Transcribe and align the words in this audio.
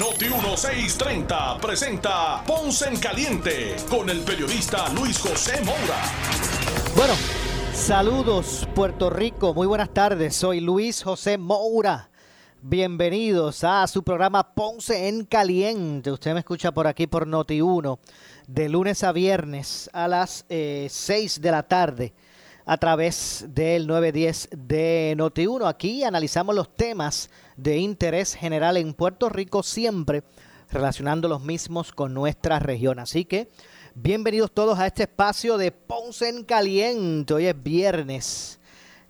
Noti 0.00 0.24
1630 0.24 1.58
presenta 1.58 2.42
Ponce 2.44 2.88
en 2.88 2.98
Caliente 2.98 3.76
con 3.88 4.10
el 4.10 4.22
periodista 4.22 4.88
Luis 4.88 5.20
José 5.20 5.62
Moura. 5.62 6.02
Bueno, 6.96 7.14
saludos 7.72 8.66
Puerto 8.74 9.08
Rico, 9.08 9.54
muy 9.54 9.68
buenas 9.68 9.94
tardes, 9.94 10.34
soy 10.34 10.58
Luis 10.58 11.04
José 11.04 11.38
Moura. 11.38 12.10
Bienvenidos 12.60 13.62
a 13.62 13.86
su 13.86 14.02
programa 14.02 14.54
Ponce 14.54 15.06
en 15.06 15.26
Caliente. 15.26 16.10
Usted 16.10 16.32
me 16.32 16.40
escucha 16.40 16.72
por 16.72 16.88
aquí 16.88 17.06
por 17.06 17.28
Noti 17.28 17.60
1 17.60 18.00
de 18.48 18.68
lunes 18.68 19.04
a 19.04 19.12
viernes 19.12 19.88
a 19.92 20.08
las 20.08 20.44
6 20.48 20.48
eh, 20.48 21.40
de 21.40 21.50
la 21.52 21.62
tarde 21.62 22.14
a 22.66 22.76
través 22.78 23.46
del 23.48 23.86
910 23.86 24.48
de 24.56 25.14
Noti 25.16 25.46
1. 25.46 25.66
Aquí 25.66 26.04
analizamos 26.04 26.54
los 26.54 26.74
temas 26.74 27.30
de 27.56 27.78
interés 27.78 28.34
general 28.34 28.76
en 28.76 28.94
Puerto 28.94 29.28
Rico, 29.28 29.62
siempre 29.62 30.22
relacionando 30.70 31.28
los 31.28 31.42
mismos 31.42 31.92
con 31.92 32.14
nuestra 32.14 32.58
región. 32.58 32.98
Así 32.98 33.24
que 33.24 33.48
bienvenidos 33.94 34.52
todos 34.52 34.78
a 34.78 34.86
este 34.86 35.04
espacio 35.04 35.58
de 35.58 35.72
Ponce 35.72 36.28
en 36.28 36.44
Caliente. 36.44 37.34
Hoy 37.34 37.46
es 37.46 37.62
viernes 37.62 38.58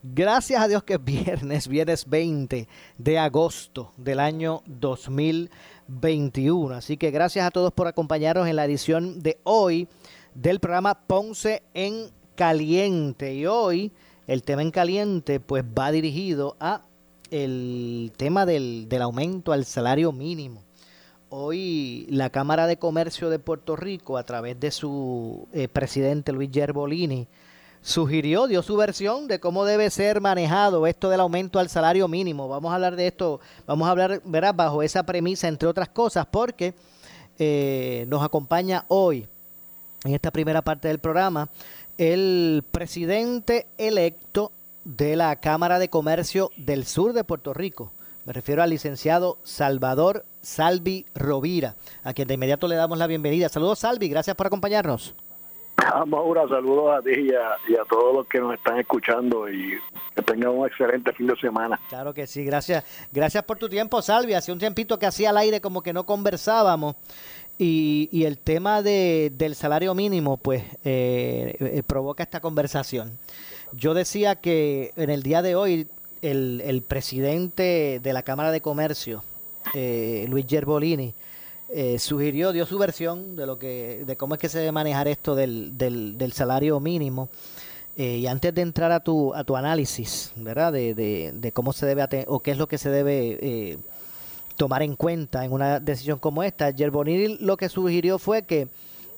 Gracias 0.06 0.61
a 0.61 0.69
Dios 0.69 0.84
que 0.84 0.95
es 0.95 1.03
viernes, 1.03 1.67
viernes 1.67 2.06
20 2.06 2.69
de 2.98 3.19
agosto 3.19 3.91
del 3.97 4.21
año 4.21 4.62
2021. 4.67 6.75
Así 6.75 6.98
que 6.98 7.11
gracias 7.11 7.47
a 7.47 7.50
todos 7.50 7.73
por 7.73 7.87
acompañarnos 7.87 8.47
en 8.47 8.56
la 8.56 8.67
edición 8.67 9.23
de 9.23 9.39
hoy 9.45 9.89
del 10.34 10.61
programa 10.61 11.06
Ponce 11.06 11.62
en 11.73 12.11
Caliente. 12.35 13.35
Y 13.35 13.47
hoy 13.47 13.93
el 14.27 14.43
tema 14.43 14.63
en 14.63 14.71
caliente 14.71 15.41
pues 15.41 15.65
va 15.65 15.93
dirigido 15.93 16.57
a 16.61 16.83
el 17.31 18.13
tema 18.17 18.47
del, 18.47 18.89
aumento 19.01 19.53
al 19.53 19.65
salario 19.65 20.13
mínimo. 20.13 20.62
Hoy 21.31 22.07
la 22.11 22.31
Cámara 22.31 22.67
de 22.67 22.77
Comercio 22.77 23.29
de 23.29 23.39
Puerto 23.39 23.75
Rico, 23.77 24.19
a 24.19 24.23
través 24.23 24.59
de 24.61 24.71
su 24.71 25.49
eh, 25.53 25.67
presidente 25.69 26.33
Luis 26.33 26.51
Gerbolini, 26.53 27.27
sugirió, 27.83 28.47
dio 28.47 28.62
su 28.62 28.77
versión 28.77 29.27
de 29.27 29.41
cómo 29.41 29.65
debe 29.65 29.91
ser 29.91 30.21
manejado 30.21 30.87
esto 30.87 31.11
del 31.11 31.21
aumento 31.21 31.59
al 31.59 31.69
salario 31.69 32.09
mínimo. 32.09 32.49
Vamos 32.49 32.71
a 32.73 32.77
hablar 32.77 32.97
de 32.97 33.09
esto, 33.09 33.41
vamos 33.67 33.89
a 33.89 33.91
hablar, 33.91 34.23
verás, 34.25 34.55
bajo 34.55 34.83
esa 34.83 35.03
premisa, 35.03 35.49
entre 35.49 35.69
otras 35.69 35.89
cosas, 35.89 36.27
porque 36.31 36.75
eh, 37.39 38.05
nos 38.09 38.23
acompaña 38.23 38.85
hoy, 38.89 39.27
en 40.05 40.15
esta 40.15 40.31
primera 40.31 40.62
parte 40.62 40.89
del 40.89 40.99
programa, 40.99 41.49
el 41.98 42.64
presidente 42.70 43.67
electo 43.78 44.53
de 44.84 45.17
la 45.17 45.37
Cámara 45.37 45.78
de 45.78 45.89
Comercio 45.89 46.50
del 46.56 46.84
Sur 46.84 47.12
de 47.12 47.25
Puerto 47.25 47.55
Rico. 47.55 47.92
Me 48.25 48.33
refiero 48.33 48.62
al 48.62 48.70
licenciado 48.70 49.39
Salvador 49.42 50.25
Salvi 50.41 51.06
Rovira, 51.15 51.75
a 52.03 52.15
quien 52.15 52.28
de 52.28 52.34
inmediato 52.34 52.69
le 52.69 52.77
damos 52.77 52.98
la 52.98 53.06
bienvenida. 53.06 53.48
Saludos 53.48 53.81
Salvi, 53.81 54.09
gracias 54.09 54.37
por 54.37 54.47
acompañarnos. 54.47 55.15
Maura, 56.06 56.47
saludos 56.48 56.98
a 56.98 57.03
ti 57.03 57.11
y 57.11 57.34
a, 57.75 57.84
todos 57.89 58.15
los 58.15 58.27
que 58.28 58.41
nos 58.41 58.55
están 58.55 58.78
escuchando 58.78 59.48
y 59.48 59.78
que 60.15 60.22
tengan 60.22 60.50
un 60.50 60.67
excelente 60.67 61.12
fin 61.12 61.27
de 61.27 61.37
semana. 61.37 61.81
Claro 61.89 62.15
que 62.15 62.27
sí, 62.27 62.45
gracias. 62.45 62.84
Gracias 63.12 63.44
por 63.44 63.59
tu 63.59 63.69
tiempo, 63.69 64.00
Salvi. 64.03 64.34
Hace 64.34 64.53
un 64.53 64.59
tiempito 64.59 64.99
que 64.99 65.06
hacía 65.06 65.31
al 65.31 65.38
aire 65.38 65.61
como 65.61 65.82
que 65.82 65.93
no 65.93 66.06
conversábamos. 66.06 66.97
Y, 67.59 68.09
y 68.10 68.25
el 68.25 68.38
tema 68.38 68.82
de, 68.82 69.32
del 69.37 69.54
salario 69.54 69.94
mínimo, 69.94 70.37
pues, 70.37 70.65
eh, 70.84 71.56
eh, 71.60 71.82
provoca 71.87 72.22
esta 72.22 72.41
conversación. 72.41 73.19
Yo 73.72 73.94
decía 73.94 74.37
que 74.37 74.92
en 74.97 75.10
el 75.10 75.22
día 75.22 75.41
de 75.42 75.54
hoy, 75.54 75.88
el, 76.22 76.62
el 76.64 76.82
presidente 76.82 78.00
de 78.03 78.12
la 78.12 78.22
Cámara 78.22 78.50
de 78.50 78.60
Comercio, 78.60 79.22
eh, 79.75 80.26
Luis 80.28 80.47
Gerbolini, 80.48 81.14
eh, 81.76 81.98
sugirió, 81.98 82.53
dio 82.53 82.66
su 82.66 82.78
versión 82.78 83.34
de 83.34 83.47
lo 83.47 83.59
que, 83.59 84.04
de 84.06 84.16
cómo 84.16 84.34
es 84.34 84.41
que 84.41 84.48
se 84.48 84.59
debe 84.59 84.70
manejar 84.70 85.09
esto 85.09 85.34
del, 85.34 85.76
del, 85.76 86.32
salario 86.32 86.78
mínimo. 86.78 87.28
Eh, 87.97 88.19
y 88.19 88.26
antes 88.26 88.54
de 88.54 88.62
entrar 88.62 88.93
a 88.93 89.00
tu, 89.00 89.34
a 89.34 89.43
tu 89.44 89.56
análisis, 89.56 90.32
¿verdad? 90.37 90.72
De, 90.72 90.94
de, 90.94 91.53
cómo 91.53 91.72
se 91.72 91.87
debe 91.87 92.25
o 92.28 92.41
qué 92.41 92.53
es 92.53 92.59
lo 92.59 92.69
que 92.69 92.78
se 92.78 92.91
debe 92.91 93.38
eh, 93.41 93.78
tomar 94.56 94.82
en 94.82 94.97
cuenta 94.97 95.44
en 95.44 95.53
una 95.53 95.81
decisión 95.81 96.19
como 96.19 96.42
esta, 96.42 96.70
Yerbonil 96.70 97.38
lo 97.41 97.56
que 97.56 97.69
sugirió 97.69 98.19
fue 98.19 98.42
que 98.42 98.69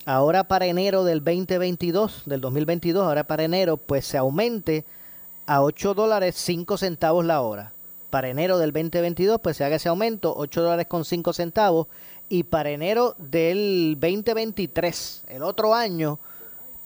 ahora 0.05 0.45
para 0.45 0.67
enero 0.67 1.05
del 1.05 1.23
2022, 1.23 2.23
del 2.27 2.41
2022, 2.41 3.05
ahora 3.05 3.25
para 3.25 3.45
enero, 3.45 3.77
pues 3.77 4.07
se 4.07 4.19
aumente 4.19 4.85
a 5.47 5.63
8 5.63 5.95
dólares 5.95 6.35
5 6.37 6.77
centavos 6.77 7.25
la 7.25 7.41
hora. 7.41 7.73
Para 8.11 8.29
enero 8.29 8.59
del 8.59 8.73
2022, 8.73 9.41
pues 9.43 9.57
se 9.57 9.65
haga 9.65 9.77
ese 9.77 9.89
aumento, 9.89 10.35
8 10.37 10.63
dólares 10.63 10.87
con 10.87 11.05
5 11.05 11.33
centavos. 11.33 11.89
Y 12.29 12.45
para 12.45 12.71
enero 12.71 13.15
del 13.19 13.97
2023, 14.01 15.25
el 15.29 15.43
otro 15.43 15.75
año, 15.75 16.19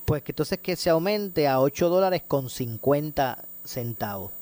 pues 0.05 0.23
que 0.23 0.33
entonces 0.33 0.59
que 0.59 0.77
se 0.77 0.91
aumente 0.91 1.47
a 1.47 1.61
8 1.61 1.89
dólares 1.89 2.23
con 2.27 2.51
50 2.51 3.45
centavos 3.65 4.40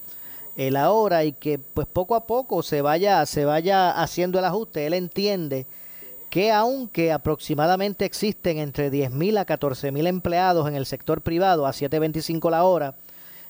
el 0.58 0.76
ahora 0.76 1.24
y 1.24 1.32
que 1.32 1.58
pues 1.58 1.86
poco 1.86 2.14
a 2.14 2.26
poco 2.26 2.62
se 2.62 2.82
vaya 2.82 3.24
se 3.24 3.46
vaya 3.46 3.90
haciendo 3.90 4.38
el 4.38 4.44
ajuste. 4.44 4.86
Él 4.86 4.92
entiende 4.92 5.66
que 6.28 6.52
aunque 6.52 7.10
aproximadamente 7.10 8.04
existen 8.04 8.58
entre 8.58 8.92
10.000 8.92 9.38
a 9.38 9.46
14.000 9.46 10.06
empleados 10.06 10.68
en 10.68 10.74
el 10.74 10.84
sector 10.84 11.22
privado 11.22 11.66
a 11.66 11.70
7.25 11.70 12.50
la 12.50 12.64
hora 12.64 12.94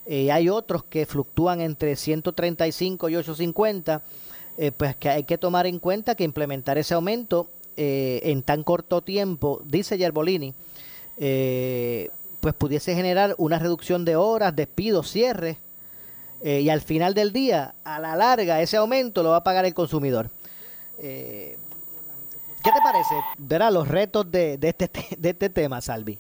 eh, 0.07 0.31
hay 0.31 0.49
otros 0.49 0.85
que 0.85 1.05
fluctúan 1.05 1.61
entre 1.61 1.97
135 1.97 3.09
y 3.09 3.17
850 3.17 4.03
eh, 4.61 4.73
pues 4.73 4.97
que 4.97 5.09
hay 5.09 5.23
que 5.23 5.39
tomar 5.39 5.67
en 5.67 5.79
cuenta 5.79 6.17
que 6.17 6.25
implementar 6.25 6.79
ese 6.79 6.95
aumento 6.95 7.49
eh, 7.77 8.19
en 8.25 8.43
tan 8.43 8.65
corto 8.65 9.03
tiempo, 9.03 9.63
dice 9.65 9.97
Yerbolini, 9.97 10.53
eh, 11.17 12.11
pues 12.41 12.53
pudiese 12.55 12.93
generar 12.97 13.37
una 13.39 13.61
reducción 13.61 14.05
de 14.05 14.17
horas, 14.17 14.57
despidos, 14.57 15.13
cierres, 15.13 15.59
y 16.43 16.69
al 16.69 16.81
final 16.81 17.15
del 17.15 17.33
día, 17.33 17.75
a 17.85 17.99
la 17.99 18.15
larga, 18.15 18.61
ese 18.61 18.77
aumento 18.77 19.23
lo 19.23 19.31
va 19.31 19.39
a 19.39 19.45
pagar 19.45 19.65
el 19.65 19.75
consumidor. 19.75 20.31
¿Qué 20.99 21.57
te 22.63 22.81
parece? 22.83 23.15
Verá 23.39 23.71
los 23.71 23.89
retos 23.89 24.31
de, 24.31 24.59
de, 24.59 24.69
este, 24.69 24.91
de 25.17 25.31
este 25.31 25.49
tema, 25.51 25.81
Salvi. 25.81 26.19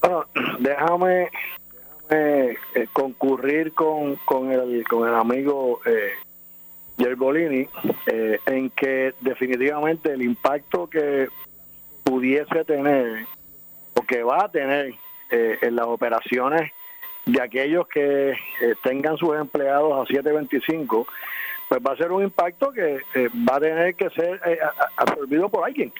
Bueno, 0.00 0.24
déjame, 0.60 1.30
concurrir 2.92 3.72
con, 3.72 4.16
con, 4.16 4.50
el, 4.50 4.84
con 4.88 5.08
el 5.08 5.14
amigo 5.14 5.80
eh, 5.84 6.12
eh, 6.98 8.40
en 8.46 8.70
que 8.70 9.14
definitivamente 9.20 10.12
el 10.12 10.22
impacto 10.22 10.88
que 10.88 11.28
pudiese 12.02 12.64
tener 12.64 13.26
o 13.94 14.02
que 14.02 14.22
va 14.22 14.44
a 14.44 14.48
tener 14.48 14.94
eh, 15.30 15.58
en 15.60 15.76
las 15.76 15.86
operaciones 15.86 16.72
de 17.28 17.42
aquellos 17.42 17.86
que 17.88 18.30
eh, 18.30 18.36
tengan 18.82 19.16
sus 19.16 19.36
empleados 19.36 19.92
a 19.92 20.06
725, 20.06 21.06
pues 21.68 21.80
va 21.86 21.92
a 21.92 21.96
ser 21.96 22.10
un 22.12 22.22
impacto 22.22 22.72
que 22.72 23.00
va 23.48 23.56
a 23.56 23.60
tener 23.60 23.94
que 23.94 24.10
ser 24.10 24.40
absorbido 24.96 25.48
por 25.48 25.64
alguien. 25.64 25.92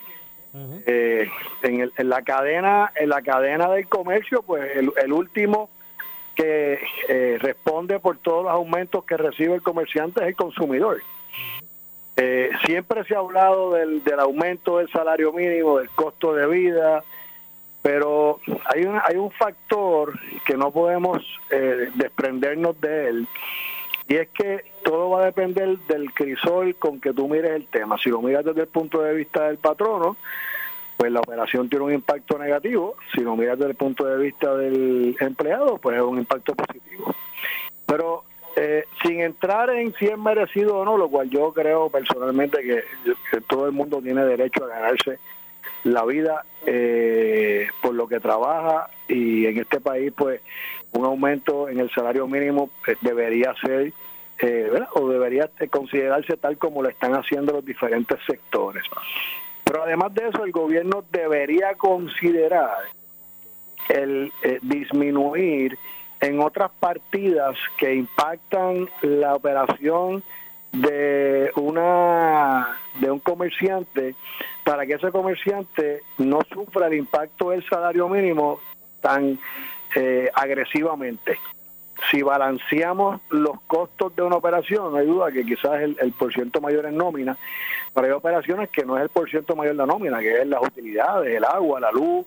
en, 0.86 1.92
la 2.08 2.22
cadena 2.22 2.90
en 2.96 3.10
la 3.10 3.20
cadena 3.20 3.68
del 3.68 3.86
comercio 3.86 4.42
pues 4.42 4.72
el 4.74 5.12
último 5.12 5.68
que 6.38 6.78
eh, 7.08 7.36
responde 7.40 7.98
por 7.98 8.16
todos 8.18 8.44
los 8.44 8.52
aumentos 8.52 9.04
que 9.04 9.16
recibe 9.16 9.56
el 9.56 9.62
comerciante 9.62 10.20
es 10.20 10.28
el 10.28 10.36
consumidor. 10.36 11.02
Eh, 12.16 12.50
siempre 12.64 13.02
se 13.04 13.16
ha 13.16 13.18
hablado 13.18 13.72
del, 13.72 14.02
aumento 14.20 14.78
del 14.78 14.88
salario 14.88 15.32
mínimo, 15.32 15.78
del 15.78 15.90
costo 15.90 16.32
de 16.34 16.46
vida, 16.46 17.02
pero 17.88 18.38
hay 18.66 18.84
un, 18.84 19.00
hay 19.02 19.16
un 19.16 19.30
factor 19.30 20.12
que 20.44 20.58
no 20.58 20.70
podemos 20.70 21.24
eh, 21.50 21.88
desprendernos 21.94 22.78
de 22.82 23.08
él, 23.08 23.28
y 24.06 24.16
es 24.16 24.28
que 24.28 24.66
todo 24.84 25.08
va 25.08 25.22
a 25.22 25.24
depender 25.24 25.78
del 25.88 26.12
crisol 26.12 26.76
con 26.76 27.00
que 27.00 27.14
tú 27.14 27.26
mires 27.28 27.52
el 27.52 27.66
tema. 27.68 27.96
Si 27.96 28.10
lo 28.10 28.20
miras 28.20 28.44
desde 28.44 28.60
el 28.60 28.68
punto 28.68 29.00
de 29.00 29.14
vista 29.14 29.48
del 29.48 29.56
patrono, 29.56 30.18
pues 30.98 31.10
la 31.10 31.20
operación 31.20 31.70
tiene 31.70 31.86
un 31.86 31.94
impacto 31.94 32.38
negativo. 32.38 32.96
Si 33.14 33.22
lo 33.22 33.36
miras 33.36 33.58
desde 33.58 33.70
el 33.70 33.76
punto 33.78 34.04
de 34.04 34.18
vista 34.18 34.54
del 34.54 35.16
empleado, 35.18 35.78
pues 35.78 35.96
es 35.96 36.02
un 36.02 36.18
impacto 36.18 36.54
positivo. 36.54 37.14
Pero 37.86 38.24
eh, 38.54 38.84
sin 39.02 39.22
entrar 39.22 39.70
en 39.70 39.94
si 39.94 40.04
es 40.04 40.18
merecido 40.18 40.76
o 40.76 40.84
no, 40.84 40.98
lo 40.98 41.08
cual 41.08 41.30
yo 41.30 41.54
creo 41.54 41.88
personalmente 41.88 42.58
que, 42.62 42.82
todo 43.46 43.64
el 43.64 43.72
mundo 43.72 44.02
tiene 44.02 44.26
derecho 44.26 44.64
a 44.66 44.68
ganarse 44.68 45.18
la 45.84 46.04
vida 46.04 46.44
eh, 46.66 47.68
por 47.82 47.94
lo 47.94 48.08
que 48.08 48.20
trabaja 48.20 48.90
y 49.06 49.46
en 49.46 49.58
este 49.58 49.80
país 49.80 50.12
pues 50.16 50.40
un 50.92 51.04
aumento 51.04 51.68
en 51.68 51.80
el 51.80 51.90
salario 51.90 52.26
mínimo 52.26 52.70
eh, 52.86 52.96
debería 53.00 53.54
ser 53.60 53.92
eh, 54.40 54.70
o 54.94 55.08
debería 55.08 55.50
considerarse 55.70 56.36
tal 56.36 56.58
como 56.58 56.82
lo 56.82 56.88
están 56.88 57.14
haciendo 57.14 57.52
los 57.52 57.64
diferentes 57.64 58.18
sectores. 58.26 58.84
Pero 59.64 59.82
además 59.82 60.14
de 60.14 60.28
eso, 60.28 60.44
el 60.44 60.52
gobierno 60.52 61.04
debería 61.10 61.74
considerar 61.74 62.78
el 63.88 64.32
eh, 64.42 64.58
disminuir 64.62 65.76
en 66.20 66.40
otras 66.40 66.70
partidas 66.78 67.56
que 67.76 67.94
impactan 67.94 68.88
la 69.02 69.34
operación 69.34 70.22
de 70.72 71.50
una 71.56 72.78
de 73.00 73.10
un 73.10 73.20
comerciante 73.20 74.14
para 74.64 74.86
que 74.86 74.94
ese 74.94 75.10
comerciante 75.10 76.02
no 76.18 76.40
sufra 76.52 76.88
el 76.88 76.94
impacto 76.94 77.50
del 77.50 77.66
salario 77.68 78.08
mínimo 78.08 78.60
tan 79.00 79.38
eh, 79.94 80.30
agresivamente. 80.34 81.38
Si 82.10 82.22
balanceamos 82.22 83.20
los 83.30 83.60
costos 83.62 84.14
de 84.14 84.22
una 84.22 84.36
operación, 84.36 84.92
no 84.92 84.98
hay 84.98 85.06
duda 85.06 85.32
que 85.32 85.44
quizás 85.44 85.80
el, 85.80 85.96
el 86.00 86.12
por 86.12 86.32
ciento 86.32 86.60
mayor 86.60 86.86
es 86.86 86.92
nómina, 86.92 87.36
pero 87.92 88.06
hay 88.06 88.12
operaciones 88.12 88.68
que 88.70 88.84
no 88.84 88.96
es 88.96 89.02
el 89.02 89.08
por 89.08 89.28
ciento 89.28 89.56
mayor 89.56 89.74
la 89.74 89.86
nómina, 89.86 90.20
que 90.20 90.42
es 90.42 90.46
las 90.46 90.62
utilidades, 90.62 91.36
el 91.36 91.44
agua, 91.44 91.80
la 91.80 91.90
luz, 91.90 92.26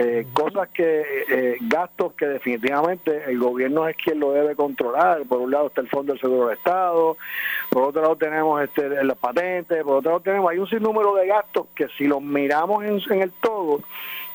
eh, 0.00 0.28
cosas 0.32 0.68
que, 0.68 1.24
eh, 1.28 1.56
gastos 1.62 2.12
que 2.12 2.26
definitivamente 2.26 3.24
el 3.26 3.36
gobierno 3.40 3.88
es 3.88 3.96
quien 3.96 4.20
lo 4.20 4.30
debe 4.30 4.54
controlar. 4.54 5.22
Por 5.24 5.40
un 5.40 5.50
lado 5.50 5.66
está 5.66 5.80
el 5.80 5.88
Fondo 5.88 6.12
del 6.12 6.20
Seguro 6.20 6.46
del 6.46 6.56
Estado, 6.56 7.16
por 7.68 7.82
otro 7.82 8.02
lado 8.02 8.14
tenemos 8.14 8.62
este, 8.62 9.02
las 9.02 9.18
patentes, 9.18 9.82
por 9.82 9.96
otro 9.96 10.12
lado 10.12 10.22
tenemos, 10.22 10.52
hay 10.52 10.58
un 10.58 10.68
sinnúmero 10.68 11.16
de 11.16 11.26
gastos 11.26 11.66
que 11.74 11.88
si 11.98 12.06
los 12.06 12.22
miramos 12.22 12.84
en, 12.84 13.00
en 13.12 13.22
el 13.22 13.32
todo, 13.32 13.80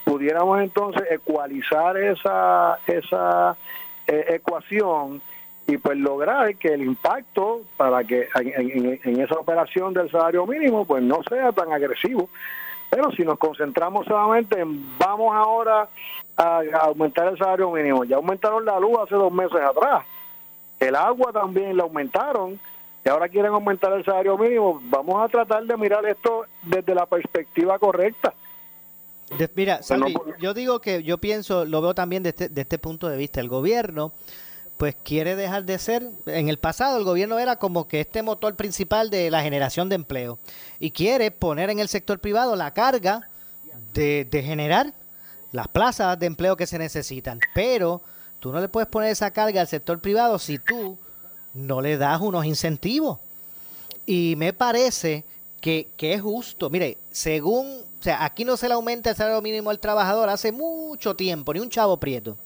pudiéramos 0.03 0.61
entonces 0.61 1.03
ecualizar 1.09 1.95
esa, 1.95 2.79
esa 2.85 3.55
eh, 4.05 4.25
ecuación 4.31 5.21
y 5.65 5.77
pues 5.77 5.97
lograr 5.97 6.57
que 6.57 6.73
el 6.73 6.81
impacto 6.81 7.61
para 7.77 8.03
que 8.03 8.27
en, 8.35 8.99
en, 9.01 9.21
esa 9.21 9.35
operación 9.35 9.93
del 9.93 10.11
salario 10.11 10.45
mínimo 10.45 10.83
pues 10.83 11.01
no 11.01 11.23
sea 11.23 11.53
tan 11.53 11.71
agresivo 11.71 12.27
pero 12.93 13.11
si 13.11 13.23
nos 13.23 13.39
concentramos 13.39 14.05
solamente 14.05 14.59
en 14.59 14.97
vamos 14.99 15.33
ahora 15.33 15.89
a, 16.37 16.61
aumentar 16.81 17.27
el 17.27 17.37
salario 17.39 17.71
mínimo, 17.71 18.03
ya 18.03 18.17
aumentaron 18.17 18.63
la 18.65 18.79
luz 18.79 18.99
hace 19.03 19.15
dos 19.15 19.33
meses 19.33 19.59
atrás, 19.61 20.05
el 20.79 20.95
agua 20.95 21.31
también 21.33 21.75
la 21.75 21.83
aumentaron 21.83 22.59
y 23.03 23.09
ahora 23.09 23.29
quieren 23.29 23.51
aumentar 23.51 23.93
el 23.93 24.05
salario 24.05 24.37
mínimo, 24.37 24.79
vamos 24.83 25.23
a 25.23 25.27
tratar 25.27 25.63
de 25.63 25.75
mirar 25.75 26.05
esto 26.05 26.45
desde 26.61 26.93
la 26.93 27.07
perspectiva 27.07 27.79
correcta. 27.79 28.31
mira, 29.55 29.81
Salvi, 29.81 30.13
yo 30.39 30.53
digo 30.53 30.79
que 30.79 31.01
yo 31.01 31.17
pienso, 31.17 31.65
lo 31.65 31.81
veo 31.81 31.95
también 31.95 32.21
desde, 32.21 32.47
desde 32.47 32.61
este 32.61 32.77
punto 32.77 33.09
de 33.09 33.17
vista, 33.17 33.41
el 33.41 33.49
gobierno 33.49 34.11
pues 34.77 34.95
quiere 35.01 35.35
dejar 35.35 35.65
de 35.65 35.77
ser, 35.77 36.09
en 36.25 36.49
el 36.49 36.57
pasado 36.57 36.97
el 36.97 37.03
gobierno 37.03 37.39
era 37.39 37.57
como 37.57 37.87
que 37.87 38.01
este 38.01 38.23
motor 38.23 38.55
principal 38.55 39.09
de 39.09 39.29
la 39.29 39.41
generación 39.41 39.89
de 39.89 39.95
empleo 39.95 40.39
y 40.79 40.91
quiere 40.91 41.31
poner 41.31 41.69
en 41.69 41.79
el 41.79 41.87
sector 41.87 42.19
privado 42.19 42.55
la 42.55 42.73
carga 42.73 43.29
de, 43.93 44.27
generar 44.43 44.93
las 45.51 45.67
plazas 45.67 46.17
de 46.19 46.25
empleo 46.25 46.57
que 46.57 46.67
se 46.67 46.79
necesitan, 46.79 47.39
pero 47.53 48.01
tú 48.39 48.51
no 48.51 48.59
le 48.59 48.67
puedes 48.67 48.89
poner 48.89 49.11
esa 49.11 49.31
carga 49.31 49.61
al 49.61 49.67
sector 49.67 49.99
privado 49.99 50.39
si 50.39 50.57
tú 50.57 50.97
no 51.53 51.81
le 51.81 51.97
das 51.97 52.19
unos 52.19 52.45
incentivos. 52.45 53.19
Y 54.05 54.33
me 54.37 54.51
parece 54.51 55.23
que, 55.61 55.91
que, 55.95 56.13
es 56.13 56.21
justo. 56.21 56.69
Mire, 56.69 56.97
según, 57.11 57.83
o 57.99 58.03
sea, 58.03 58.25
aquí 58.25 58.43
no 58.43 58.57
se 58.57 58.67
le 58.67 58.73
aumenta 58.73 59.11
el 59.11 59.15
salario 59.15 59.41
mínimo 59.41 59.69
al 59.69 59.79
trabajador 59.79 60.29
hace 60.29 60.51
mucho 60.51 61.15
tiempo, 61.15 61.53
ni 61.53 61.59
un 61.59 61.69
chavo 61.69 61.97
prieto. 61.97 62.37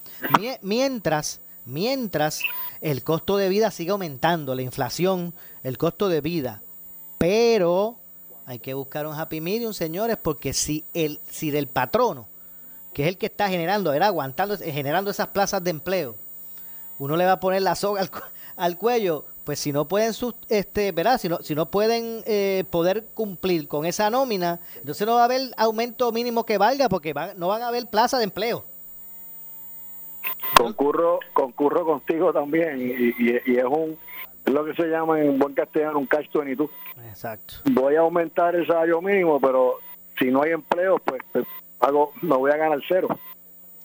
Mientras 0.62 1.40
mientras 1.68 2.42
el 2.82 3.04
costo 3.04 3.38
de 3.38 3.50
vida 3.50 3.72
sigue 3.72 3.92
aumentando, 3.92 4.56
la 4.56 4.62
inflación, 4.62 5.34
el 5.64 5.78
costo 5.78 6.10
de 6.10 6.22
vida. 6.22 6.62
Pero 7.18 7.98
hay 8.46 8.60
que 8.60 8.74
buscar 8.74 9.06
un 9.06 9.14
happy 9.14 9.42
medium, 9.42 9.74
señores, 9.74 10.18
porque 10.18 10.54
si 10.54 10.86
el 10.94 11.20
si 11.30 11.52
del 11.52 11.68
patrono, 11.68 12.28
que 12.94 13.04
es 13.04 13.10
el 13.10 13.18
que 13.18 13.28
está 13.28 13.50
generando, 13.50 13.94
era 13.94 14.08
aguantando, 14.08 14.58
generando 14.58 15.12
esas 15.12 15.28
plazas 15.28 15.64
de 15.64 15.72
empleo, 15.72 16.16
uno 16.98 17.16
le 17.18 17.26
va 17.26 17.34
a 17.34 17.40
poner 17.40 17.62
la 17.62 17.76
soga 17.76 18.10
al, 18.56 18.78
cuello, 18.78 19.26
pues 19.44 19.60
si 19.60 19.72
no 19.72 19.88
pueden 19.88 20.14
este, 20.50 20.92
¿verdad? 20.92 21.20
Si 21.20 21.30
no, 21.30 21.40
si 21.44 21.54
no 21.54 21.70
pueden 21.70 22.24
eh, 22.26 22.64
poder 22.70 23.06
cumplir 23.14 23.68
con 23.68 23.86
esa 23.86 24.10
nómina, 24.10 24.60
entonces 24.78 25.06
no 25.06 25.16
va 25.16 25.22
a 25.22 25.26
haber 25.26 25.54
aumento 25.58 26.12
mínimo 26.12 26.46
que 26.46 26.58
valga 26.58 26.90
porque 26.90 27.14
no 27.36 27.50
van 27.50 27.62
a 27.62 27.68
haber 27.68 27.88
plaza 27.88 28.18
de 28.18 28.24
empleo. 28.24 28.66
Concurro, 30.56 31.20
concurro 31.34 31.86
contigo 31.86 32.34
también 32.34 32.80
y, 32.80 33.30
es 33.30 33.64
un 33.66 33.98
es 34.46 34.54
lo 34.54 34.64
que 34.64 34.74
se 34.76 34.88
llama 34.88 35.20
en 35.20 35.38
buen 35.38 35.54
castellano 35.54 36.00
un 36.00 36.06
catch 36.06 36.30
tú 36.30 36.42
Exacto. 37.10 37.56
Voy 37.66 37.96
a 37.96 38.00
aumentar 38.00 38.56
el 38.56 38.66
salario 38.66 39.02
mínimo, 39.02 39.42
pero 39.42 39.80
si 40.18 40.32
no 40.32 40.42
hay 40.42 40.52
empleo, 40.52 41.00
pues, 41.00 41.22
pues 41.34 41.46
hago, 41.82 42.14
me 42.22 42.36
voy 42.36 42.52
a 42.52 42.58
ganar 42.58 42.80
cero. 42.88 43.10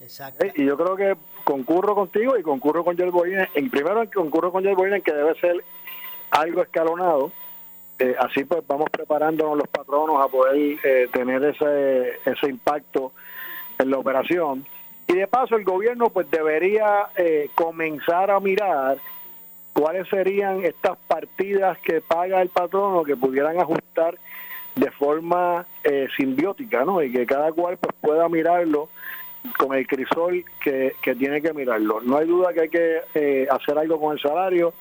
Exacto. 0.01 0.47
Y 0.55 0.65
yo 0.65 0.77
creo 0.77 0.97
que 0.97 1.17
concurro 1.45 1.95
contigo 1.95 2.39
y 2.39 2.43
concurro 2.43 2.85
con 2.85 2.97
Boina 3.11 3.49
En 3.55 3.71
primero, 3.71 4.09
concurro 4.13 4.53
con 4.53 4.65
Boina 4.75 4.97
en 4.97 5.03
que 5.03 5.13
debe 5.13 5.35
ser 5.41 5.65
algo 6.31 6.63
escalonado. 6.63 7.33
Eh, 7.99 8.15
así 8.19 8.45
pues 8.45 8.67
vamos 8.67 8.89
preparándonos 8.91 9.59
los 9.59 9.69
patronos 9.69 10.21
a 10.25 10.29
poder 10.29 10.79
eh, 10.83 11.09
tener 11.13 11.45
ese, 11.45 12.19
ese 12.25 12.49
impacto 12.49 13.13
en 13.79 13.91
la 13.91 13.99
operación. 13.99 14.67
Y 15.13 15.17
de 15.17 15.27
paso 15.27 15.57
el 15.57 15.65
gobierno 15.65 16.09
pues 16.09 16.31
debería 16.31 17.09
eh, 17.17 17.51
comenzar 17.55 18.31
a 18.31 18.41
mirar 18.41 18.97
cuáles 19.75 20.09
serían 20.09 20.65
estas 20.65 20.97
partidas 21.07 21.77
que 21.81 22.01
paga 22.01 22.41
el 22.41 22.49
patrono 22.49 23.05
que 23.05 23.15
pudieran 23.15 23.61
ajustar 23.61 24.17
de 24.75 24.91
forma 24.91 25.67
eh, 25.85 26.09
simbiótica, 26.17 26.87
¿no? 26.87 27.03
Y 27.03 27.13
que 27.13 27.27
cada 27.27 27.53
cual 27.53 27.77
pues 27.77 27.95
pueda 28.01 28.27
mirarlo 28.31 28.89
con 29.59 29.77
el 29.77 29.87
crisol 29.87 30.45
que, 30.61 30.95
tiene 31.03 31.43
que 31.43 31.53
mirarlo. 31.53 32.01
No 32.01 32.17
hay 32.17 32.27
duda 32.27 32.55
que 32.55 32.61
hay 32.61 32.69
que 32.71 33.01
eh, 33.15 33.47
hacer 33.51 33.77
algo 33.77 34.01
con 34.01 34.15
el 34.15 34.21
salario. 34.21 34.73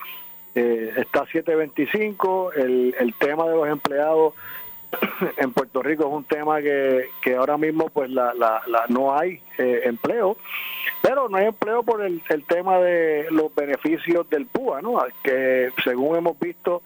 está 0.55 1.25
725, 1.25 2.53
el, 2.53 2.95
el 2.97 3.13
tema 3.15 3.49
de 3.49 3.55
los 3.55 3.67
empleados 3.67 4.33
en 5.37 5.53
Puerto 5.53 5.81
Rico 5.81 6.07
es 6.07 6.13
un 6.13 6.23
tema 6.23 6.61
que, 6.61 7.09
que 7.21 7.35
ahora 7.35 7.57
mismo 7.57 7.89
pues 7.89 8.09
la, 8.09 8.33
la, 8.33 8.61
no 8.89 9.17
hay 9.17 9.41
eh, 9.57 9.81
empleo, 9.85 10.37
pero 11.01 11.29
no 11.29 11.37
hay 11.37 11.45
empleo 11.47 11.83
por 11.83 12.03
el, 12.03 12.21
el 12.29 12.43
tema 12.45 12.79
de 12.79 13.27
los 13.31 13.53
beneficios 13.53 14.29
del 14.29 14.45
PUA, 14.47 14.81
¿no? 14.81 15.01
que 15.23 15.71
según 15.83 16.17
hemos 16.17 16.39
visto 16.39 16.81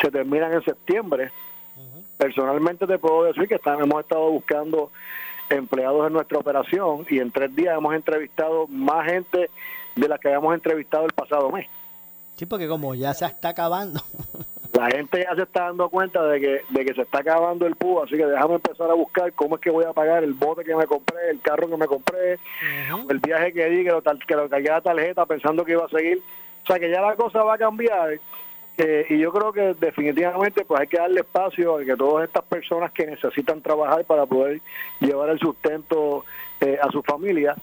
se 0.00 0.10
terminan 0.10 0.52
en 0.52 0.62
septiembre. 0.62 1.30
Personalmente 2.18 2.86
te 2.86 2.98
puedo 2.98 3.24
decir 3.24 3.46
que 3.46 3.60
hemos 3.62 4.00
estado 4.00 4.30
buscando 4.30 4.90
empleados 5.50 6.06
en 6.06 6.14
nuestra 6.14 6.38
operación 6.38 7.06
y 7.10 7.18
en 7.18 7.30
tres 7.30 7.54
días 7.54 7.76
hemos 7.76 7.94
entrevistado 7.94 8.66
más 8.68 9.06
gente 9.06 9.50
de 9.94 10.08
la 10.08 10.18
que 10.18 10.28
habíamos 10.28 10.54
entrevistado 10.54 11.04
el 11.04 11.12
pasado 11.12 11.50
mes. 11.50 11.68
Sí, 12.36 12.46
porque 12.46 12.68
como 12.68 12.94
ya 12.94 13.12
se 13.14 13.26
está 13.26 13.50
acabando. 13.50 14.00
la 14.76 14.90
gente 14.90 15.24
ya 15.24 15.34
se 15.34 15.42
está 15.42 15.64
dando 15.64 15.88
cuenta 15.88 16.22
de 16.24 16.40
que, 16.40 16.60
de 16.68 16.84
que 16.84 16.94
se 16.94 17.02
está 17.02 17.20
acabando 17.20 17.66
el 17.66 17.76
PUA, 17.76 18.04
así 18.04 18.16
que 18.16 18.26
déjame 18.26 18.56
empezar 18.56 18.90
a 18.90 18.94
buscar 18.94 19.32
cómo 19.32 19.56
es 19.56 19.62
que 19.62 19.70
voy 19.70 19.84
a 19.84 19.92
pagar 19.92 20.22
el 20.22 20.34
bote 20.34 20.64
que 20.64 20.76
me 20.76 20.86
compré, 20.86 21.30
el 21.30 21.40
carro 21.40 21.68
que 21.68 21.76
me 21.76 21.86
compré, 21.86 22.38
el 23.08 23.18
viaje 23.20 23.52
que 23.52 23.66
di, 23.70 23.84
que 23.84 23.90
lo, 23.90 24.02
que 24.02 24.34
lo 24.34 24.48
cargué 24.48 24.68
la 24.68 24.80
tarjeta 24.80 25.24
pensando 25.24 25.64
que 25.64 25.72
iba 25.72 25.86
a 25.86 25.88
seguir. 25.88 26.22
O 26.62 26.66
sea 26.66 26.78
que 26.78 26.90
ya 26.90 27.00
la 27.00 27.14
cosa 27.14 27.42
va 27.42 27.54
a 27.54 27.58
cambiar 27.58 28.18
eh, 28.78 29.06
y 29.08 29.18
yo 29.18 29.32
creo 29.32 29.52
que 29.52 29.74
definitivamente 29.74 30.64
pues 30.64 30.80
hay 30.82 30.86
que 30.86 30.98
darle 30.98 31.20
espacio 31.20 31.78
a 31.78 31.84
que 31.84 31.96
todas 31.96 32.28
estas 32.28 32.44
personas 32.44 32.92
que 32.92 33.06
necesitan 33.06 33.62
trabajar 33.62 34.04
para 34.04 34.26
poder 34.26 34.60
llevar 35.00 35.30
el 35.30 35.38
sustento 35.38 36.24
eh, 36.60 36.78
a 36.82 36.90
su 36.90 37.02
familia, 37.02 37.54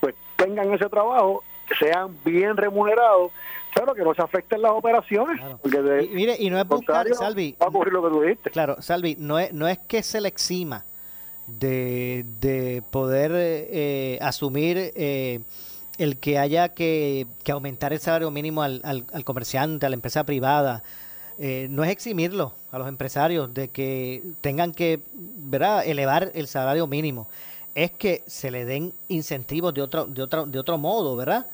pues 0.00 0.14
tengan 0.36 0.72
ese 0.72 0.88
trabajo, 0.88 1.44
sean 1.74 2.16
bien 2.24 2.56
remunerados 2.56 3.32
Claro, 3.72 3.94
que 3.94 4.02
no 4.02 4.14
se 4.14 4.20
afecten 4.20 4.60
las 4.60 4.72
operaciones. 4.72 5.40
y, 5.64 6.14
mire, 6.14 6.36
y 6.38 6.50
no 6.50 6.60
es 6.60 6.68
buscar, 6.68 7.06
Salvi. 7.14 7.56
Va 7.60 7.66
a 7.66 7.68
ocurrir 7.70 7.92
lo 7.94 8.02
que 8.02 8.08
tú 8.10 8.20
dijiste. 8.20 8.50
Claro, 8.50 8.76
Salvi, 8.82 9.16
no 9.18 9.38
es, 9.38 9.52
no 9.52 9.66
es 9.66 9.78
que 9.78 10.02
se 10.02 10.20
le 10.20 10.28
exima 10.28 10.84
de, 11.46 12.24
de 12.40 12.82
poder 12.90 13.32
eh, 13.34 14.18
asumir 14.20 14.92
eh, 14.94 15.40
el 15.96 16.18
que 16.18 16.38
haya 16.38 16.68
que, 16.70 17.26
que, 17.44 17.52
aumentar 17.52 17.94
el 17.94 18.00
salario 18.00 18.30
mínimo 18.30 18.62
al, 18.62 18.82
al, 18.84 19.24
comerciante, 19.24 19.86
a 19.86 19.88
la 19.88 19.94
empresa 19.94 20.24
privada. 20.24 20.82
Eh, 21.38 21.66
no 21.70 21.82
es 21.82 21.90
eximirlo 21.90 22.52
a 22.72 22.78
los 22.78 22.88
empresarios 22.88 23.52
de 23.54 23.68
que 23.68 24.22
tengan 24.42 24.72
que 24.72 25.00
¿verdad? 25.14 25.86
elevar 25.86 26.30
el 26.34 26.46
salario 26.46 26.86
mínimo. 26.86 27.26
Es 27.74 27.90
que 27.92 28.22
se 28.26 28.50
le 28.50 28.64
den 28.64 28.92
incentivos 29.08 29.72
de 29.72 29.82
otro, 29.82 30.06
de 30.06 30.22
otro, 30.22 30.46
de 30.46 30.58
otro 30.58 30.78
modo, 30.78 31.16
¿verdad? 31.16 31.46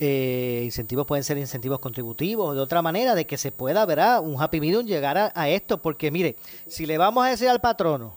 Eh, 0.00 0.62
incentivos 0.64 1.06
pueden 1.06 1.24
ser 1.24 1.38
incentivos 1.38 1.80
contributivos, 1.80 2.54
de 2.54 2.60
otra 2.60 2.82
manera, 2.82 3.16
de 3.16 3.26
que 3.26 3.36
se 3.36 3.50
pueda, 3.50 3.84
¿verdad? 3.84 4.20
Un 4.20 4.40
happy 4.40 4.60
medium 4.60 4.86
llegar 4.86 5.32
a, 5.34 5.48
esto, 5.48 5.82
porque 5.82 6.12
mire, 6.12 6.36
si 6.68 6.86
le 6.86 6.98
vamos 6.98 7.26
a 7.26 7.30
decir 7.30 7.48
al 7.48 7.60
patrono 7.60 8.16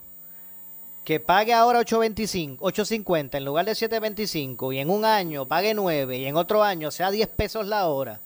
que 1.03 1.19
pague 1.19 1.53
ahora 1.53 1.81
8.25, 1.81 2.57
8.50 2.59 3.37
en 3.37 3.45
lugar 3.45 3.65
de 3.65 3.71
7.25 3.71 4.75
y 4.75 4.77
en 4.77 4.91
un 4.91 5.03
año 5.03 5.47
pague 5.47 5.73
9 5.73 6.19
y 6.19 6.25
en 6.25 6.35
otro 6.35 6.61
año 6.63 6.91
sea 6.91 7.09
10 7.09 7.27
pesos 7.29 7.65
la 7.65 7.87
hora, 7.87 8.19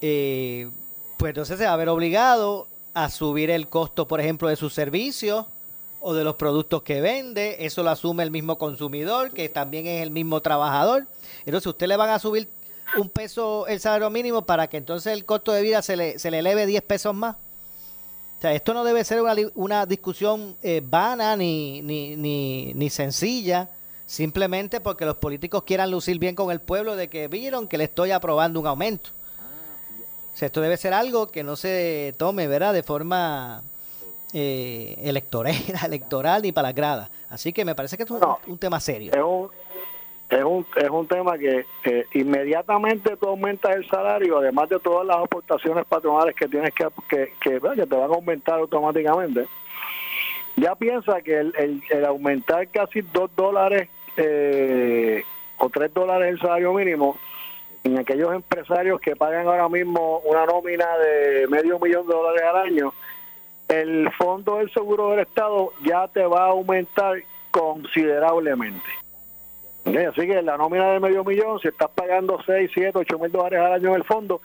eh, 0.00 0.68
pues 1.16 1.30
entonces 1.30 1.58
se 1.58 1.66
va 1.66 1.72
a 1.72 1.76
ver 1.76 1.88
obligado 1.88 2.66
a 2.94 3.08
subir 3.10 3.50
el 3.50 3.68
costo, 3.68 4.08
por 4.08 4.20
ejemplo, 4.20 4.48
de 4.48 4.56
sus 4.56 4.74
servicios 4.74 5.46
o 6.00 6.14
de 6.14 6.24
los 6.24 6.36
productos 6.36 6.82
que 6.82 7.00
vende. 7.00 7.56
Eso 7.60 7.82
lo 7.82 7.90
asume 7.90 8.22
el 8.22 8.30
mismo 8.30 8.58
consumidor, 8.58 9.32
que 9.32 9.48
también 9.48 9.86
es 9.86 10.02
el 10.02 10.10
mismo 10.10 10.40
trabajador. 10.40 11.06
Entonces, 11.44 11.66
usted 11.66 11.86
le 11.86 11.96
van 11.96 12.10
a 12.10 12.18
subir 12.18 12.48
un 12.96 13.08
peso 13.08 13.66
el 13.66 13.80
salario 13.80 14.10
mínimo 14.10 14.42
para 14.42 14.68
que 14.68 14.76
entonces 14.76 15.12
el 15.12 15.24
costo 15.24 15.52
de 15.52 15.62
vida 15.62 15.82
se 15.82 15.96
le, 15.96 16.18
se 16.18 16.30
le 16.30 16.38
eleve 16.38 16.66
10 16.66 16.82
pesos 16.82 17.14
más. 17.14 17.36
O 18.38 18.40
sea, 18.40 18.52
esto 18.52 18.74
no 18.74 18.84
debe 18.84 19.02
ser 19.04 19.22
una, 19.22 19.34
una 19.54 19.86
discusión 19.86 20.56
eh, 20.62 20.82
vana 20.84 21.36
ni, 21.36 21.80
ni, 21.82 22.16
ni, 22.16 22.74
ni 22.74 22.90
sencilla, 22.90 23.70
simplemente 24.04 24.80
porque 24.80 25.06
los 25.06 25.16
políticos 25.16 25.62
quieran 25.64 25.90
lucir 25.90 26.18
bien 26.18 26.34
con 26.34 26.50
el 26.50 26.60
pueblo 26.60 26.96
de 26.96 27.08
que 27.08 27.28
vieron 27.28 27.66
que 27.66 27.78
le 27.78 27.84
estoy 27.84 28.10
aprobando 28.10 28.60
un 28.60 28.66
aumento. 28.66 29.10
O 30.34 30.38
sea, 30.38 30.46
esto 30.46 30.60
debe 30.60 30.76
ser 30.76 30.92
algo 30.92 31.28
que 31.28 31.42
no 31.42 31.56
se 31.56 32.14
tome, 32.18 32.46
¿verdad? 32.46 32.74
De 32.74 32.82
forma 32.82 33.62
eh, 34.32 34.96
electorera, 35.02 35.86
electoral 35.86 36.42
ni 36.44 36.52
para 36.52 36.68
la 36.68 36.72
grada. 36.72 37.10
Así 37.30 37.52
que 37.52 37.64
me 37.64 37.74
parece 37.74 37.96
que 37.96 38.04
es 38.04 38.10
un, 38.10 38.58
tema 38.58 38.80
serio. 38.80 39.12
Es 39.12 39.22
un, 39.22 39.50
es 40.28 40.44
un, 40.44 40.66
es 40.76 40.90
un 40.90 41.06
tema 41.06 41.38
que 41.38 41.64
eh, 41.84 42.06
inmediatamente 42.14 43.16
tú 43.16 43.28
aumentas 43.28 43.76
el 43.76 43.88
salario, 43.88 44.38
además 44.38 44.68
de 44.68 44.78
todas 44.80 45.06
las 45.06 45.18
aportaciones 45.18 45.84
patronales 45.86 46.34
que 46.34 46.48
tienes 46.48 46.72
que, 46.72 46.86
que, 47.08 47.32
que, 47.40 47.60
que 47.60 47.86
te 47.86 47.96
van 47.96 48.10
a 48.10 48.14
aumentar 48.14 48.58
automáticamente. 48.58 49.46
Ya 50.56 50.74
piensa 50.74 51.20
que 51.20 51.38
el, 51.38 51.52
el, 51.56 51.82
el 51.90 52.04
aumentar 52.04 52.66
casi 52.68 53.02
dos 53.02 53.30
dólares 53.36 53.88
eh, 54.16 55.22
o 55.58 55.68
tres 55.68 55.92
dólares 55.92 56.32
el 56.32 56.40
salario 56.40 56.72
mínimo 56.72 57.18
en 57.84 57.98
aquellos 57.98 58.34
empresarios 58.34 59.00
que 59.00 59.14
pagan 59.14 59.46
ahora 59.46 59.68
mismo 59.68 60.18
una 60.24 60.44
nómina 60.44 60.86
de 60.98 61.46
medio 61.48 61.78
millón 61.78 62.06
de 62.06 62.14
dólares 62.14 62.42
al 62.42 62.56
año, 62.56 62.94
el 63.68 64.10
fondo 64.12 64.56
del 64.58 64.70
seguro 64.72 65.10
del 65.10 65.20
Estado 65.20 65.72
ya 65.84 66.06
te 66.08 66.24
va 66.24 66.44
a 66.44 66.50
aumentar 66.50 67.16
considerablemente. 67.50 68.84
Así 69.84 70.26
que 70.26 70.42
la 70.42 70.56
nómina 70.56 70.90
de 70.92 71.00
medio 71.00 71.22
millón, 71.24 71.60
si 71.60 71.68
estás 71.68 71.88
pagando 71.94 72.38
6, 72.44 72.70
7, 72.74 72.98
8 72.98 73.18
mil 73.18 73.30
dólares 73.30 73.60
al 73.60 73.72
año 73.74 73.88
en 73.90 73.94
el 73.96 74.04
fondo, 74.04 74.40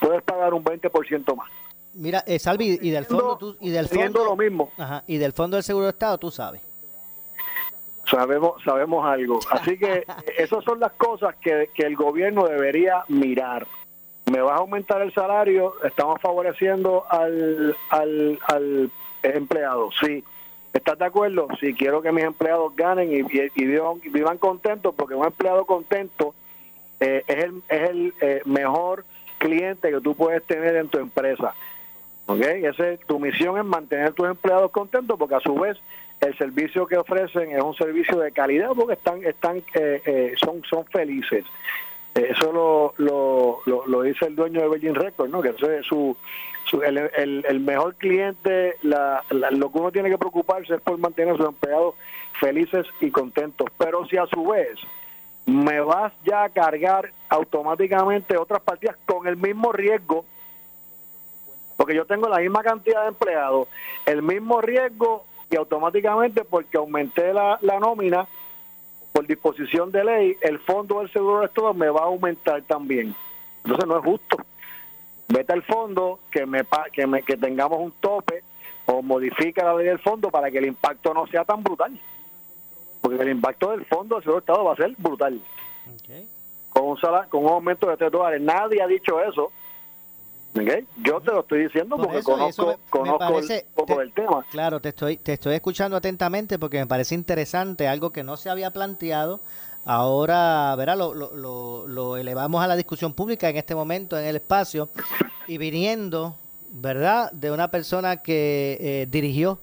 puedes 0.00 0.22
pagar 0.22 0.54
un 0.54 0.64
20% 0.64 1.36
más. 1.36 1.50
Mira, 1.94 2.22
eh, 2.26 2.38
Salvi, 2.38 2.78
y 2.80 2.90
del 2.90 3.04
fondo, 3.04 3.36
tú- 3.38 3.56
y 3.60 3.70
del 3.70 3.88
fondo, 3.88 4.24
lo 4.24 4.36
mismo, 4.36 4.70
ajá, 4.78 5.02
y 5.06 5.16
del 5.18 5.32
fondo 5.32 5.56
del 5.56 5.64
seguro 5.64 5.84
de 5.86 5.90
estado, 5.92 6.18
tú 6.18 6.30
sabes. 6.30 6.60
sabemos 8.10 8.62
sabemos 8.64 9.04
algo. 9.06 9.40
Así 9.50 9.78
que 9.78 10.04
esas 10.38 10.62
son 10.64 10.80
las 10.80 10.92
cosas 10.92 11.34
que, 11.36 11.70
que 11.74 11.82
el 11.84 11.96
gobierno 11.96 12.46
debería 12.46 13.04
mirar. 13.08 13.66
Me 14.30 14.40
vas 14.40 14.54
a 14.54 14.60
aumentar 14.60 15.00
el 15.02 15.12
salario, 15.14 15.74
estamos 15.84 16.20
favoreciendo 16.20 17.04
al, 17.08 17.76
al, 17.90 18.38
al 18.48 18.90
empleado. 19.22 19.90
Sí. 20.00 20.24
¿Estás 20.72 20.98
de 20.98 21.04
acuerdo? 21.06 21.48
Sí, 21.60 21.72
quiero 21.74 22.02
que 22.02 22.12
mis 22.12 22.24
empleados 22.24 22.74
ganen 22.76 23.10
y, 23.12 23.20
y- 23.20 23.50
y 23.54 23.64
vivan, 24.10 24.36
contentos, 24.38 24.94
porque 24.96 25.14
un 25.14 25.24
empleado 25.24 25.64
contento 25.64 26.34
eh, 27.00 27.22
es 27.26 27.44
el, 27.44 27.62
es 27.68 27.90
el 27.90 28.14
eh, 28.20 28.42
mejor 28.44 29.04
cliente 29.38 29.90
que 29.90 30.00
tú 30.00 30.14
puedes 30.14 30.42
tener 30.44 30.74
en 30.76 30.88
tu 30.88 30.98
empresa. 30.98 31.54
¿ok? 32.26 32.40
Ese, 32.40 32.98
tu 33.06 33.20
misión 33.20 33.56
es 33.58 33.64
mantener 33.64 34.12
tus 34.12 34.26
empleados 34.26 34.70
contentos 34.72 35.16
porque 35.18 35.36
a 35.36 35.40
su 35.40 35.54
vez 35.54 35.78
el 36.20 36.36
servicio 36.36 36.86
que 36.86 36.96
ofrecen 36.98 37.52
es 37.52 37.62
un 37.62 37.74
servicio 37.74 38.18
de 38.18 38.32
calidad 38.32 38.70
porque 38.76 38.94
están 38.94 39.24
están 39.24 39.58
eh, 39.74 40.02
eh, 40.04 40.34
son 40.36 40.62
son 40.68 40.84
felices. 40.86 41.44
Eso 42.16 42.50
lo, 42.52 42.94
lo, 42.96 43.60
lo, 43.66 43.86
lo 43.86 44.02
dice 44.02 44.24
el 44.26 44.34
dueño 44.36 44.60
de 44.62 44.68
Virgin 44.70 44.94
Records, 44.94 45.30
¿no? 45.30 45.42
que 45.42 45.50
es 45.50 45.86
su, 45.86 46.16
su- 46.64 46.82
el, 46.82 46.96
el, 46.98 47.44
el 47.46 47.60
mejor 47.60 47.94
cliente, 47.96 48.76
la, 48.82 49.22
la- 49.30 49.50
lo 49.50 49.70
que 49.70 49.78
uno 49.78 49.92
tiene 49.92 50.08
que 50.08 50.16
preocuparse 50.16 50.74
es 50.76 50.80
por 50.80 50.96
mantener 50.98 51.34
a 51.34 51.36
sus 51.36 51.46
empleados 51.46 51.94
felices 52.40 52.86
y 53.00 53.10
contentos. 53.10 53.68
Pero 53.76 54.06
si 54.06 54.16
a 54.16 54.26
su 54.26 54.46
vez 54.46 54.78
me 55.44 55.80
vas 55.80 56.12
ya 56.24 56.44
a 56.44 56.48
cargar 56.48 57.12
automáticamente 57.28 58.36
otras 58.38 58.62
partidas 58.62 58.96
con 59.06 59.26
el 59.28 59.36
mismo 59.36 59.70
riesgo, 59.72 60.24
porque 61.76 61.94
yo 61.94 62.06
tengo 62.06 62.28
la 62.28 62.38
misma 62.38 62.62
cantidad 62.62 63.02
de 63.02 63.08
empleados, 63.08 63.68
el 64.06 64.22
mismo 64.22 64.60
riesgo 64.62 65.24
y 65.50 65.56
automáticamente 65.56 66.44
porque 66.44 66.78
aumenté 66.78 67.32
la, 67.34 67.58
la 67.60 67.78
nómina 67.78 68.26
por 69.16 69.26
disposición 69.26 69.90
de 69.90 70.04
ley, 70.04 70.36
el 70.42 70.58
fondo 70.58 70.98
del 70.98 71.10
seguro 71.10 71.40
de 71.40 71.46
Estado 71.46 71.72
me 71.72 71.88
va 71.88 72.00
a 72.02 72.04
aumentar 72.04 72.60
también. 72.64 73.14
Entonces 73.64 73.86
no 73.88 73.96
es 73.98 74.04
justo. 74.04 74.36
Vete 75.28 75.54
al 75.54 75.62
fondo, 75.62 76.20
que 76.30 76.44
me, 76.44 76.60
que, 76.92 77.06
me, 77.06 77.22
que 77.22 77.38
tengamos 77.38 77.78
un 77.80 77.92
tope 77.92 78.42
o 78.84 79.00
modifica 79.00 79.64
la 79.64 79.74
ley 79.74 79.86
del 79.86 80.00
fondo 80.00 80.30
para 80.30 80.50
que 80.50 80.58
el 80.58 80.66
impacto 80.66 81.14
no 81.14 81.26
sea 81.28 81.46
tan 81.46 81.62
brutal. 81.62 81.98
Porque 83.00 83.22
el 83.22 83.30
impacto 83.30 83.70
del 83.70 83.86
fondo 83.86 84.16
del 84.16 84.22
seguro 84.24 84.40
de 84.40 84.40
Estado 84.40 84.64
va 84.64 84.72
a 84.74 84.76
ser 84.76 84.94
brutal. 84.98 85.40
Con 86.68 86.84
un, 86.84 86.98
sala- 87.00 87.26
con 87.30 87.42
un 87.42 87.50
aumento 87.52 87.88
de 87.88 87.96
3 87.96 88.12
dólares. 88.12 88.42
Nadie 88.42 88.82
ha 88.82 88.86
dicho 88.86 89.18
eso. 89.22 89.50
Yo 91.04 91.20
te 91.20 91.30
lo 91.32 91.40
estoy 91.40 91.64
diciendo 91.64 91.96
Por 91.96 92.06
porque 92.06 92.18
eso, 92.20 92.30
conozco, 92.32 92.62
eso 92.62 92.66
me- 92.66 92.72
me 92.84 92.90
conozco 92.90 93.18
parece- 93.18 93.58
el, 93.58 93.64
un 93.68 93.74
poco 93.74 93.94
te- 93.94 93.98
del 94.00 94.12
tema. 94.12 94.46
Claro, 94.50 94.80
te 94.80 94.88
estoy, 94.90 95.16
te 95.18 95.32
estoy 95.34 95.54
escuchando 95.54 95.96
atentamente 95.96 96.58
porque 96.58 96.78
me 96.78 96.86
parece 96.86 97.14
interesante, 97.14 97.86
algo 97.88 98.10
que 98.10 98.22
no 98.22 98.36
se 98.36 98.50
había 98.50 98.70
planteado. 98.70 99.40
Ahora, 99.84 100.74
verá, 100.76 100.96
lo, 100.96 101.14
lo, 101.14 101.34
lo, 101.36 101.86
lo 101.86 102.16
elevamos 102.16 102.62
a 102.62 102.66
la 102.66 102.74
discusión 102.76 103.14
pública 103.14 103.48
en 103.48 103.56
este 103.56 103.74
momento 103.74 104.18
en 104.18 104.24
el 104.26 104.36
espacio 104.36 104.88
y 105.46 105.58
viniendo, 105.58 106.34
¿verdad?, 106.72 107.30
de 107.32 107.52
una 107.52 107.70
persona 107.70 108.16
que 108.16 108.76
eh, 108.80 109.06
dirigió 109.08 109.60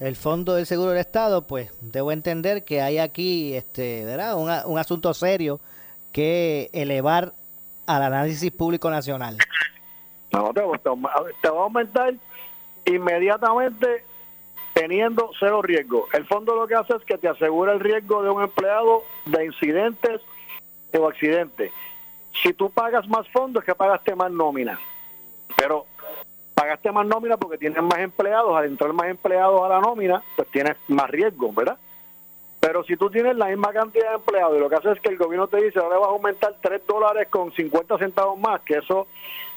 el 0.00 0.16
Fondo 0.16 0.54
del 0.54 0.66
Seguro 0.66 0.90
del 0.90 0.98
Estado, 0.98 1.46
pues 1.46 1.70
debo 1.82 2.10
entender 2.10 2.64
que 2.64 2.80
hay 2.82 2.98
aquí, 2.98 3.54
este, 3.54 4.04
¿verdad?, 4.04 4.36
un 4.66 4.78
asunto 4.78 5.14
serio 5.14 5.60
que 6.10 6.68
elevar 6.72 7.32
al 7.86 8.02
análisis 8.02 8.50
público 8.50 8.90
nacional. 8.90 9.36
No, 10.32 10.52
te, 10.52 10.60
va 10.60 11.60
a 11.60 11.62
aumentar 11.62 12.14
inmediatamente 12.84 14.04
teniendo 14.74 15.30
cero 15.38 15.62
riesgo. 15.62 16.06
El 16.12 16.26
fondo 16.26 16.54
lo 16.54 16.66
que 16.66 16.74
hace 16.74 16.94
es 16.94 17.04
que 17.04 17.18
te 17.18 17.28
asegura 17.28 17.72
el 17.72 17.80
riesgo 17.80 18.22
de 18.22 18.30
un 18.30 18.42
empleado 18.42 19.02
de 19.26 19.46
incidentes 19.46 20.20
o 20.96 21.08
accidentes. 21.08 21.72
Si 22.42 22.52
tú 22.52 22.70
pagas 22.70 23.08
más 23.08 23.28
fondos, 23.28 23.64
que 23.64 23.74
pagaste 23.74 24.14
más 24.14 24.30
nómina. 24.30 24.78
Pero 25.56 25.86
pagaste 26.54 26.92
más 26.92 27.06
nómina 27.06 27.36
porque 27.36 27.58
tienes 27.58 27.82
más 27.82 27.98
empleados. 27.98 28.56
Al 28.56 28.66
entrar 28.66 28.92
más 28.92 29.08
empleados 29.08 29.62
a 29.64 29.68
la 29.68 29.80
nómina, 29.80 30.22
pues 30.36 30.48
tienes 30.48 30.76
más 30.88 31.10
riesgo, 31.10 31.52
¿verdad? 31.52 31.76
Pero 32.60 32.84
si 32.84 32.96
tú 32.96 33.10
tienes 33.10 33.36
la 33.36 33.46
misma 33.46 33.72
cantidad 33.72 34.10
de 34.10 34.16
empleados 34.16 34.56
y 34.56 34.60
lo 34.60 34.68
que 34.68 34.76
hace 34.76 34.92
es 34.92 35.00
que 35.00 35.08
el 35.08 35.16
gobierno 35.16 35.48
te 35.48 35.62
dice 35.62 35.78
ahora 35.78 35.98
vas 35.98 36.08
a 36.08 36.12
aumentar 36.12 36.54
3 36.60 36.86
dólares 36.86 37.28
con 37.28 37.50
50 37.52 37.96
centavos 37.98 38.38
más, 38.38 38.60
que 38.60 38.76
eso 38.76 39.08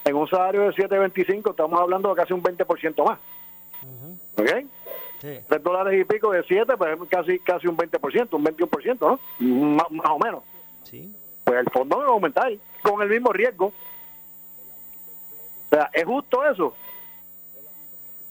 en 0.06 0.16
un 0.16 0.28
salario 0.28 0.62
de 0.62 0.70
7.25 0.72 1.52
estamos 1.52 1.80
hablando 1.80 2.10
de 2.10 2.16
casi 2.16 2.34
un 2.34 2.44
20% 2.44 3.06
más. 3.06 3.20
¿Ok? 4.38 4.50
Sí. 5.22 5.40
3 5.48 5.64
dólares 5.64 6.00
y 6.00 6.04
pico 6.04 6.32
de 6.32 6.44
7, 6.44 6.76
pues 6.78 7.00
es 7.00 7.10
casi, 7.10 7.40
casi 7.40 7.68
un 7.68 7.78
20%, 7.78 8.28
un 8.34 8.44
21%, 8.44 8.98
¿no? 9.00 9.20
Más, 9.40 9.90
más 9.92 10.12
o 10.12 10.20
menos. 10.20 10.44
Sí. 10.84 11.16
Pues 11.44 11.60
el 11.60 11.70
fondo 11.72 11.98
va 11.98 12.06
a 12.06 12.08
aumentar 12.08 12.52
con 12.82 13.02
el 13.02 13.10
mismo 13.10 13.32
riesgo. 13.32 13.68
O 13.68 13.74
sea, 15.70 15.90
¿es 15.94 16.04
justo 16.04 16.46
eso? 16.46 16.76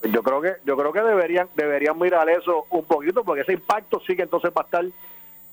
Yo 0.02 0.22
creo 0.22 0.40
que 0.40 0.54
yo 0.64 0.76
creo 0.76 0.92
que 0.92 1.00
deberían 1.00 1.48
deberían 1.54 1.98
mirar 1.98 2.28
eso 2.28 2.66
un 2.70 2.84
poquito 2.84 3.22
porque 3.22 3.42
ese 3.42 3.52
impacto 3.52 4.00
sí 4.04 4.16
que 4.16 4.22
entonces 4.22 4.50
va 4.50 4.62
a 4.62 4.64
estar 4.64 4.84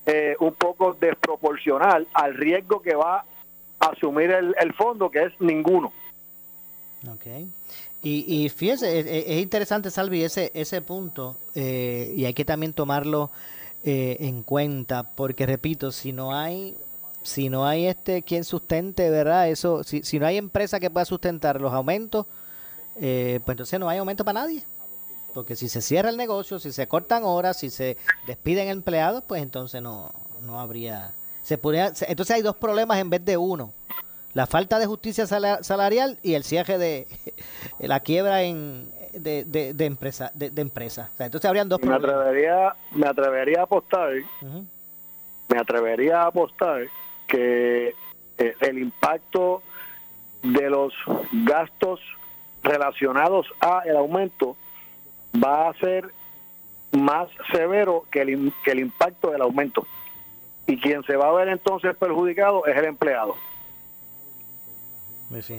eh, 0.07 0.35
un 0.39 0.53
poco 0.55 0.93
desproporcional 0.93 2.07
al 2.13 2.33
riesgo 2.33 2.81
que 2.81 2.95
va 2.95 3.25
a 3.79 3.85
asumir 3.85 4.31
el, 4.31 4.55
el 4.59 4.73
fondo 4.73 5.11
que 5.11 5.23
es 5.23 5.39
ninguno. 5.39 5.93
Ok. 7.07 7.25
Y, 8.01 8.43
y 8.45 8.49
fíjese, 8.49 8.99
es, 8.99 9.05
es- 9.05 9.25
es 9.27 9.41
interesante, 9.41 9.91
Salvi, 9.91 10.23
ese, 10.23 10.51
ese 10.53 10.81
punto, 10.81 11.37
eh, 11.55 12.13
y 12.15 12.25
hay 12.25 12.33
que 12.33 12.45
también 12.45 12.73
tomarlo 12.73 13.29
eh, 13.83 14.17
en 14.21 14.43
cuenta, 14.43 15.03
porque 15.03 15.45
repito, 15.45 15.91
si 15.91 16.11
no 16.11 16.35
hay, 16.35 16.75
si 17.23 17.49
no 17.49 17.65
hay 17.65 17.85
este 17.87 18.21
quien 18.23 18.43
sustente, 18.43 19.09
¿verdad? 19.09 19.49
Eso, 19.49 19.83
si, 19.83 20.03
si 20.03 20.19
no 20.19 20.25
hay 20.25 20.37
empresa 20.37 20.79
que 20.79 20.89
pueda 20.89 21.05
sustentar 21.05 21.59
los 21.61 21.73
aumentos, 21.73 22.25
eh, 23.01 23.39
pues 23.45 23.53
entonces 23.53 23.79
no 23.79 23.87
hay 23.89 23.97
aumento 23.99 24.25
para 24.25 24.41
nadie. 24.41 24.63
Porque 25.33 25.55
si 25.55 25.69
se 25.69 25.81
cierra 25.81 26.09
el 26.09 26.17
negocio, 26.17 26.59
si 26.59 26.71
se 26.71 26.87
cortan 26.87 27.23
horas, 27.23 27.57
si 27.59 27.69
se 27.69 27.97
despiden 28.27 28.67
empleados, 28.67 29.23
pues 29.27 29.41
entonces 29.43 29.81
no, 29.81 30.11
no 30.41 30.59
habría... 30.59 31.13
Se 31.43 31.57
podría, 31.57 31.93
entonces 32.07 32.35
hay 32.35 32.41
dos 32.41 32.55
problemas 32.57 32.97
en 32.99 33.09
vez 33.09 33.23
de 33.23 33.37
uno. 33.37 33.71
La 34.39 34.47
falta 34.47 34.79
de 34.79 34.85
justicia 34.85 35.27
sala- 35.27 35.61
salarial 35.63 36.17
y 36.23 36.35
el 36.35 36.45
cierre 36.45 36.77
de 36.77 37.07
la 37.79 37.99
quiebra 37.99 38.43
en, 38.43 38.89
de, 39.11 39.43
de, 39.43 39.73
de 39.73 39.85
empresa. 39.85 40.31
De, 40.33 40.49
de 40.49 40.61
empresa. 40.61 41.09
O 41.13 41.17
sea, 41.17 41.25
entonces 41.25 41.45
habrían 41.45 41.67
dos 41.67 41.81
me 41.81 41.87
problemas. 41.87 42.09
atrevería, 42.21 42.75
me 42.93 43.05
atrevería 43.05 43.59
a 43.59 43.63
apostar, 43.63 44.11
me 45.49 45.57
atrevería 45.59 46.21
a 46.21 46.27
apostar 46.27 46.83
que 47.27 47.93
eh, 48.37 48.53
el 48.61 48.77
impacto 48.79 49.61
de 50.41 50.69
los 50.69 50.93
gastos 51.45 51.99
relacionados 52.63 53.45
a 53.59 53.81
el 53.85 53.97
aumento 53.97 54.55
va 55.35 55.67
a 55.67 55.73
ser 55.73 56.13
más 56.93 57.27
severo 57.51 58.05
que 58.09 58.21
el, 58.21 58.53
que 58.63 58.71
el 58.71 58.79
impacto 58.79 59.31
del 59.31 59.41
aumento. 59.41 59.85
Y 60.65 60.79
quien 60.79 61.03
se 61.03 61.17
va 61.17 61.27
a 61.27 61.33
ver 61.33 61.49
entonces 61.49 61.93
perjudicado 61.97 62.65
es 62.67 62.77
el 62.77 62.85
empleado. 62.85 63.35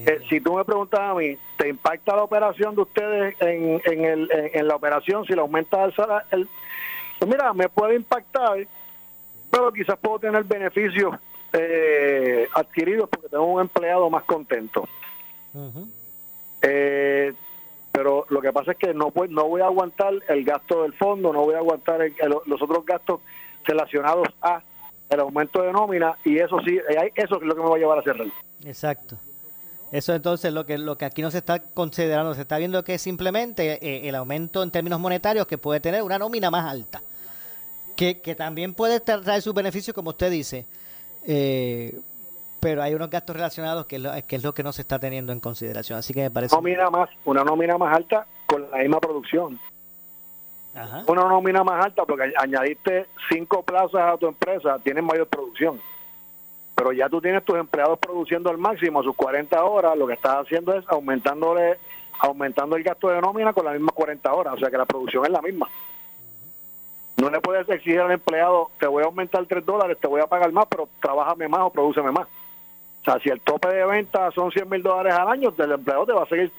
Eh, 0.07 0.21
si 0.29 0.41
tú 0.41 0.55
me 0.55 0.65
preguntas 0.65 0.99
a 1.01 1.15
mí, 1.15 1.37
¿te 1.57 1.69
impacta 1.69 2.17
la 2.17 2.25
operación 2.25 2.75
de 2.75 2.83
ustedes 2.83 3.37
en, 3.41 3.81
en, 3.85 4.05
el, 4.05 4.31
en, 4.33 4.51
en 4.61 4.69
la 4.69 4.75
operación 4.77 5.25
si 5.25 5.33
le 5.35 5.41
aumenta 5.41 5.85
el 5.85 5.95
salario? 5.95 6.27
El, 6.33 6.49
pues 7.19 7.31
mira, 7.31 7.53
me 7.53 7.69
puede 7.69 7.95
impactar, 7.97 8.67
pero 9.51 9.73
quizás 9.73 9.97
puedo 9.99 10.19
tener 10.19 10.43
beneficios 10.45 11.15
eh, 11.53 12.49
adquiridos 12.55 13.09
porque 13.09 13.29
tengo 13.29 13.45
un 13.45 13.61
empleado 13.61 14.09
más 14.11 14.25
contento. 14.25 14.89
Eh, 16.63 17.33
pero 17.93 18.27
lo 18.29 18.41
que 18.41 18.53
pasa 18.53 18.73
es 18.73 18.79
que 18.79 18.95
no, 18.95 19.11
voy- 19.11 19.29
no 19.29 19.49
voy 19.49 19.61
a 19.63 19.67
aguantar 19.67 20.15
el 20.29 20.45
gasto 20.45 20.83
del 20.83 20.93
fondo, 20.95 21.33
no 21.33 21.43
voy 21.45 21.55
a 21.55 21.59
aguantar 21.59 22.01
el- 22.03 22.15
el- 22.19 22.37
los 22.47 22.63
otros 22.63 22.85
gastos 22.87 23.21
relacionados 23.65 24.29
a 24.43 24.63
el 25.11 25.21
aumento 25.21 25.61
de 25.63 25.73
nómina 25.73 26.17
y 26.25 26.39
eso 26.39 26.59
sí, 26.65 26.77
eh, 26.77 27.13
eso 27.17 27.37
es 27.37 27.43
lo 27.43 27.55
que 27.57 27.63
me 27.63 27.69
va 27.69 27.77
a 27.77 27.79
llevar 27.79 27.99
a 27.99 28.03
cerrar. 28.03 28.29
Exacto. 28.65 29.17
Eso 29.93 30.15
entonces 30.15 30.53
lo 30.53 30.65
que 30.67 30.79
lo 30.79 30.97
que 30.97 31.05
aquí 31.05 31.21
no 31.21 31.31
se 31.33 31.39
está 31.39 31.59
considerando, 31.61 32.35
se 32.35 32.43
está 32.43 32.59
viendo 32.59 32.85
que 32.85 32.95
es 32.95 33.03
simplemente 33.03 33.85
eh, 33.85 34.09
el 34.09 34.15
aumento 34.15 34.63
en 34.63 34.71
términos 34.71 35.01
monetarios 35.01 35.47
que 35.49 35.59
puede 35.59 35.81
tener 35.81 36.03
una 36.03 36.17
nómina 36.19 36.49
más 36.51 36.71
alta, 36.71 37.03
que, 37.97 38.21
que 38.21 38.35
también 38.37 38.73
puede 38.75 39.03
tra- 39.05 39.23
traer 39.23 39.43
sus 39.43 39.53
beneficios, 39.53 39.93
como 39.93 40.11
usted 40.11 40.31
dice, 40.31 40.65
eh, 41.27 41.99
pero 42.61 42.83
hay 42.83 42.95
unos 42.95 43.11
gastos 43.11 43.35
relacionados 43.35 43.87
que 43.87 43.97
es, 43.97 44.03
lo, 44.03 44.13
que 44.27 44.37
es 44.37 44.43
lo 44.45 44.55
que 44.55 44.63
no 44.63 44.73
se 44.73 44.83
está 44.83 44.99
teniendo 45.01 45.33
en 45.33 45.41
consideración. 45.41 45.99
Así 45.99 46.15
que 46.15 46.21
me 46.21 46.31
parece... 46.31 46.55
nómina 46.55 46.89
más, 46.89 47.11
una 47.25 47.43
nómina 47.43 47.77
más 47.77 47.97
alta 47.97 48.27
con 48.47 48.71
la 48.71 48.79
misma 48.79 49.01
producción. 49.01 49.59
Ajá. 50.73 51.03
Una 51.09 51.23
nómina 51.25 51.65
más 51.65 51.85
alta 51.87 52.05
porque 52.05 52.27
añ- 52.27 52.35
añadiste 52.39 53.07
cinco 53.29 53.65
plazas 53.65 54.15
a 54.15 54.17
tu 54.19 54.29
empresa, 54.29 54.79
tienes 54.85 55.03
mayor 55.03 55.27
producción. 55.27 55.81
Pero 56.81 56.93
ya 56.93 57.11
tú 57.11 57.21
tienes 57.21 57.45
tus 57.45 57.59
empleados 57.59 57.99
produciendo 57.99 58.49
al 58.49 58.57
máximo 58.57 59.03
sus 59.03 59.15
40 59.15 59.63
horas, 59.63 59.99
lo 59.99 60.07
que 60.07 60.15
estás 60.15 60.37
haciendo 60.47 60.73
es 60.73 60.83
aumentándole 60.89 61.77
aumentando 62.21 62.75
el 62.75 62.83
gasto 62.83 63.09
de 63.09 63.21
nómina 63.21 63.53
con 63.53 63.67
las 63.67 63.75
mismas 63.75 63.95
40 63.95 64.33
horas, 64.33 64.55
o 64.55 64.59
sea 64.59 64.71
que 64.71 64.79
la 64.79 64.87
producción 64.87 65.27
es 65.27 65.31
la 65.31 65.43
misma. 65.43 65.69
No 67.19 67.29
le 67.29 67.39
puedes 67.43 67.69
exigir 67.69 68.01
al 68.01 68.11
empleado, 68.13 68.71
te 68.81 68.87
voy 68.87 69.03
a 69.03 69.07
aumentar 69.07 69.45
3 69.45 69.65
dólares, 69.67 69.99
te 70.01 70.07
voy 70.07 70.23
a 70.23 70.27
pagar 70.27 70.51
más, 70.53 70.65
pero 70.71 70.89
trabájame 71.03 71.49
más 71.49 71.61
o 71.61 71.71
produceme 71.71 72.11
más. 72.13 72.27
O 73.03 73.05
sea, 73.05 73.19
si 73.21 73.29
el 73.29 73.43
tope 73.43 73.69
de 73.69 73.85
venta 73.85 74.31
son 74.33 74.51
100 74.51 74.67
mil 74.71 74.83
dólares 74.83 75.13
al 75.13 75.29
año, 75.29 75.53
el 75.57 75.73
empleado 75.73 76.07
te 76.07 76.13
va 76.13 76.23
a 76.23 76.27
seguir 76.27 76.51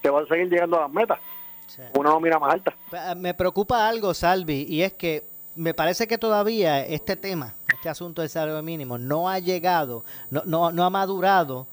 te 0.00 0.08
va 0.08 0.22
a 0.22 0.26
seguir 0.26 0.48
llegando 0.48 0.78
a 0.78 0.82
las 0.82 0.90
metas, 0.92 1.18
Sí. 1.66 1.82
una 1.94 2.08
nómina 2.10 2.38
más 2.38 2.54
alta. 2.54 2.72
Pa- 2.90 3.14
Me 3.14 3.34
preocupa 3.34 3.86
algo, 3.86 4.14
Salvi, 4.14 4.64
y 4.66 4.82
es 4.82 4.94
que 4.94 5.24
me 5.58 5.74
parece 5.74 6.06
que 6.06 6.18
todavía 6.18 6.84
este 6.86 7.16
tema, 7.16 7.54
este 7.74 7.88
asunto 7.88 8.22
del 8.22 8.30
salario 8.30 8.62
mínimo, 8.62 8.96
no 8.96 9.28
ha 9.28 9.40
llegado, 9.40 10.04
no, 10.30 10.42
no, 10.46 10.70
no 10.70 10.84
ha 10.84 10.90
madurado 10.90 11.66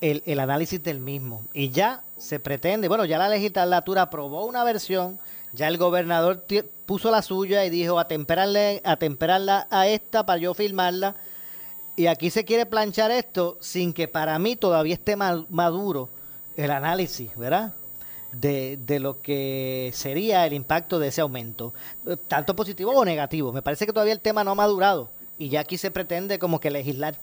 el, 0.00 0.40
análisis 0.40 0.82
del 0.82 0.98
mismo. 0.98 1.42
Y 1.52 1.70
ya 1.70 2.02
se 2.16 2.40
pretende, 2.40 2.88
bueno, 2.88 3.04
ya 3.04 3.18
la 3.18 3.28
legislatura 3.28 4.02
aprobó 4.02 4.46
una 4.46 4.64
versión, 4.64 5.18
ya 5.52 5.68
el 5.68 5.76
gobernador 5.76 6.44
puso 6.86 7.10
la 7.10 7.22
suya 7.22 7.64
y 7.64 7.70
dijo 7.70 7.98
atemperarle, 7.98 8.80
atemperarla 8.84 9.66
a 9.70 9.86
esta 9.86 10.24
para 10.24 10.40
yo 10.40 10.54
firmarla. 10.54 11.14
Y 11.96 12.06
aquí 12.06 12.30
se 12.30 12.44
quiere 12.44 12.64
planchar 12.64 13.10
esto 13.10 13.58
sin 13.60 13.92
que 13.92 14.08
para 14.08 14.38
mí 14.38 14.56
todavía 14.56 14.94
esté 14.94 15.16
ma- 15.16 15.44
maduro 15.50 16.08
el 16.56 16.70
análisis, 16.70 17.36
¿verdad? 17.36 17.74
De, 18.32 18.76
de 18.76 19.00
lo 19.00 19.22
que 19.22 19.90
sería 19.94 20.46
el 20.46 20.52
impacto 20.52 20.98
de 20.98 21.08
ese 21.08 21.22
aumento, 21.22 21.72
eh, 22.06 22.16
tanto 22.28 22.54
positivo 22.54 22.90
o 22.92 23.04
negativo. 23.04 23.52
Me 23.54 23.62
parece 23.62 23.86
que 23.86 23.92
todavía 23.92 24.12
el 24.12 24.20
tema 24.20 24.44
no 24.44 24.50
ha 24.50 24.54
madurado 24.54 25.08
y 25.38 25.48
ya 25.48 25.60
aquí 25.60 25.78
se 25.78 25.90
pretende 25.90 26.38
como 26.38 26.60
que 26.60 26.70
legislar. 26.70 27.14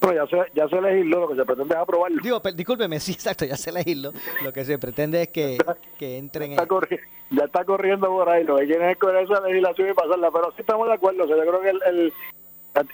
Bueno, 0.00 0.24
ya 0.24 0.30
se, 0.44 0.50
ya 0.54 0.66
se 0.68 0.80
legisló, 0.80 1.20
lo 1.20 1.28
que 1.28 1.36
se 1.36 1.44
pretende 1.44 1.74
es 1.74 1.80
aprobarlo. 1.80 2.20
Digo, 2.22 2.40
per- 2.40 2.54
discúlpeme, 2.54 2.98
sí, 3.00 3.12
exacto, 3.12 3.44
ya 3.44 3.56
se 3.56 3.70
legislo. 3.70 4.12
Lo 4.42 4.52
que 4.52 4.64
se 4.64 4.78
pretende 4.78 5.22
es 5.22 5.28
que, 5.28 5.58
que 5.98 6.16
entren 6.18 6.52
en... 6.52 6.58
Está 6.58 6.66
corri- 6.66 7.00
ya 7.30 7.44
está 7.44 7.64
corriendo 7.64 8.08
por 8.08 8.28
ahí, 8.28 8.42
lo 8.44 8.56
que 8.56 8.66
quieren 8.66 8.88
es 8.90 8.96
con 8.96 9.14
esa 9.16 9.40
legislación 9.40 9.90
y 9.90 9.94
pasarla, 9.94 10.30
pero 10.30 10.50
sí 10.52 10.62
estamos 10.62 10.88
de 10.88 10.94
acuerdo, 10.94 11.24
o 11.24 11.26
sea, 11.28 11.36
yo 11.36 11.42
creo 11.42 11.60
que 11.60 11.70
el, 11.70 11.80
el- 11.86 12.12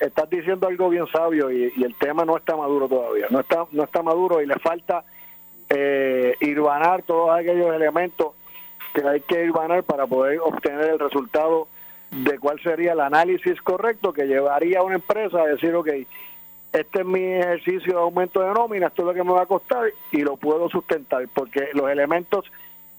estás 0.00 0.28
diciendo 0.28 0.66
algo 0.66 0.88
bien 0.88 1.06
sabio 1.06 1.50
y, 1.50 1.72
y 1.76 1.84
el 1.84 1.94
tema 1.96 2.24
no 2.24 2.36
está 2.36 2.56
maduro 2.56 2.88
todavía, 2.88 3.26
no 3.30 3.40
está 3.40 3.66
no 3.72 3.84
está 3.84 4.02
maduro 4.02 4.40
y 4.42 4.46
le 4.46 4.54
falta 4.58 5.04
eh, 5.70 6.36
irvanar 6.40 7.02
todos 7.02 7.30
aquellos 7.36 7.74
elementos 7.74 8.34
que 8.94 9.06
hay 9.06 9.20
que 9.20 9.44
irvanar 9.44 9.82
para 9.82 10.06
poder 10.06 10.40
obtener 10.40 10.90
el 10.90 10.98
resultado 10.98 11.68
de 12.10 12.38
cuál 12.38 12.60
sería 12.62 12.92
el 12.92 13.00
análisis 13.00 13.60
correcto 13.62 14.12
que 14.12 14.26
llevaría 14.26 14.78
a 14.78 14.82
una 14.82 14.94
empresa 14.94 15.40
a 15.40 15.46
decir, 15.46 15.74
ok, 15.74 15.88
este 16.72 17.00
es 17.00 17.06
mi 17.06 17.22
ejercicio 17.22 17.94
de 17.94 18.00
aumento 18.00 18.40
de 18.40 18.52
nómina, 18.52 18.88
esto 18.88 19.02
es 19.02 19.06
lo 19.06 19.14
que 19.14 19.24
me 19.24 19.32
va 19.32 19.42
a 19.42 19.46
costar 19.46 19.86
y 20.12 20.18
lo 20.18 20.36
puedo 20.36 20.68
sustentar, 20.68 21.26
porque 21.34 21.68
los 21.72 21.90
elementos 21.90 22.44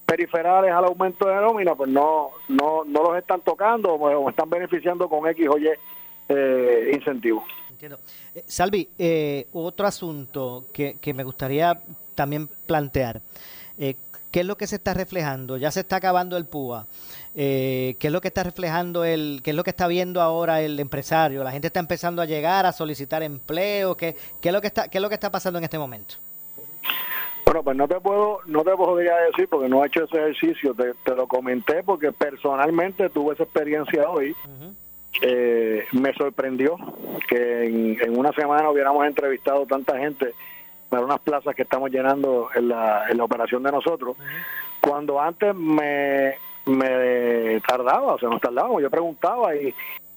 periferales 0.06 0.72
al 0.72 0.86
aumento 0.86 1.28
de 1.28 1.36
nómina, 1.36 1.76
pues 1.76 1.90
no 1.90 2.32
no 2.48 2.84
no 2.86 3.04
los 3.04 3.18
están 3.18 3.42
tocando 3.42 3.94
o 3.94 4.30
están 4.30 4.50
beneficiando 4.50 5.10
con 5.10 5.28
X 5.30 5.48
o 5.50 5.58
Y 5.58 5.70
eh, 6.30 6.92
incentivos. 6.94 7.44
Entiendo. 7.70 8.00
Eh, 8.34 8.44
Salvi, 8.48 8.90
eh, 8.98 9.48
otro 9.54 9.86
asunto 9.86 10.66
que, 10.74 10.98
que 11.00 11.14
me 11.14 11.24
gustaría 11.24 11.78
también 12.18 12.50
plantear. 12.66 13.22
Eh, 13.78 13.96
¿Qué 14.32 14.42
es 14.42 14.46
lo 14.46 14.58
que 14.58 14.68
se 14.68 14.76
está 14.76 14.94
reflejando? 14.94 15.56
Ya 15.56 15.72
se 15.72 15.80
está 15.80 15.96
acabando 15.96 16.36
el 16.36 16.46
PUA. 16.46 16.86
Eh, 17.36 17.96
¿Qué 18.00 18.08
es 18.08 18.14
lo 18.14 18.20
que 18.20 18.28
está 18.28 18.44
reflejando 18.44 19.06
el, 19.06 19.42
qué 19.44 19.52
es 19.52 19.56
lo 19.56 19.64
que 19.64 19.70
está 19.70 19.88
viendo 19.88 20.22
ahora 20.22 20.62
el 20.62 20.80
empresario? 20.80 21.44
La 21.44 21.52
gente 21.52 21.68
está 21.68 21.80
empezando 21.80 22.22
a 22.22 22.26
llegar 22.26 22.66
a 22.66 22.74
solicitar 22.74 23.24
empleo. 23.24 23.96
¿Qué, 23.96 24.18
qué 24.42 24.50
es 24.50 24.54
lo 24.54 24.60
que 24.60 24.68
está, 24.68 24.90
qué 24.90 24.98
es 24.98 25.02
lo 25.02 25.08
que 25.08 25.16
está 25.16 25.32
pasando 25.32 25.60
en 25.60 25.64
este 25.64 25.78
momento? 25.78 26.16
Bueno, 27.46 27.64
pues 27.64 27.78
no 27.78 27.88
te 27.88 28.00
puedo, 28.02 28.40
no 28.48 28.64
te 28.64 28.72
podría 28.72 29.16
decir 29.28 29.48
porque 29.48 29.70
no 29.70 29.84
he 29.84 29.88
hecho 29.88 30.04
ese 30.04 30.18
ejercicio. 30.18 30.74
Te, 30.74 30.94
te 31.06 31.16
lo 31.16 31.28
comenté 31.28 31.84
porque 31.84 32.12
personalmente 32.12 33.10
tuve 33.10 33.36
esa 33.36 33.44
experiencia 33.44 34.10
hoy. 34.10 34.36
Eh, 35.22 35.86
me 35.94 36.14
sorprendió 36.14 36.76
que 37.30 37.66
en, 37.66 37.98
en 38.02 38.18
una 38.18 38.34
semana 38.34 38.70
hubiéramos 38.70 39.06
entrevistado 39.06 39.66
tanta 39.66 39.98
gente 39.98 40.34
para 40.90 41.06
unas 41.06 41.20
plazas 41.20 41.56
que 41.56 41.64
estamos 41.64 41.92
llenando 41.92 42.50
en 42.56 42.70
la, 42.70 43.10
en 43.10 43.18
la 43.18 43.24
operación 43.24 43.64
de 43.64 43.72
nosotros. 43.72 44.18
Cuando 44.80 45.20
antes 45.20 45.54
me, 45.56 46.36
me 46.66 47.60
tardaba, 47.68 48.14
o 48.14 48.20
sea, 48.20 48.30
nos 48.30 48.42
tardábamos, 48.42 48.82
yo 48.82 48.90
preguntaba 48.90 49.56
y, 49.56 49.74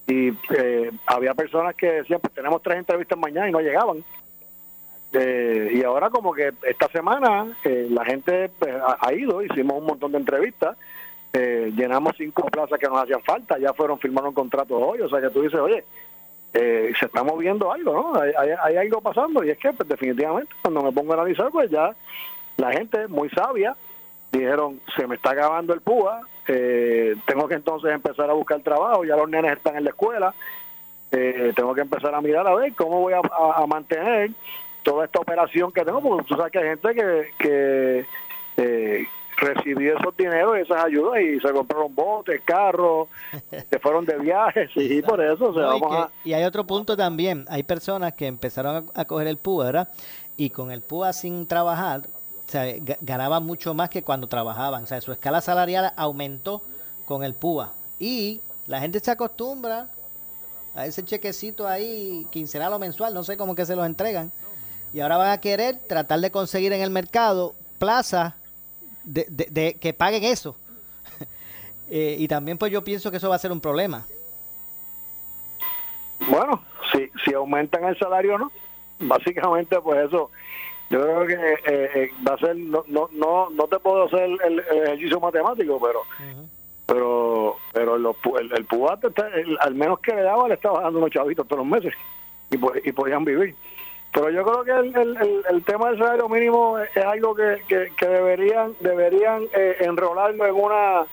y 0.07 0.29
eh, 0.57 0.91
había 1.07 1.35
personas 1.35 1.75
que 1.75 1.91
decían, 1.93 2.21
pues 2.21 2.35
tenemos 2.35 2.63
tres 2.63 2.79
entrevistas 2.79 3.19
mañana 3.19 3.49
y 3.49 3.53
no 3.53 3.61
llegaban. 3.61 4.05
Eh, 5.13 5.73
y 5.75 5.83
ahora 5.83 6.09
como 6.09 6.33
que 6.33 6.53
esta 6.63 6.87
semana 6.89 7.57
eh, 7.65 7.89
la 7.91 8.05
gente 8.05 8.49
pues, 8.59 8.73
ha, 8.75 8.97
ha 9.01 9.13
ido, 9.13 9.43
hicimos 9.43 9.79
un 9.79 9.87
montón 9.87 10.13
de 10.13 10.19
entrevistas, 10.19 10.77
eh, 11.33 11.73
llenamos 11.75 12.15
cinco 12.17 12.43
plazas 12.47 12.79
que 12.79 12.87
nos 12.87 13.03
hacían 13.03 13.23
falta, 13.23 13.59
ya 13.59 13.73
fueron 13.73 13.99
firmaron 13.99 14.33
contratos 14.33 14.81
hoy, 14.81 15.01
o 15.01 15.09
sea 15.09 15.21
que 15.21 15.31
tú 15.31 15.43
dices, 15.43 15.59
oye, 15.59 15.85
eh, 16.53 16.93
se 16.99 17.07
está 17.07 17.23
moviendo 17.23 17.71
algo, 17.73 17.93
¿no? 17.95 18.21
Hay, 18.21 18.33
hay- 18.37 18.57
hay 18.63 18.77
algo 18.77 19.01
pasando 19.01 19.45
y 19.45 19.51
es 19.51 19.59
que 19.59 19.73
pues, 19.73 19.89
definitivamente 19.89 20.53
cuando 20.63 20.83
me 20.83 20.93
pongo 20.93 21.13
a 21.13 21.17
analizar, 21.17 21.51
pues 21.51 21.71
ya 21.71 21.95
la 22.57 22.73
gente 22.73 23.07
muy 23.09 23.29
sabia 23.31 23.77
dijeron, 24.33 24.81
se 24.97 25.07
me 25.07 25.17
está 25.17 25.31
acabando 25.33 25.75
el 25.75 25.81
PUA, 25.81 26.21
eh, 26.47 27.17
tengo 27.27 27.49
que 27.49 27.55
entonces 27.55 27.91
empezar 27.93 28.31
a 28.31 28.35
buscar 28.35 28.61
trabajo, 28.61 29.05
ya 29.05 29.17
los 29.17 29.29
nenes 29.29 29.53
están 29.57 29.77
en 29.77 29.85
la 29.85 29.91
escuela, 29.91 30.35
eh, 31.13 31.53
tengo 31.57 31.75
que 31.75 31.81
empezar 31.81 32.15
a 32.15 32.21
mirar 32.21 32.47
a 32.47 32.55
ver 32.55 32.73
cómo 32.75 33.01
voy 33.01 33.13
a, 33.13 33.19
a- 33.19 33.63
a 33.63 33.67
mantener 33.67 34.31
toda 34.85 35.05
esta 35.05 35.19
operación 35.21 35.73
que 35.73 35.85
tengo, 35.85 36.01
porque 36.01 36.25
tú 36.29 36.37
sabes 36.37 36.53
que 36.53 36.59
hay 36.61 36.65
gente 36.69 36.95
que, 36.95 37.33
que 37.39 38.07
eh, 38.57 39.07
recibió 39.41 39.99
esos 39.99 40.17
dineros 40.17 40.57
y 40.59 40.61
esas 40.63 40.85
ayudas 40.85 41.21
y 41.21 41.41
se 41.41 41.53
compraron 41.53 41.95
botes, 41.95 42.41
carros, 42.45 43.09
se 43.71 43.79
fueron 43.79 44.05
de 44.05 44.19
viajes, 44.19 44.71
y 44.77 45.03
por 45.03 45.21
eso, 45.23 45.47
o 45.49 45.55
sea, 45.55 45.63
No, 45.63 45.77
y, 45.77 45.81
vamos 45.81 45.97
a... 45.97 46.11
y 46.25 46.33
hay 46.35 46.45
otro 46.45 46.67
punto 46.67 46.97
también. 46.97 47.45
Hay 47.49 47.63
personas 47.63 48.13
que 48.15 48.27
empezaron 48.27 48.89
a, 48.95 49.01
a 49.01 49.05
coger 49.05 49.27
el 49.27 49.37
PUA, 49.39 49.65
¿verdad? 49.67 49.89
Y 50.37 50.51
con 50.51 50.71
el 50.71 50.81
PUA 50.83 51.13
sin 51.13 51.47
trabajar, 51.47 52.03
o 52.47 52.51
sea, 52.51 52.65
ga- 52.77 52.99
ganaban 53.01 53.45
mucho 53.45 53.75
más 53.75 53.91
que 53.91 54.03
cuando 54.03 54.27
trabajaban. 54.29 54.85
O 54.85 54.87
sea, 54.87 55.01
su 55.01 55.13
escala 55.13 55.41
salarial 55.41 55.93
aumentó 55.97 56.63
con 57.07 57.23
el 57.25 57.35
PUA. 57.35 57.73
Y 57.99 58.41
la 58.67 58.81
gente 58.81 59.01
se 59.01 59.11
acostumbra 59.11 59.89
a 60.75 60.87
ese 60.87 61.05
chequecito 61.05 61.67
ahí, 61.67 62.27
quincenal 62.31 62.73
o 62.73 62.79
mensual, 62.79 63.13
no 63.13 63.25
sé 63.25 63.37
cómo 63.37 63.55
que 63.55 63.67
se 63.67 63.75
los 63.77 63.85
entregan. 63.87 64.33
Y 64.93 65.01
ahora 65.01 65.17
van 65.19 65.31
a 65.31 65.39
querer 65.41 65.79
tratar 65.89 66.21
de 66.21 66.31
conseguir 66.31 66.73
en 66.73 66.81
el 66.81 66.91
mercado 66.91 67.55
plazas 67.79 68.35
de, 69.05 69.27
de, 69.29 69.75
que 69.75 69.93
paguen 69.93 70.25
eso. 70.25 70.57
Eh, 71.93 72.15
y 72.21 72.29
también 72.29 72.57
pues 72.57 72.71
yo 72.71 72.85
pienso 72.85 73.11
que 73.11 73.17
eso 73.17 73.29
va 73.29 73.35
a 73.35 73.41
ser 73.41 73.51
un 73.51 73.61
problema. 73.61 74.07
Bueno, 76.29 76.63
si, 76.93 77.11
si 77.25 77.35
aumentan 77.35 77.83
el 77.83 77.99
salario 77.99 78.39
no, 78.39 78.53
básicamente 79.01 79.81
pues 79.81 80.07
eso, 80.07 80.31
yo 80.89 81.01
creo 81.01 81.27
que 81.27 81.35
eh, 81.35 81.91
eh, 81.95 82.11
va 82.25 82.35
a 82.35 82.39
ser, 82.39 82.57
no, 82.57 82.85
no, 82.87 83.09
no, 83.13 83.51
no 83.51 83.67
te 83.67 83.81
puedo 83.81 84.05
hacer 84.05 84.23
el, 84.23 84.61
ejercicio 84.61 85.19
matemático, 85.19 85.81
pero 85.81 86.03
pero 86.87 87.57
pero 87.73 87.97
el, 87.97 88.53
el 88.53 89.59
al 89.59 89.75
menos 89.75 89.99
que 89.99 90.15
le 90.15 90.23
daba, 90.23 90.47
le 90.47 90.55
estaba 90.55 90.83
dando 90.83 91.01
unos 91.01 91.11
chavitos 91.11 91.49
todos 91.49 91.67
los 91.67 91.67
meses 91.67 91.93
y, 92.53 92.89
y 92.89 92.93
podían 92.93 93.25
vivir. 93.25 93.57
Pero 94.13 94.31
yo 94.31 94.43
creo 94.45 94.65
que 94.65 94.73
el, 94.73 95.43
el, 95.49 95.65
tema 95.65 95.91
del 95.91 95.99
salario 95.99 96.29
mínimo 96.29 96.79
es, 96.79 96.97
algo 96.97 97.35
que, 97.35 97.63
que, 97.69 98.07
deberían 98.07 98.75
deberían 98.81 99.45
eh, 99.55 99.77
en 99.81 99.91
una 99.91 101.07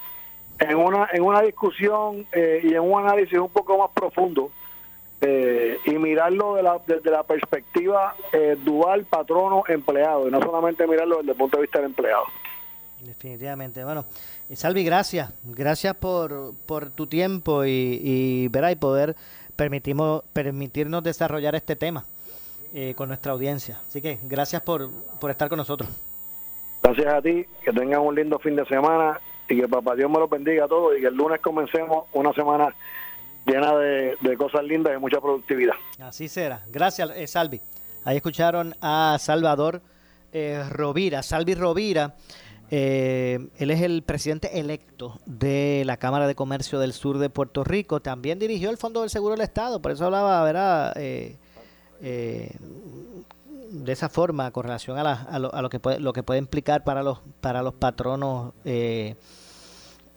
en 0.60 0.76
una 0.78 1.08
en 1.14 1.22
una 1.22 1.42
discusión 1.42 2.26
eh, 2.32 2.62
y 2.64 2.74
en 2.74 2.80
un 2.80 3.00
análisis 3.00 3.38
un 3.38 3.50
poco 3.50 3.78
más 3.78 3.92
profundo 3.94 4.52
eh, 5.22 5.80
y 5.86 5.92
mirarlo 5.92 6.56
de 6.56 6.64
la, 6.64 6.80
desde 6.86 7.10
la 7.10 7.24
perspectiva 7.24 8.16
eh, 8.32 8.56
dual 8.64 9.06
patrono 9.06 9.64
empleado 9.68 10.28
y 10.28 10.32
no 10.32 10.40
solamente 10.42 10.86
mirarlo 10.86 11.18
desde 11.18 11.32
el 11.32 11.38
punto 11.38 11.58
de 11.58 11.62
vista 11.62 11.80
del 11.80 11.88
empleado. 11.88 12.24
Definitivamente. 13.02 13.84
Bueno, 13.84 14.06
Salvi, 14.54 14.84
gracias. 14.84 15.34
Gracias 15.44 15.96
por, 15.96 16.54
por 16.66 16.90
tu 16.92 17.08
tiempo 17.08 17.66
y, 17.66 17.70
y, 17.70 18.50
y 18.52 18.76
poder 18.76 19.16
permitimos, 19.56 20.24
permitirnos 20.34 21.04
desarrollar 21.04 21.56
este 21.56 21.76
tema. 21.76 22.06
Eh, 22.80 22.94
con 22.94 23.08
nuestra 23.08 23.32
audiencia. 23.32 23.80
Así 23.88 24.04
que 24.04 24.20
gracias 24.22 24.62
por, 24.62 24.92
por 25.20 25.32
estar 25.32 25.50
con 25.50 25.58
nosotros. 25.58 25.90
Gracias 26.84 27.12
a 27.12 27.20
ti, 27.24 27.44
que 27.64 27.72
tengan 27.72 28.02
un 28.02 28.14
lindo 28.14 28.38
fin 28.38 28.56
de 28.56 28.64
semana 28.66 29.20
y 29.50 29.60
que 29.60 29.68
papá 29.68 29.96
Dios 29.96 30.12
me 30.12 30.20
lo 30.20 30.28
bendiga 30.28 30.66
a 30.66 30.68
todos 30.68 30.96
y 30.96 31.02
que 31.02 31.08
el 31.08 31.16
lunes 31.16 31.42
comencemos 31.42 32.06
una 32.14 32.32
semana 32.34 32.76
llena 33.48 33.76
de, 33.76 34.38
cosas 34.38 34.64
lindas 34.64 34.94
y 34.96 35.00
mucha 35.00 35.20
productividad. 35.20 35.74
Así 36.00 36.28
será. 36.28 36.62
Gracias, 36.68 37.10
eh, 37.16 37.26
Salvi. 37.26 37.60
Ahí 38.06 38.18
escucharon 38.18 38.76
a 38.80 39.18
Salvador 39.20 39.82
eh, 40.32 40.64
Rovira. 40.70 41.24
Salvi 41.24 41.56
Rovira, 41.56 42.14
él 42.70 43.50
es 43.58 43.82
el 43.82 44.04
presidente 44.04 44.60
electo 44.60 45.20
de 45.26 45.82
la 45.84 45.98
Cámara 45.98 46.28
de 46.28 46.36
Comercio 46.36 46.78
del 46.78 46.94
Sur 46.94 47.18
de 47.18 47.32
Puerto 47.32 47.64
Rico. 47.64 48.02
También 48.02 48.38
dirigió 48.38 48.70
el 48.70 48.78
Fondo 48.78 49.02
del 49.02 49.10
Seguro 49.10 49.34
del 49.34 49.42
Estado, 49.42 49.82
por 49.82 49.94
eso 49.94 50.06
hablaba, 50.06 50.44
¿verdad? 50.44 50.94
Eh, 50.96 51.38
eh, 52.02 52.56
de 53.70 53.92
esa 53.92 54.10
forma 54.10 54.52
con 54.52 54.64
relación 54.64 54.98
a, 54.98 55.40
lo, 55.40 55.70
que 55.70 55.80
puede, 55.80 56.00
lo 56.00 56.14
que 56.14 56.24
puede 56.24 56.40
implicar 56.40 56.84
para 56.84 57.04
los 57.04 57.20
para 57.42 57.62
los 57.62 57.74
patronos 57.74 58.54
eh, 58.66 59.16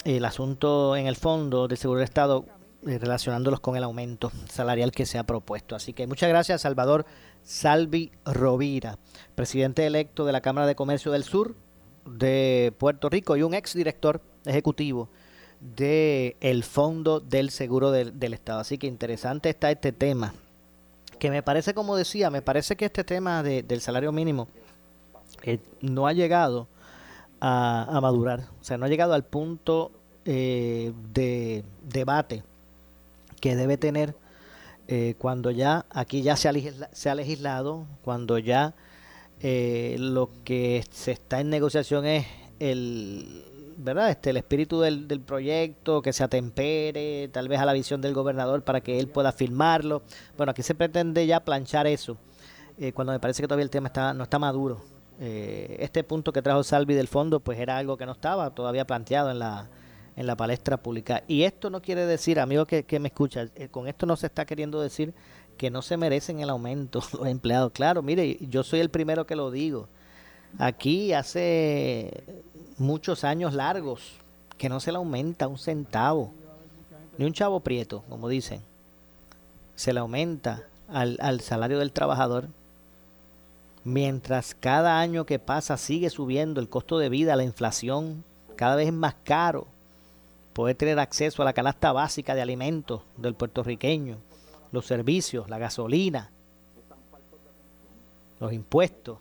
el 0.05 0.25
asunto 0.25 0.97
en 0.97 1.07
el 1.07 1.16
fondo 1.16 1.69
de 1.69 1.77
seguro 1.77 1.99
de 1.99 2.05
estado 2.05 2.45
eh, 2.87 2.99
relacionándolos 2.99 3.61
con 3.61 3.77
el 3.77 3.83
aumento 3.83 4.31
salarial 4.49 4.93
que 4.93 5.05
se 5.05 5.19
ha 5.19 5.25
propuesto. 5.25 5.75
Así 5.75 5.93
que 5.93 6.07
muchas 6.07 6.29
gracias 6.29 6.62
Salvador 6.62 7.07
Salvi 7.43 8.12
Rovira 8.25 8.99
presidente 9.35 9.87
electo 9.87 10.25
de 10.25 10.33
la 10.33 10.40
Cámara 10.40 10.66
de 10.66 10.75
Comercio 10.75 11.11
del 11.12 11.25
Sur 11.25 11.57
de 12.07 12.73
Puerto 12.79 13.09
Rico 13.09 13.37
y 13.37 13.43
un 13.43 13.55
ex 13.55 13.75
director 13.75 14.23
ejecutivo 14.47 15.09
de 15.61 16.37
el 16.40 16.62
fondo 16.64 17.21
del 17.21 17.51
seguro 17.51 17.90
del, 17.90 18.19
del 18.19 18.33
estado. 18.33 18.61
Así 18.61 18.79
que 18.79 18.87
interesante 18.87 19.51
está 19.51 19.71
este 19.71 19.93
tema 19.93 20.33
que 21.20 21.30
me 21.30 21.44
parece, 21.44 21.74
como 21.74 21.94
decía, 21.94 22.30
me 22.30 22.42
parece 22.42 22.74
que 22.74 22.87
este 22.87 23.04
tema 23.04 23.44
del 23.44 23.80
salario 23.80 24.11
mínimo 24.11 24.48
eh, 25.44 25.61
no 25.80 26.09
ha 26.09 26.12
llegado 26.12 26.66
a, 27.40 27.98
madurar, 28.02 28.48
o 28.61 28.64
sea, 28.64 28.76
no 28.78 28.87
ha 28.87 28.88
llegado 28.88 29.14
al 29.14 29.22
punto 29.22 29.92
eh, 30.24 30.92
de 31.12 31.62
debate 31.83 32.42
que 33.40 33.54
debe 33.54 33.76
tener 33.76 34.16
eh, 34.88 35.14
cuando 35.18 35.50
ya 35.50 35.87
aquí 35.90 36.22
ya 36.22 36.37
se 36.37 36.48
ha, 36.48 36.52
se 36.92 37.11
ha 37.11 37.14
legislado, 37.14 37.87
cuando 38.02 38.38
ya 38.38 38.74
lo 39.42 40.30
que 40.44 40.85
se 40.90 41.12
está 41.12 41.40
en 41.40 41.48
negociación 41.48 42.04
es 42.04 42.26
el, 42.59 43.44
¿verdad? 43.83 44.11
Este, 44.11 44.31
el 44.31 44.37
espíritu 44.37 44.81
del, 44.81 45.09
del, 45.09 45.21
proyecto, 45.21 46.03
que 46.03 46.12
se 46.12 46.23
atempere 46.25 47.29
tal 47.33 47.49
vez 47.49 47.61
a 47.61 47.64
la 47.64 47.73
visión 47.73 48.01
del 48.01 48.14
gobernador 48.14 48.62
para 48.62 48.81
que 48.81 48.99
él 48.99 49.09
pueda 49.09 49.33
firmarlo. 49.33 50.03
Bueno, 50.37 50.51
aquí 50.53 50.62
se 50.62 50.75
pretende 50.75 51.27
ya 51.27 51.40
planchar 51.40 51.87
eso, 51.87 52.16
eh, 52.79 52.93
cuando 52.93 53.12
me 53.12 53.21
parece 53.21 53.43
que 53.43 53.49
todavía 53.49 53.64
el 53.64 53.71
tema 53.71 53.88
está, 53.88 54.14
no 54.14 54.25
está 54.25 54.38
maduro. 54.38 54.81
Eh, 55.21 55.77
este 55.81 56.03
punto 56.03 56.33
que 56.33 56.40
trajo 56.40 56.62
Salvi 56.62 56.95
del 56.95 57.09
fondo, 57.09 57.40
pues 57.40 57.59
era 57.59 57.77
algo 57.77 57.99
que 57.99 58.07
no 58.07 58.12
estaba 58.12 58.51
todavía 58.55 58.87
planteado 58.87 59.31
en 59.31 59.38
la, 59.38 59.69
en 60.16 60.27
la 60.27 60.35
palestra 60.35 60.79
pública. 60.79 61.23
Y 61.29 61.43
esto 61.43 61.69
no 61.69 61.83
quiere 61.83 62.07
decir, 62.07 62.40
amigo 62.40 62.64
que, 62.64 62.99
me 62.99 63.09
escucha, 63.09 63.49
eh, 63.55 63.69
con 63.69 63.87
esto 63.87 64.07
no 64.07 64.16
se 64.16 64.29
está 64.29 64.47
queriendo 64.47 64.81
decir 64.81 65.12
que 65.59 65.71
no 65.71 65.83
se 65.83 65.99
merecen 65.99 66.40
el 66.40 66.49
aumento 66.49 67.03
los 67.19 67.27
empleados. 67.27 67.73
Claro, 67.73 68.03
mire, 68.03 68.38
yo 68.49 68.62
soy 68.62 68.81
el 68.81 68.88
primero 68.88 69.27
que 69.27 69.37
lo 69.37 69.51
digo. 69.51 69.88
Aquí 70.59 71.12
hace 71.12 72.39
muchos 72.81 73.25
años 73.25 73.53
largos 73.53 74.14
que 74.57 74.69
no 74.69 74.81
se 74.81 74.90
le 74.90 74.97
aumenta 74.97 75.47
un 75.47 75.59
centavo, 75.59 76.33
ni 77.19 77.27
un 77.27 77.33
chavo 77.33 77.61
prieto, 77.61 78.03
como 78.09 78.29
dicen. 78.29 78.62
Se 79.77 79.93
le 79.93 80.01
aumenta 80.01 80.64
al, 80.88 81.19
al 81.21 81.40
salario 81.40 81.79
del 81.79 81.93
trabajador. 81.93 82.49
Mientras 83.85 84.55
cada 84.55 84.99
año 84.99 85.25
que 85.25 85.38
pasa 85.38 85.77
sigue 85.77 86.11
subiendo 86.11 86.61
el 86.61 86.69
costo 86.69 86.99
de 86.99 87.09
vida, 87.09 87.37
la 87.37 87.45
inflación, 87.45 88.25
cada 88.57 88.77
vez 88.77 88.88
es 88.88 88.93
más 88.93 89.14
caro 89.25 89.66
poder 90.53 90.77
tener 90.77 90.99
acceso 90.99 91.43
a 91.43 91.45
la 91.45 91.53
canasta 91.53 91.93
básica 91.93 92.35
de 92.35 92.43
alimentos 92.43 93.03
del 93.16 93.35
puertorriqueño, 93.35 94.19
los 94.73 94.87
servicios, 94.87 95.49
la 95.49 95.59
gasolina, 95.59 96.31
los 98.38 98.53
impuestos, 98.53 99.19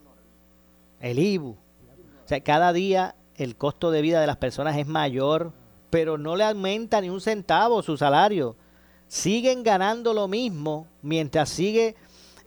el 1.01 1.19
IBU. 1.19 1.51
O 1.51 2.27
sea, 2.27 2.41
cada 2.41 2.73
día 2.73 3.15
el 3.39 3.55
costo 3.55 3.89
de 3.89 4.01
vida 4.01 4.19
de 4.19 4.27
las 4.27 4.35
personas 4.35 4.77
es 4.77 4.85
mayor, 4.85 5.53
pero 5.89 6.17
no 6.17 6.35
le 6.35 6.43
aumenta 6.43 6.99
ni 6.99 7.09
un 7.09 7.21
centavo 7.21 7.81
su 7.81 7.97
salario. 7.97 8.55
Siguen 9.07 9.63
ganando 9.63 10.13
lo 10.13 10.27
mismo 10.27 10.87
mientras 11.01 11.49
sigue 11.49 11.95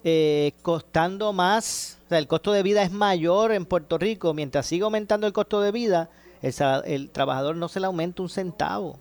eh, 0.04 0.52
costando 0.60 1.32
más. 1.32 1.98
O 2.04 2.08
sea, 2.10 2.18
el 2.18 2.28
costo 2.28 2.52
de 2.52 2.62
vida 2.62 2.82
es 2.82 2.92
mayor 2.92 3.52
en 3.52 3.64
Puerto 3.64 3.96
Rico. 3.96 4.34
Mientras 4.34 4.66
sigue 4.66 4.84
aumentando 4.84 5.26
el 5.26 5.32
costo 5.32 5.62
de 5.62 5.72
vida, 5.72 6.10
el, 6.42 7.08
trabajador 7.10 7.56
no 7.56 7.68
se 7.68 7.80
le 7.80 7.86
aumenta 7.86 8.22
un 8.22 8.28
centavo. 8.28 8.98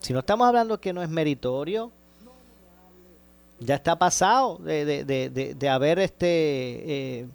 Si 0.00 0.14
no 0.14 0.20
estamos 0.20 0.48
hablando 0.48 0.80
que 0.80 0.94
no 0.94 1.02
es 1.02 1.10
meritorio, 1.10 1.92
ya 3.60 3.74
está 3.74 3.98
pasado 3.98 4.56
de, 4.58 4.84
de, 4.86 5.04
de, 5.04 5.54
de 5.54 5.68
haber 5.68 5.98
este 5.98 7.20
eh, 7.20 7.26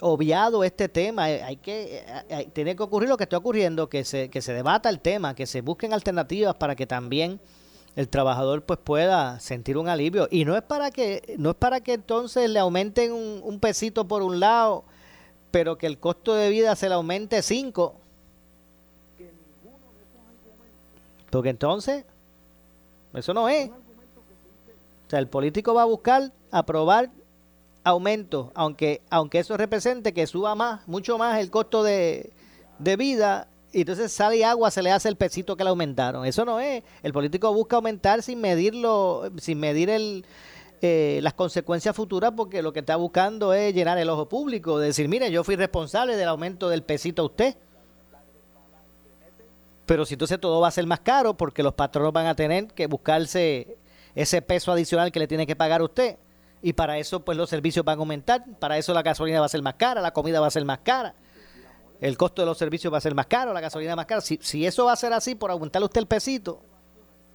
obviado 0.00 0.64
este 0.64 0.88
tema. 0.88 1.30
Eh, 1.30 1.42
hay 1.42 1.56
que 1.56 1.98
eh, 1.98 2.24
hay, 2.30 2.46
tiene 2.46 2.76
que 2.76 2.82
ocurrir 2.82 3.08
lo 3.08 3.16
que 3.16 3.24
está 3.24 3.36
ocurriendo, 3.36 3.88
que 3.88 4.04
se, 4.04 4.28
que 4.28 4.42
se 4.42 4.52
debata 4.52 4.88
el 4.88 5.00
tema, 5.00 5.34
que 5.34 5.46
se 5.46 5.60
busquen 5.60 5.92
alternativas 5.92 6.54
para 6.56 6.76
que 6.76 6.86
también 6.86 7.40
el 7.96 8.08
trabajador 8.08 8.62
pues 8.62 8.78
pueda 8.82 9.40
sentir 9.40 9.76
un 9.76 9.88
alivio 9.88 10.28
y 10.30 10.44
no 10.44 10.56
es 10.56 10.62
para 10.62 10.90
que 10.90 11.34
no 11.38 11.50
es 11.50 11.56
para 11.56 11.80
que 11.80 11.94
entonces 11.94 12.48
le 12.48 12.60
aumenten 12.60 13.12
un, 13.12 13.40
un 13.42 13.58
pesito 13.58 14.06
por 14.06 14.22
un 14.22 14.38
lado 14.38 14.84
pero 15.50 15.76
que 15.76 15.86
el 15.88 15.98
costo 15.98 16.34
de 16.34 16.50
vida 16.50 16.76
se 16.76 16.88
le 16.88 16.94
aumente 16.94 17.42
cinco 17.42 17.96
porque 21.30 21.48
entonces 21.48 22.04
eso 23.12 23.34
no 23.34 23.48
es 23.48 23.70
o 23.70 25.10
sea 25.10 25.18
el 25.18 25.26
político 25.26 25.74
va 25.74 25.82
a 25.82 25.86
buscar 25.86 26.30
aprobar 26.52 27.10
aumento, 27.84 28.52
aunque, 28.54 29.02
aunque 29.10 29.38
eso 29.38 29.56
represente 29.56 30.12
que 30.12 30.26
suba 30.26 30.54
más, 30.54 30.86
mucho 30.86 31.18
más 31.18 31.40
el 31.40 31.50
costo 31.50 31.82
de, 31.82 32.30
de 32.78 32.96
vida, 32.96 33.48
y 33.72 33.80
entonces 33.80 34.12
sale 34.12 34.44
agua, 34.44 34.70
se 34.70 34.82
le 34.82 34.90
hace 34.90 35.08
el 35.08 35.16
pesito 35.16 35.56
que 35.56 35.62
le 35.62 35.70
aumentaron. 35.70 36.26
Eso 36.26 36.44
no 36.44 36.58
es. 36.58 36.82
El 37.02 37.12
político 37.12 37.52
busca 37.52 37.76
aumentar 37.76 38.22
sin 38.22 38.40
medirlo, 38.40 39.30
sin 39.38 39.60
medir 39.60 39.90
el, 39.90 40.24
eh, 40.82 41.20
las 41.22 41.34
consecuencias 41.34 41.94
futuras, 41.94 42.32
porque 42.36 42.62
lo 42.62 42.72
que 42.72 42.80
está 42.80 42.96
buscando 42.96 43.52
es 43.52 43.72
llenar 43.72 43.96
el 43.98 44.08
ojo 44.08 44.28
público, 44.28 44.78
decir, 44.78 45.08
mire, 45.08 45.30
yo 45.30 45.44
fui 45.44 45.54
responsable 45.54 46.16
del 46.16 46.28
aumento 46.28 46.68
del 46.68 46.82
pesito 46.82 47.22
a 47.22 47.26
usted. 47.26 47.56
Pero 49.86 50.04
si 50.04 50.14
entonces 50.14 50.40
todo 50.40 50.60
va 50.60 50.68
a 50.68 50.72
ser 50.72 50.86
más 50.86 51.00
caro, 51.00 51.34
porque 51.34 51.62
los 51.62 51.74
patronos 51.74 52.12
van 52.12 52.26
a 52.26 52.34
tener 52.34 52.68
que 52.68 52.86
buscarse 52.86 53.76
ese 54.14 54.42
peso 54.42 54.72
adicional 54.72 55.12
que 55.12 55.20
le 55.20 55.28
tiene 55.28 55.46
que 55.46 55.54
pagar 55.54 55.80
usted 55.82 56.16
y 56.62 56.72
para 56.72 56.98
eso 56.98 57.24
pues 57.24 57.38
los 57.38 57.48
servicios 57.48 57.84
van 57.84 57.98
a 57.98 58.00
aumentar, 58.00 58.44
para 58.58 58.78
eso 58.78 58.92
la 58.92 59.02
gasolina 59.02 59.40
va 59.40 59.46
a 59.46 59.50
ser 59.50 59.62
más 59.62 59.74
cara, 59.74 60.00
la 60.00 60.12
comida 60.12 60.40
va 60.40 60.46
a 60.46 60.50
ser 60.50 60.64
más 60.64 60.80
cara, 60.80 61.14
el 62.00 62.16
costo 62.16 62.42
de 62.42 62.46
los 62.46 62.58
servicios 62.58 62.92
va 62.92 62.98
a 62.98 63.00
ser 63.00 63.14
más 63.14 63.26
caro, 63.26 63.52
la 63.52 63.60
gasolina 63.60 63.94
más 63.94 64.06
cara. 64.06 64.20
Si, 64.20 64.38
si 64.42 64.66
eso 64.66 64.86
va 64.86 64.92
a 64.92 64.96
ser 64.96 65.12
así 65.12 65.34
por 65.34 65.50
aumentarle 65.50 65.84
usted 65.84 66.00
el 66.00 66.06
pesito, 66.06 66.62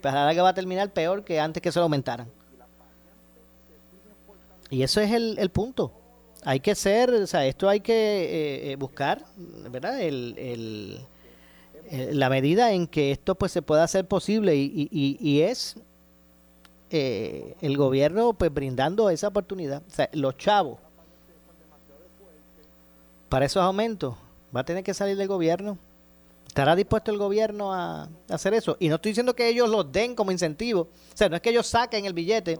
pues 0.01 0.13
la 0.13 0.33
que 0.33 0.41
va 0.41 0.49
a 0.49 0.53
terminar 0.53 0.91
peor 0.91 1.23
que 1.23 1.39
antes 1.39 1.61
que 1.61 1.71
se 1.71 1.79
lo 1.79 1.83
aumentaran. 1.83 2.27
Y 4.71 4.81
eso 4.81 4.99
es 5.01 5.11
el, 5.11 5.37
el 5.37 5.49
punto. 5.49 5.93
hay 6.43 6.59
que 6.59 6.75
ser, 6.75 7.11
o 7.11 7.27
sea, 7.27 7.45
esto 7.45 7.67
hay 7.67 7.81
que 7.81 7.93
eh, 7.93 8.71
eh, 8.71 8.75
buscar, 8.75 9.25
¿verdad? 9.69 9.99
El, 9.99 10.35
el, 10.37 12.17
la 12.17 12.29
medida 12.29 12.71
en 12.71 12.87
que 12.87 13.11
esto 13.11 13.35
pues 13.35 13.51
se 13.51 13.61
pueda 13.61 13.83
hacer 13.83 14.07
posible 14.07 14.55
y, 14.55 14.89
y, 14.91 15.17
y 15.19 15.41
es 15.41 15.77
eh, 16.89 17.55
el 17.61 17.77
gobierno 17.77 18.33
pues 18.33 18.53
brindando 18.53 19.09
esa 19.09 19.27
oportunidad. 19.27 19.81
O 19.87 19.91
sea, 19.91 20.09
los 20.13 20.37
chavos 20.37 20.79
para 23.29 23.45
esos 23.45 23.63
aumentos 23.63 24.15
va 24.55 24.61
a 24.61 24.65
tener 24.65 24.83
que 24.83 24.93
salir 24.93 25.17
del 25.17 25.27
gobierno. 25.27 25.77
¿Estará 26.47 26.75
dispuesto 26.75 27.11
el 27.11 27.17
gobierno 27.17 27.73
a, 27.73 28.07
hacer 28.29 28.53
eso? 28.53 28.77
Y 28.79 28.87
no 28.87 28.95
estoy 28.95 29.11
diciendo 29.11 29.35
que 29.35 29.49
ellos 29.49 29.69
los 29.69 29.91
den 29.91 30.15
como 30.15 30.31
incentivo. 30.31 30.81
O 30.81 31.17
sea, 31.17 31.27
no 31.27 31.35
es 31.35 31.41
que 31.41 31.49
ellos 31.49 31.67
saquen 31.67 32.05
el 32.05 32.13
billete. 32.13 32.59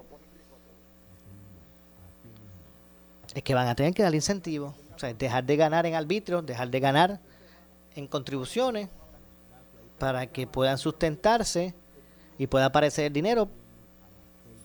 Es 3.34 3.44
que 3.44 3.54
van 3.54 3.68
a 3.68 3.76
tener 3.76 3.94
que 3.94 4.04
dar 4.04 4.14
incentivo. 4.14 4.74
O 4.96 5.00
sea, 5.00 5.14
dejar 5.14 5.46
de 5.46 5.56
ganar 5.56 5.86
en 5.86 5.94
arbitrio, 5.94 6.42
dejar 6.42 6.70
de 6.70 6.80
ganar 6.80 7.20
en 7.96 8.08
contribuciones 8.08 8.90
para 10.00 10.28
que 10.28 10.46
puedan 10.48 10.78
sustentarse 10.78 11.74
y 12.38 12.48
pueda 12.48 12.66
aparecer 12.66 13.06
el 13.06 13.14
dinero 13.14 13.50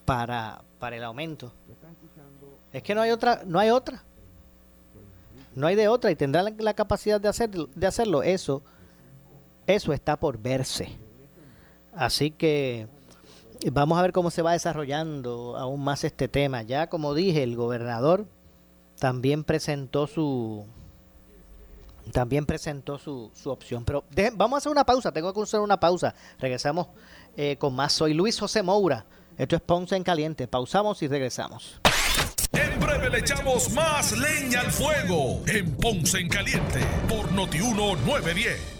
para, 0.05 0.63
para 0.79 0.97
el 0.97 1.05
aumento. 1.05 1.53
Es 2.73 2.83
que 2.83 2.95
no 2.95 3.01
hay 3.01 3.11
otra, 3.11 3.43
no 3.45 3.59
hay 3.59 3.71
otra. 3.71 4.03
No 5.55 5.67
hay 5.67 5.75
de 5.75 5.89
otra 5.89 6.11
y 6.11 6.17
tendrán 6.17 6.55
la, 6.59 6.75
capacidad 6.75 7.21
de, 7.21 7.29
hacer, 7.29 7.51
de 7.51 7.87
hacerlo. 7.87 8.23
Eso, 8.23 8.63
eso 9.67 9.93
está 9.93 10.17
por 10.17 10.39
verse. 10.39 10.97
Así 11.95 12.31
que 12.31 12.87
vamos 13.73 13.99
a 13.99 14.03
ver 14.03 14.13
cómo 14.13 14.31
se 14.31 14.43
va 14.43 14.53
desarrollando 14.53 15.57
aún 15.57 15.83
más 15.83 16.05
este 16.05 16.29
tema. 16.29 16.63
Ya 16.63 16.89
como 16.89 17.15
dije, 17.15 17.43
el 17.43 17.57
gobernador 17.57 18.27
también 18.99 19.43
presentó 19.43 20.07
su 20.07 20.67
también 22.13 22.47
presentó 22.47 22.99
su, 22.99 23.31
su 23.35 23.51
opción. 23.51 23.85
Pero 23.85 24.05
vamos 24.35 24.57
a 24.57 24.59
hacer 24.59 24.73
una 24.73 24.85
pausa, 24.85 25.13
tengo 25.13 25.33
que 25.33 25.43
hacer 25.43 25.61
una 25.61 25.79
pausa. 25.79 26.15
Regresamos 26.39 26.89
eh, 27.37 27.57
con 27.59 27.75
más. 27.75 27.93
Soy 27.93 28.15
Luis 28.15 28.39
José 28.39 28.63
Moura. 28.63 29.05
Esto 29.41 29.57
es 29.57 29.63
Ponce 29.63 29.97
en 29.97 30.05
Caliente. 30.05 30.49
Pausamos 30.49 31.03
y 31.03 31.09
regresamos. 31.09 31.81
En 32.53 32.79
breve 32.79 33.09
le 33.09 33.21
echamos 33.21 33.71
más 33.71 34.13
leña 34.13 34.61
al 34.61 34.71
fuego 34.71 35.41
en 35.47 35.75
Ponce 35.77 36.19
en 36.19 36.29
Caliente 36.29 36.81
por 37.09 37.33
Notiuno 37.33 37.97
910. 38.05 38.80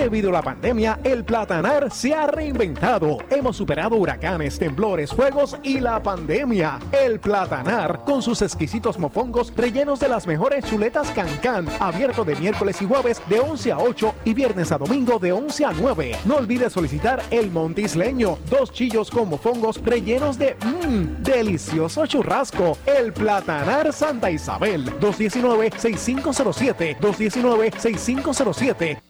Debido 0.00 0.30
a 0.30 0.32
la 0.32 0.40
pandemia, 0.40 0.98
el 1.04 1.24
platanar 1.24 1.92
se 1.92 2.14
ha 2.14 2.26
reinventado. 2.26 3.18
Hemos 3.28 3.58
superado 3.58 3.96
huracanes, 3.96 4.58
temblores, 4.58 5.12
fuegos 5.12 5.58
y 5.62 5.78
la 5.78 6.02
pandemia. 6.02 6.78
El 6.90 7.20
platanar, 7.20 8.00
con 8.06 8.22
sus 8.22 8.40
exquisitos 8.40 8.98
mofongos 8.98 9.52
rellenos 9.54 10.00
de 10.00 10.08
las 10.08 10.26
mejores 10.26 10.64
chuletas 10.64 11.10
cancán, 11.10 11.68
abierto 11.78 12.24
de 12.24 12.34
miércoles 12.36 12.80
y 12.80 12.86
jueves 12.86 13.20
de 13.28 13.40
11 13.40 13.72
a 13.72 13.78
8 13.78 14.14
y 14.24 14.32
viernes 14.32 14.72
a 14.72 14.78
domingo 14.78 15.18
de 15.18 15.32
11 15.32 15.66
a 15.66 15.72
9. 15.72 16.16
No 16.24 16.36
olvides 16.36 16.72
solicitar 16.72 17.22
el 17.30 17.50
montisleño, 17.50 18.38
dos 18.48 18.72
chillos 18.72 19.10
con 19.10 19.28
mofongos 19.28 19.84
rellenos 19.84 20.38
de 20.38 20.56
mmm, 20.64 21.22
delicioso 21.22 22.06
churrasco. 22.06 22.78
El 22.86 23.12
platanar 23.12 23.92
Santa 23.92 24.30
Isabel, 24.30 24.98
219-6507, 24.98 26.96
219-6507. 27.00 29.09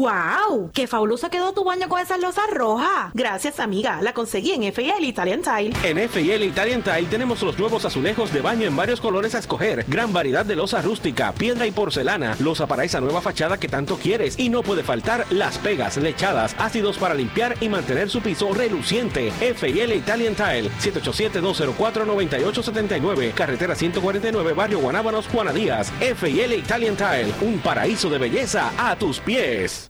¡Wow! 0.00 0.70
¡Qué 0.72 0.86
fabuloso 0.86 1.28
quedó 1.28 1.52
tu 1.52 1.62
baño 1.62 1.90
con 1.90 2.00
esas 2.00 2.18
losas 2.18 2.48
rojas! 2.50 3.10
Gracias, 3.12 3.60
amiga. 3.60 4.00
La 4.00 4.14
conseguí 4.14 4.52
en 4.52 4.72
FIL 4.72 5.04
Italian 5.04 5.42
Tile. 5.42 5.74
En 5.84 6.08
FIL 6.08 6.42
Italian 6.42 6.82
Tile 6.82 7.06
tenemos 7.10 7.42
los 7.42 7.58
nuevos 7.58 7.84
azulejos 7.84 8.32
de 8.32 8.40
baño 8.40 8.66
en 8.66 8.74
varios 8.74 8.98
colores 8.98 9.34
a 9.34 9.40
escoger. 9.40 9.84
Gran 9.88 10.10
variedad 10.10 10.46
de 10.46 10.56
losa 10.56 10.80
rústica, 10.80 11.32
piedra 11.32 11.66
y 11.66 11.70
porcelana. 11.70 12.34
Losa 12.40 12.66
para 12.66 12.84
esa 12.84 13.02
nueva 13.02 13.20
fachada 13.20 13.58
que 13.58 13.68
tanto 13.68 13.98
quieres. 13.98 14.38
Y 14.38 14.48
no 14.48 14.62
puede 14.62 14.82
faltar 14.82 15.26
las 15.28 15.58
pegas, 15.58 15.98
lechadas, 15.98 16.56
ácidos 16.58 16.96
para 16.96 17.12
limpiar 17.12 17.56
y 17.60 17.68
mantener 17.68 18.08
su 18.08 18.22
piso 18.22 18.54
reluciente. 18.54 19.30
FIL 19.32 19.92
Italian 19.92 20.34
Tile. 20.34 20.70
787-204-9879. 20.80 23.34
Carretera 23.34 23.74
149, 23.74 24.54
Barrio 24.54 24.78
Guanábanos, 24.78 25.26
Juana 25.26 25.52
Díaz. 25.52 25.92
FIL 26.16 26.54
Italian 26.54 26.96
Tile. 26.96 27.34
Un 27.42 27.58
paraíso 27.58 28.08
de 28.08 28.16
belleza 28.16 28.72
a 28.78 28.96
tus 28.96 29.20
pies. 29.20 29.89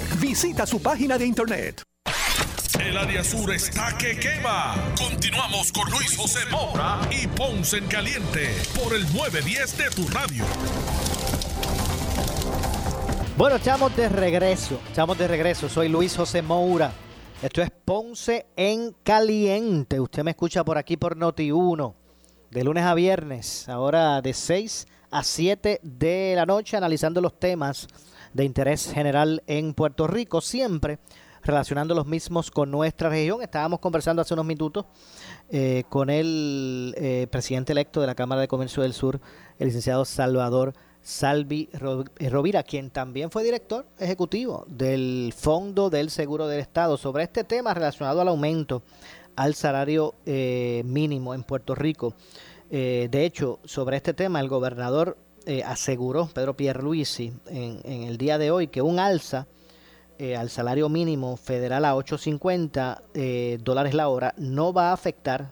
Visita 0.19 0.65
su 0.65 0.81
página 0.81 1.17
de 1.17 1.25
internet. 1.25 1.83
El 2.79 2.97
área 2.97 3.23
sur 3.23 3.51
está 3.51 3.95
que 3.97 4.17
quema. 4.17 4.75
Continuamos 4.97 5.71
con 5.71 5.89
Luis 5.91 6.17
José 6.17 6.39
Moura 6.49 6.99
y 7.11 7.27
Ponce 7.27 7.77
en 7.77 7.87
Caliente 7.87 8.49
por 8.81 8.95
el 8.95 9.03
910 9.13 9.77
de 9.77 9.89
tu 9.91 10.07
radio. 10.07 10.43
Bueno, 13.37 13.57
estamos 13.57 13.95
de 13.95 14.09
regreso. 14.09 14.79
Estamos 14.87 15.17
de 15.17 15.27
regreso. 15.27 15.69
Soy 15.69 15.89
Luis 15.89 16.15
José 16.15 16.41
Moura. 16.41 16.91
Esto 17.41 17.61
es 17.61 17.69
Ponce 17.71 18.47
en 18.55 18.95
Caliente. 19.03 19.99
Usted 19.99 20.23
me 20.23 20.31
escucha 20.31 20.63
por 20.63 20.77
aquí 20.77 20.97
por 20.97 21.17
Noti1. 21.17 21.93
De 22.49 22.63
lunes 22.63 22.83
a 22.83 22.93
viernes. 22.93 23.69
Ahora 23.69 24.21
de 24.21 24.33
6 24.33 24.87
a 25.11 25.23
7 25.23 25.79
de 25.83 26.33
la 26.35 26.45
noche. 26.45 26.77
Analizando 26.77 27.21
los 27.21 27.39
temas 27.39 27.87
de 28.33 28.45
interés 28.45 28.91
general 28.91 29.43
en 29.47 29.73
Puerto 29.73 30.07
Rico. 30.07 30.41
Siempre 30.41 30.99
relacionando 31.43 31.95
los 31.95 32.05
mismos 32.05 32.51
con 32.51 32.71
nuestra 32.71 33.09
región. 33.09 33.41
Estábamos 33.41 33.79
conversando 33.79 34.21
hace 34.21 34.33
unos 34.33 34.45
minutos 34.45 34.85
eh, 35.49 35.83
con 35.89 36.09
el 36.09 36.93
eh, 36.97 37.27
presidente 37.29 37.71
electo 37.71 38.01
de 38.01 38.07
la 38.07 38.15
Cámara 38.15 38.41
de 38.41 38.47
Comercio 38.47 38.83
del 38.83 38.93
Sur, 38.93 39.19
el 39.59 39.67
licenciado 39.67 40.05
Salvador 40.05 40.73
Salvi 41.01 41.69
eh, 42.19 42.29
Rovira, 42.29 42.63
quien 42.63 42.91
también 42.91 43.31
fue 43.31 43.43
director 43.43 43.87
ejecutivo 43.97 44.65
del 44.67 45.33
Fondo 45.35 45.89
del 45.89 46.11
Seguro 46.11 46.47
del 46.47 46.59
Estado, 46.59 46.97
sobre 46.97 47.23
este 47.23 47.43
tema 47.43 47.73
relacionado 47.73 48.21
al 48.21 48.27
aumento 48.27 48.83
al 49.35 49.55
salario 49.55 50.13
mínimo 50.25 51.33
en 51.33 51.43
Puerto 51.43 51.73
Rico. 51.73 52.13
De 52.69 53.25
hecho, 53.25 53.59
sobre 53.63 53.95
este 53.95 54.13
tema, 54.13 54.41
el 54.41 54.49
gobernador 54.49 55.17
eh, 55.45 55.63
aseguró, 55.63 56.29
Pedro 56.33 56.55
Pierluisi, 56.55 57.33
en, 57.47 57.79
en 57.83 58.03
el 58.03 58.17
día 58.17 58.37
de 58.37 58.51
hoy, 58.51 58.67
que 58.67 58.81
un 58.81 58.99
alza 58.99 59.47
eh, 60.21 60.35
al 60.35 60.51
salario 60.51 60.87
mínimo 60.87 61.35
federal 61.35 61.83
a 61.83 61.95
8.50 61.95 63.01
eh, 63.15 63.57
dólares 63.63 63.95
la 63.95 64.07
hora 64.07 64.35
no 64.37 64.71
va 64.71 64.91
a 64.91 64.93
afectar 64.93 65.49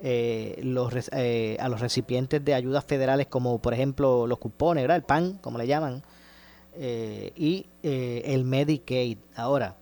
eh, 0.00 0.58
los, 0.62 1.10
eh, 1.12 1.58
a 1.60 1.68
los 1.68 1.82
recipientes 1.82 2.42
de 2.42 2.54
ayudas 2.54 2.82
federales 2.86 3.26
como 3.26 3.58
por 3.58 3.74
ejemplo 3.74 4.26
los 4.26 4.38
cupones, 4.38 4.84
¿verdad? 4.84 4.96
el 4.96 5.02
PAN, 5.02 5.38
como 5.42 5.58
le 5.58 5.66
llaman, 5.66 6.02
y 6.74 7.66
el 7.82 8.44
Medicaid. 8.44 9.18
Ahora, 9.36 9.76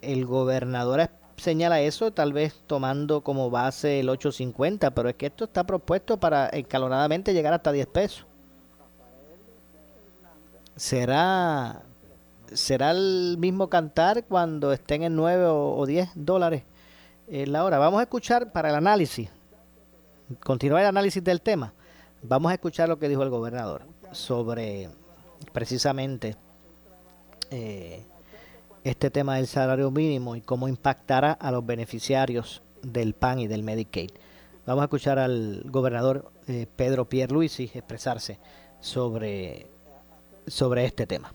el 0.00 0.24
gobernador 0.24 1.10
señala 1.36 1.82
eso 1.82 2.12
tal 2.12 2.32
vez 2.32 2.62
tomando 2.66 3.20
como 3.20 3.50
base 3.50 4.00
el 4.00 4.08
8.50, 4.08 4.92
pero 4.94 5.10
es 5.10 5.16
que 5.16 5.26
esto 5.26 5.44
está 5.44 5.64
propuesto 5.64 6.18
para 6.18 6.46
escalonadamente 6.48 7.34
llegar 7.34 7.52
hasta 7.52 7.72
10 7.72 7.86
pesos. 7.88 8.26
¿Será, 10.78 11.82
será 12.52 12.92
el 12.92 13.36
mismo 13.38 13.68
cantar 13.68 14.24
cuando 14.24 14.72
estén 14.72 15.02
en 15.02 15.16
9 15.16 15.46
o, 15.46 15.76
o 15.76 15.86
10 15.86 16.10
dólares 16.14 16.62
eh, 17.26 17.48
la 17.48 17.64
hora? 17.64 17.78
Vamos 17.78 17.98
a 17.98 18.04
escuchar 18.04 18.52
para 18.52 18.68
el 18.70 18.76
análisis, 18.76 19.28
continuar 20.44 20.82
el 20.82 20.88
análisis 20.88 21.22
del 21.24 21.40
tema. 21.40 21.74
Vamos 22.22 22.52
a 22.52 22.54
escuchar 22.54 22.88
lo 22.88 22.96
que 22.96 23.08
dijo 23.08 23.24
el 23.24 23.28
gobernador 23.28 23.82
sobre 24.12 24.88
precisamente 25.52 26.36
eh, 27.50 28.04
este 28.84 29.10
tema 29.10 29.34
del 29.34 29.48
salario 29.48 29.90
mínimo 29.90 30.36
y 30.36 30.42
cómo 30.42 30.68
impactará 30.68 31.32
a 31.32 31.50
los 31.50 31.66
beneficiarios 31.66 32.62
del 32.82 33.14
PAN 33.14 33.40
y 33.40 33.48
del 33.48 33.64
Medicaid. 33.64 34.10
Vamos 34.64 34.82
a 34.82 34.84
escuchar 34.84 35.18
al 35.18 35.64
gobernador 35.66 36.30
eh, 36.46 36.68
Pedro 36.76 37.08
Pierluisi 37.08 37.64
expresarse 37.64 38.38
sobre, 38.80 39.66
sobre 40.50 40.84
este 40.84 41.06
tema. 41.06 41.32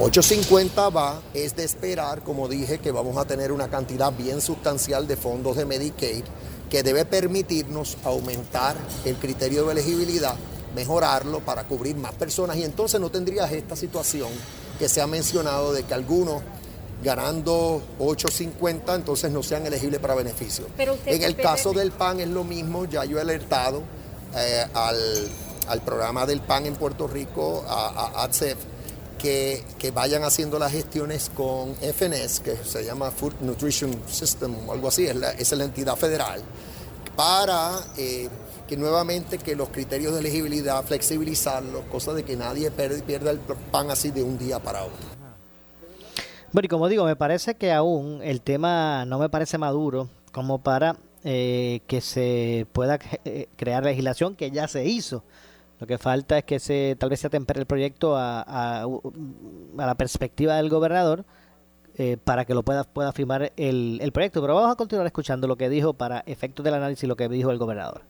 850 0.00 0.88
va, 0.90 1.22
es 1.32 1.56
de 1.56 1.64
esperar, 1.64 2.22
como 2.22 2.48
dije, 2.48 2.78
que 2.78 2.90
vamos 2.90 3.16
a 3.16 3.24
tener 3.24 3.52
una 3.52 3.68
cantidad 3.68 4.12
bien 4.12 4.40
sustancial 4.40 5.06
de 5.06 5.16
fondos 5.16 5.56
de 5.56 5.64
Medicaid 5.64 6.24
que 6.68 6.82
debe 6.82 7.04
permitirnos 7.04 7.96
aumentar 8.04 8.76
el 9.04 9.16
criterio 9.16 9.64
de 9.66 9.72
elegibilidad, 9.72 10.34
mejorarlo 10.74 11.40
para 11.40 11.64
cubrir 11.64 11.96
más 11.96 12.12
personas 12.14 12.56
y 12.56 12.64
entonces 12.64 13.00
no 13.00 13.10
tendrías 13.10 13.50
esta 13.52 13.76
situación 13.76 14.28
que 14.78 14.88
se 14.88 15.00
ha 15.00 15.06
mencionado 15.06 15.72
de 15.72 15.84
que 15.84 15.94
algunos 15.94 16.42
ganando 17.02 17.82
8.50 18.00 18.94
entonces 18.96 19.30
no 19.30 19.42
sean 19.42 19.64
elegibles 19.66 20.00
para 20.00 20.14
beneficios. 20.14 20.68
Pero 20.76 20.94
usted 20.94 21.12
En 21.12 21.22
el 21.22 21.36
caso 21.36 21.72
del 21.72 21.92
PAN 21.92 22.20
es 22.20 22.28
lo 22.28 22.42
mismo, 22.42 22.84
ya 22.86 23.04
yo 23.04 23.18
he 23.18 23.20
alertado 23.20 23.82
eh, 24.36 24.66
al, 24.74 25.28
al 25.68 25.82
programa 25.82 26.26
del 26.26 26.40
PAN 26.40 26.66
en 26.66 26.76
Puerto 26.76 27.06
Rico, 27.06 27.64
a, 27.68 28.22
a 28.24 28.30
que, 29.18 29.64
que 29.78 29.90
vayan 29.90 30.24
haciendo 30.24 30.58
las 30.58 30.72
gestiones 30.72 31.30
con 31.34 31.74
FNS, 31.76 32.40
que 32.40 32.56
se 32.56 32.84
llama 32.84 33.10
Food 33.10 33.34
Nutrition 33.40 33.90
System 34.06 34.68
o 34.68 34.72
algo 34.72 34.88
así, 34.88 35.06
es 35.06 35.16
la, 35.16 35.30
es 35.30 35.52
la 35.52 35.64
entidad 35.64 35.96
federal, 35.96 36.42
para 37.16 37.72
eh, 37.96 38.28
que 38.66 38.76
nuevamente 38.76 39.38
que 39.38 39.56
los 39.56 39.70
criterios 39.70 40.12
de 40.14 40.20
elegibilidad, 40.20 40.84
flexibilizarlos, 40.84 41.84
cosa 41.86 42.12
de 42.12 42.24
que 42.24 42.36
nadie 42.36 42.70
pierda 42.70 43.30
el 43.30 43.38
pan 43.38 43.90
así 43.90 44.10
de 44.10 44.22
un 44.22 44.38
día 44.38 44.58
para 44.58 44.84
otro. 44.84 45.16
Bueno, 46.52 46.66
y 46.66 46.68
como 46.68 46.88
digo, 46.88 47.04
me 47.04 47.16
parece 47.16 47.54
que 47.54 47.72
aún 47.72 48.20
el 48.22 48.40
tema 48.40 49.04
no 49.04 49.18
me 49.18 49.28
parece 49.28 49.58
maduro 49.58 50.08
como 50.32 50.58
para 50.58 50.96
eh, 51.24 51.80
que 51.86 52.00
se 52.00 52.66
pueda 52.72 52.98
eh, 53.24 53.48
crear 53.56 53.84
legislación 53.84 54.36
que 54.36 54.50
ya 54.50 54.68
se 54.68 54.84
hizo. 54.84 55.24
Lo 55.80 55.86
que 55.86 55.98
falta 55.98 56.38
es 56.38 56.44
que 56.44 56.58
se 56.58 56.96
tal 56.98 57.10
vez 57.10 57.20
se 57.20 57.26
atempere 57.26 57.60
el 57.60 57.66
proyecto 57.66 58.16
a, 58.16 58.42
a- 58.82 58.86
la 59.76 59.94
perspectiva 59.94 60.56
del 60.56 60.70
gobernador 60.70 61.24
eh, 61.98 62.16
para 62.22 62.44
que 62.44 62.54
lo 62.54 62.62
pueda, 62.62 62.84
pueda 62.84 63.12
firmar 63.12 63.52
el, 63.56 63.98
el 64.02 64.12
proyecto. 64.12 64.40
Pero 64.40 64.54
vamos 64.54 64.72
a 64.72 64.76
continuar 64.76 65.06
escuchando 65.06 65.46
lo 65.46 65.56
que 65.56 65.68
dijo 65.68 65.92
para 65.94 66.20
efectos 66.26 66.64
del 66.64 66.74
análisis, 66.74 67.08
lo 67.08 67.16
que 67.16 67.28
dijo 67.28 67.50
el 67.50 67.58
gobernador. 67.58 68.02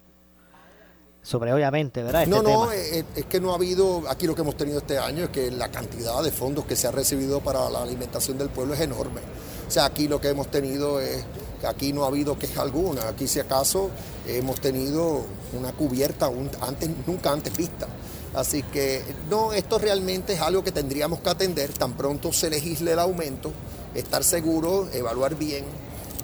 Sobre, 1.27 1.53
obviamente, 1.53 2.05
¿verdad? 2.05 2.23
Este 2.23 2.31
No, 2.37 2.41
no, 2.43 2.49
tema. 2.69 2.77
eh, 2.77 2.99
eh, 3.01 3.05
es 3.17 3.25
que 3.27 3.41
no 3.41 3.51
ha 3.51 3.57
habido, 3.57 4.05
aquí 4.09 4.29
lo 4.29 4.35
que 4.37 4.43
hemos 4.43 4.57
tenido 4.57 4.79
este 4.79 4.97
año 4.99 5.25
es 5.25 5.31
que 5.31 5.51
la 5.51 5.69
cantidad 5.73 6.23
de 6.23 6.31
fondos 6.31 6.67
que 6.67 6.77
se 6.77 6.87
ha 6.87 6.93
recibido 6.93 7.41
para 7.41 7.69
la 7.69 7.83
alimentación 7.83 8.39
del 8.39 8.49
pueblo 8.49 8.75
es 8.75 8.81
enorme. 8.81 9.21
O 9.67 9.71
sea, 9.71 9.87
aquí 9.87 10.07
lo 10.07 10.21
que 10.21 10.29
hemos 10.29 10.49
tenido 10.53 11.01
es, 11.01 11.25
aquí 11.67 11.93
no 11.93 12.05
ha 12.05 12.07
habido 12.07 12.39
queja 12.39 12.63
alguna, 12.63 13.09
aquí 13.09 13.27
si 13.27 13.41
acaso 13.41 13.91
hemos 14.29 14.61
tenido 14.61 15.23
una 15.59 15.73
cubierta 15.73 16.29
un- 16.29 16.49
antes, 16.61 16.91
nunca 17.09 17.33
antes 17.33 17.57
vista. 17.57 17.89
Así 18.35 18.63
que 18.63 19.03
no, 19.29 19.53
esto 19.53 19.79
realmente 19.79 20.35
es 20.35 20.41
algo 20.41 20.63
que 20.63 20.71
tendríamos 20.71 21.19
que 21.21 21.31
atender 21.31 21.73
tan 21.73 21.95
pronto 21.97 22.33
se 22.33 22.51
legisle 22.51 22.93
el 22.93 23.01
aumento, 23.01 23.51
estar 23.97 24.23
seguro, 24.23 24.89
evaluar 24.93 25.35
bien 25.35 25.65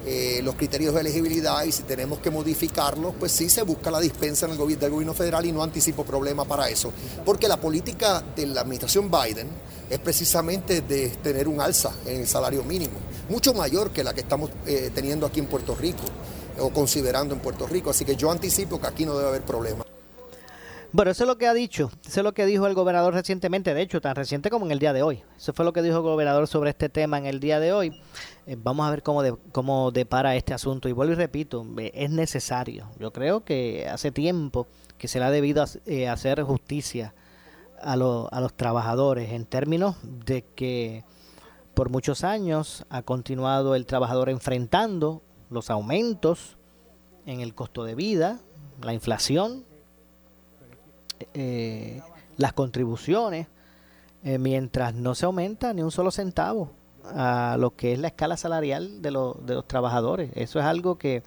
eh, 0.06 0.40
los 0.42 0.54
criterios 0.56 0.94
de 0.94 1.00
elegibilidad 1.00 1.64
y 1.64 1.72
si 1.72 1.82
tenemos 1.84 2.18
que 2.18 2.30
modificarlos, 2.30 3.14
pues 3.18 3.32
sí 3.32 3.48
se 3.48 3.62
busca 3.62 3.90
la 3.90 4.00
dispensa 4.00 4.46
en 4.46 4.52
el 4.52 4.58
gobi- 4.58 4.76
del 4.76 4.90
gobierno 4.90 5.14
federal 5.14 5.44
y 5.46 5.52
no 5.52 5.62
anticipo 5.62 6.04
problema 6.04 6.44
para 6.44 6.68
eso. 6.68 6.92
Porque 7.24 7.48
la 7.48 7.58
política 7.60 8.22
de 8.34 8.46
la 8.46 8.62
administración 8.62 9.10
Biden 9.10 9.48
es 9.90 9.98
precisamente 9.98 10.80
de 10.80 11.08
tener 11.22 11.46
un 11.48 11.60
alza 11.60 11.92
en 12.06 12.20
el 12.20 12.26
salario 12.26 12.64
mínimo, 12.64 12.94
mucho 13.28 13.52
mayor 13.54 13.90
que 13.90 14.02
la 14.02 14.12
que 14.14 14.20
estamos 14.22 14.50
eh, 14.66 14.90
teniendo 14.94 15.26
aquí 15.26 15.40
en 15.40 15.46
Puerto 15.46 15.74
Rico 15.74 16.02
o 16.58 16.70
considerando 16.70 17.34
en 17.34 17.40
Puerto 17.40 17.66
Rico. 17.66 17.90
Así 17.90 18.04
que 18.04 18.16
yo 18.16 18.30
anticipo 18.30 18.80
que 18.80 18.86
aquí 18.86 19.04
no 19.04 19.16
debe 19.16 19.28
haber 19.28 19.42
problema. 19.42 19.81
Bueno, 20.94 21.10
eso 21.10 21.24
es 21.24 21.28
lo 21.28 21.38
que 21.38 21.46
ha 21.46 21.54
dicho, 21.54 21.90
eso 22.06 22.20
es 22.20 22.24
lo 22.24 22.34
que 22.34 22.44
dijo 22.44 22.66
el 22.66 22.74
gobernador 22.74 23.14
recientemente, 23.14 23.72
de 23.72 23.80
hecho, 23.80 24.02
tan 24.02 24.14
reciente 24.14 24.50
como 24.50 24.66
en 24.66 24.72
el 24.72 24.78
día 24.78 24.92
de 24.92 25.02
hoy. 25.02 25.22
Eso 25.38 25.54
fue 25.54 25.64
lo 25.64 25.72
que 25.72 25.80
dijo 25.80 25.96
el 25.96 26.02
gobernador 26.02 26.46
sobre 26.46 26.68
este 26.68 26.90
tema 26.90 27.16
en 27.16 27.24
el 27.24 27.40
día 27.40 27.60
de 27.60 27.72
hoy. 27.72 27.98
Eh, 28.46 28.56
vamos 28.62 28.86
a 28.86 28.90
ver 28.90 29.02
cómo, 29.02 29.22
de- 29.22 29.34
cómo 29.52 29.90
depara 29.90 30.36
este 30.36 30.52
asunto. 30.52 30.90
Y 30.90 30.92
vuelvo 30.92 31.14
y 31.14 31.16
repito, 31.16 31.64
eh, 31.78 31.92
es 31.94 32.10
necesario. 32.10 32.90
Yo 32.98 33.10
creo 33.10 33.42
que 33.42 33.88
hace 33.88 34.12
tiempo 34.12 34.66
que 34.98 35.08
se 35.08 35.18
le 35.18 35.24
ha 35.24 35.30
debido 35.30 35.64
eh, 35.86 36.08
hacer 36.08 36.42
justicia 36.42 37.14
a, 37.80 37.96
lo- 37.96 38.28
a 38.30 38.42
los 38.42 38.52
trabajadores 38.52 39.32
en 39.32 39.46
términos 39.46 39.96
de 40.02 40.44
que 40.54 41.04
por 41.72 41.88
muchos 41.88 42.22
años 42.22 42.84
ha 42.90 43.00
continuado 43.00 43.74
el 43.76 43.86
trabajador 43.86 44.28
enfrentando 44.28 45.22
los 45.48 45.70
aumentos 45.70 46.58
en 47.24 47.40
el 47.40 47.54
costo 47.54 47.82
de 47.84 47.94
vida, 47.94 48.40
la 48.82 48.92
inflación, 48.92 49.64
eh, 51.34 52.00
las 52.36 52.52
contribuciones 52.52 53.46
eh, 54.24 54.38
mientras 54.38 54.94
no 54.94 55.14
se 55.14 55.26
aumenta 55.26 55.72
ni 55.72 55.82
un 55.82 55.90
solo 55.90 56.10
centavo 56.10 56.70
a 57.04 57.56
lo 57.58 57.74
que 57.74 57.92
es 57.92 57.98
la 57.98 58.08
escala 58.08 58.36
salarial 58.36 59.02
de, 59.02 59.10
los 59.10 59.44
de 59.44 59.54
los 59.54 59.66
trabajadores. 59.66 60.30
Eso 60.34 60.58
es 60.60 60.64
algo 60.64 60.96
que, 60.96 61.22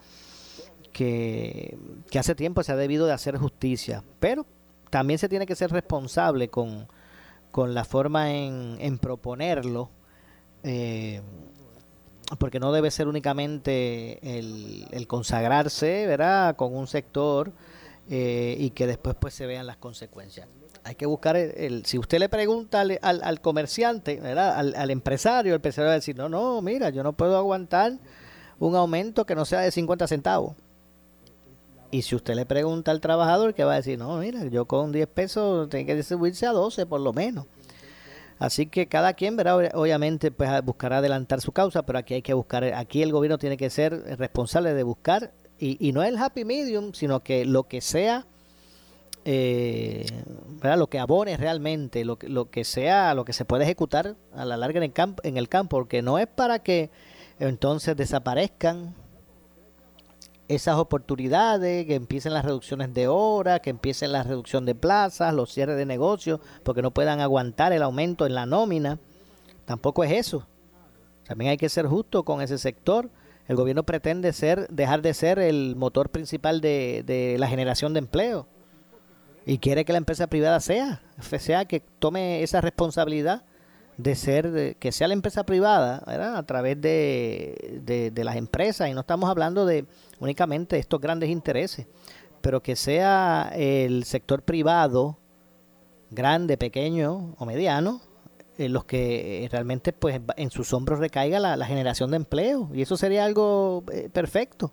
que, 0.94 1.78
que 2.10 2.20
hace 2.20 2.36
tiempo 2.36 2.64
se 2.64 2.72
ha 2.72 2.76
debido 2.76 3.06
de 3.06 3.14
hacer 3.14 3.38
justicia, 3.38 4.04
pero 4.20 4.46
también 4.90 5.20
se 5.20 5.28
tiene 5.28 5.46
que 5.46 5.56
ser 5.56 5.72
responsable 5.72 6.48
con, 6.50 6.88
con 7.52 7.74
la 7.74 7.84
forma 7.84 8.32
en, 8.34 8.78
en 8.80 8.98
proponerlo. 8.98 9.90
Eh, 10.64 11.22
porque 12.40 12.60
no 12.60 12.72
debe 12.72 12.90
ser 12.90 13.08
únicamente 13.08 14.40
el, 14.40 14.88
el 14.90 15.06
consagrarse, 15.06 16.08
¿verdad?, 16.08 16.56
con 16.56 16.76
un 16.76 16.88
sector 16.88 17.52
eh, 18.10 18.56
y 18.60 18.70
que 18.72 18.88
después 18.88 19.16
pues 19.20 19.34
se 19.34 19.46
vean 19.46 19.66
las 19.68 19.78
consecuencias. 19.78 20.48
Hay 20.84 20.96
que 20.96 21.08
buscar, 21.08 21.36
el, 21.36 21.86
si 21.86 21.98
usted 21.98 22.20
le 22.20 22.30
pregunta 22.30 22.82
al, 22.82 23.00
al, 23.02 23.42
comerciante, 23.42 24.20
¿verdad? 24.20 24.56
Al, 24.56 24.76
al, 24.76 24.92
empresario, 24.92 25.54
el 25.54 25.56
empresario 25.56 25.88
va 25.88 25.94
a 25.94 25.96
decir, 25.96 26.16
no, 26.16 26.30
no, 26.30 26.62
mira, 26.62 26.92
yo 26.92 27.02
no 27.02 27.14
puedo 27.14 27.36
aguantar 27.38 27.94
un 28.60 28.76
aumento 28.76 29.26
que 29.26 29.34
no 29.34 29.46
sea 29.46 29.62
de 29.62 29.72
50 29.72 30.08
centavos. 30.08 30.56
Y 31.92 32.02
si 32.02 32.16
usted 32.16 32.36
le 32.36 32.46
pregunta 32.46 32.92
al 32.92 33.00
trabajador, 33.00 33.54
que 33.54 33.64
va 33.64 33.74
a 33.74 33.78
decir, 33.78 33.98
no, 33.98 34.18
mira, 34.18 34.46
yo 34.46 34.66
con 34.66 34.92
10 34.92 35.08
pesos 35.08 35.70
tengo 35.70 35.88
que 35.88 35.96
distribuirse 35.96 36.46
a 36.46 36.52
12 36.52 36.86
por 36.86 37.00
lo 37.00 37.14
menos. 37.14 37.46
Así 38.38 38.68
que 38.68 38.88
cada 38.88 39.14
quien, 39.14 39.38
verá, 39.38 39.56
obviamente, 39.56 40.30
pues 40.30 40.50
buscará 40.64 40.98
adelantar 40.98 41.40
su 41.42 41.52
causa, 41.52 41.84
pero 41.84 42.00
aquí 42.00 42.16
hay 42.16 42.22
que 42.22 42.34
buscar, 42.34 42.66
aquí 42.66 43.02
el 43.02 43.12
gobierno 43.14 43.38
tiene 43.38 43.56
que 43.56 43.70
ser 43.70 43.94
responsable 44.18 44.74
de 44.74 44.84
buscar, 44.84 45.32
y, 45.60 45.78
y 45.88 45.92
no 45.92 46.04
el 46.04 46.18
happy 46.18 46.46
medium, 46.46 46.94
sino 46.94 47.22
que 47.22 47.46
lo 47.46 47.64
que 47.64 47.82
sea, 47.82 48.26
eh, 49.24 50.06
lo 50.62 50.88
que 50.88 51.00
abone 51.00 51.38
realmente, 51.38 52.06
lo, 52.06 52.18
lo 52.22 52.50
que 52.50 52.64
sea, 52.64 53.14
lo 53.14 53.26
que 53.26 53.34
se 53.34 53.46
puede 53.46 53.64
ejecutar 53.64 54.16
a 54.34 54.46
la 54.46 54.58
larga 54.58 54.78
en 54.78 54.84
el, 54.84 54.94
campo, 54.94 55.22
en 55.24 55.38
el 55.38 55.50
campo, 55.50 55.78
porque 55.78 56.02
no 56.02 56.20
es 56.20 56.28
para 56.28 56.60
que 56.60 56.92
entonces 57.40 57.96
desaparezcan 57.96 58.94
esas 60.48 60.78
oportunidades, 60.78 61.88
que 61.88 61.96
empiecen 61.96 62.34
las 62.34 62.46
reducciones 62.46 62.94
de 62.94 63.08
horas, 63.08 63.62
que 63.62 63.72
empiecen 63.72 64.12
la 64.12 64.24
reducción 64.24 64.66
de 64.66 64.76
plazas, 64.76 65.34
los 65.34 65.52
cierres 65.52 65.78
de 65.78 65.86
negocios, 65.86 66.40
porque 66.64 66.82
no 66.82 66.92
puedan 66.92 67.20
aguantar 67.20 67.74
el 67.74 67.82
aumento 67.82 68.26
en 68.26 68.36
la 68.36 68.46
nómina. 68.46 69.00
Tampoco 69.66 70.04
es 70.04 70.12
eso. 70.12 70.46
También 71.28 71.52
hay 71.52 71.58
que 71.58 71.70
ser 71.70 71.88
justo 71.88 72.24
con 72.24 72.42
ese 72.42 72.60
sector. 72.60 73.10
El 73.48 73.56
gobierno 73.56 73.84
pretende 73.84 74.34
ser, 74.34 74.68
dejar 74.70 75.02
de 75.02 75.14
ser 75.14 75.40
el 75.40 75.76
motor 75.76 76.10
principal 76.10 76.62
de, 76.62 77.36
la 77.38 77.48
generación 77.48 77.94
de 77.94 78.00
empleo. 78.00 78.48
Y 79.46 79.60
quiere 79.60 79.86
que 79.86 79.92
la 79.92 80.00
empresa 80.00 80.28
privada 80.28 80.60
sea, 80.60 81.02
sea 81.40 81.66
que 81.66 81.82
tome 82.00 82.42
esa 82.42 82.62
responsabilidad 82.62 83.44
de 83.98 84.16
ser, 84.16 84.76
que 84.80 84.92
sea 84.92 85.08
la 85.08 85.14
empresa 85.14 85.46
privada, 85.46 86.04
a 86.38 86.44
través 86.44 86.82
de, 86.82 87.82
de, 87.86 88.10
de, 88.10 88.24
las 88.24 88.36
empresas, 88.36 88.90
y 88.90 88.94
no 88.94 89.02
estamos 89.02 89.30
hablando 89.30 89.66
de 89.66 89.86
únicamente 90.20 90.80
estos 90.80 91.00
grandes 91.00 91.30
intereses, 91.30 91.86
pero 92.42 92.62
que 92.64 92.76
sea 92.76 93.52
el 93.56 94.04
sector 94.04 94.42
privado, 94.42 95.18
grande, 96.10 96.58
pequeño 96.58 97.36
o 97.38 97.46
mediano, 97.46 98.02
en 98.58 98.74
los 98.74 98.86
que 98.86 99.48
realmente 99.52 99.94
pues 99.94 100.20
en 100.38 100.50
sus 100.52 100.74
hombros 100.74 101.00
recaiga 101.00 101.40
la, 101.40 101.66
generación 101.66 102.12
de 102.12 102.18
empleo, 102.18 102.70
y 102.74 102.82
eso 102.82 102.98
sería 102.98 103.26
algo 103.26 103.84
eh, 103.92 104.10
perfecto. 104.12 104.72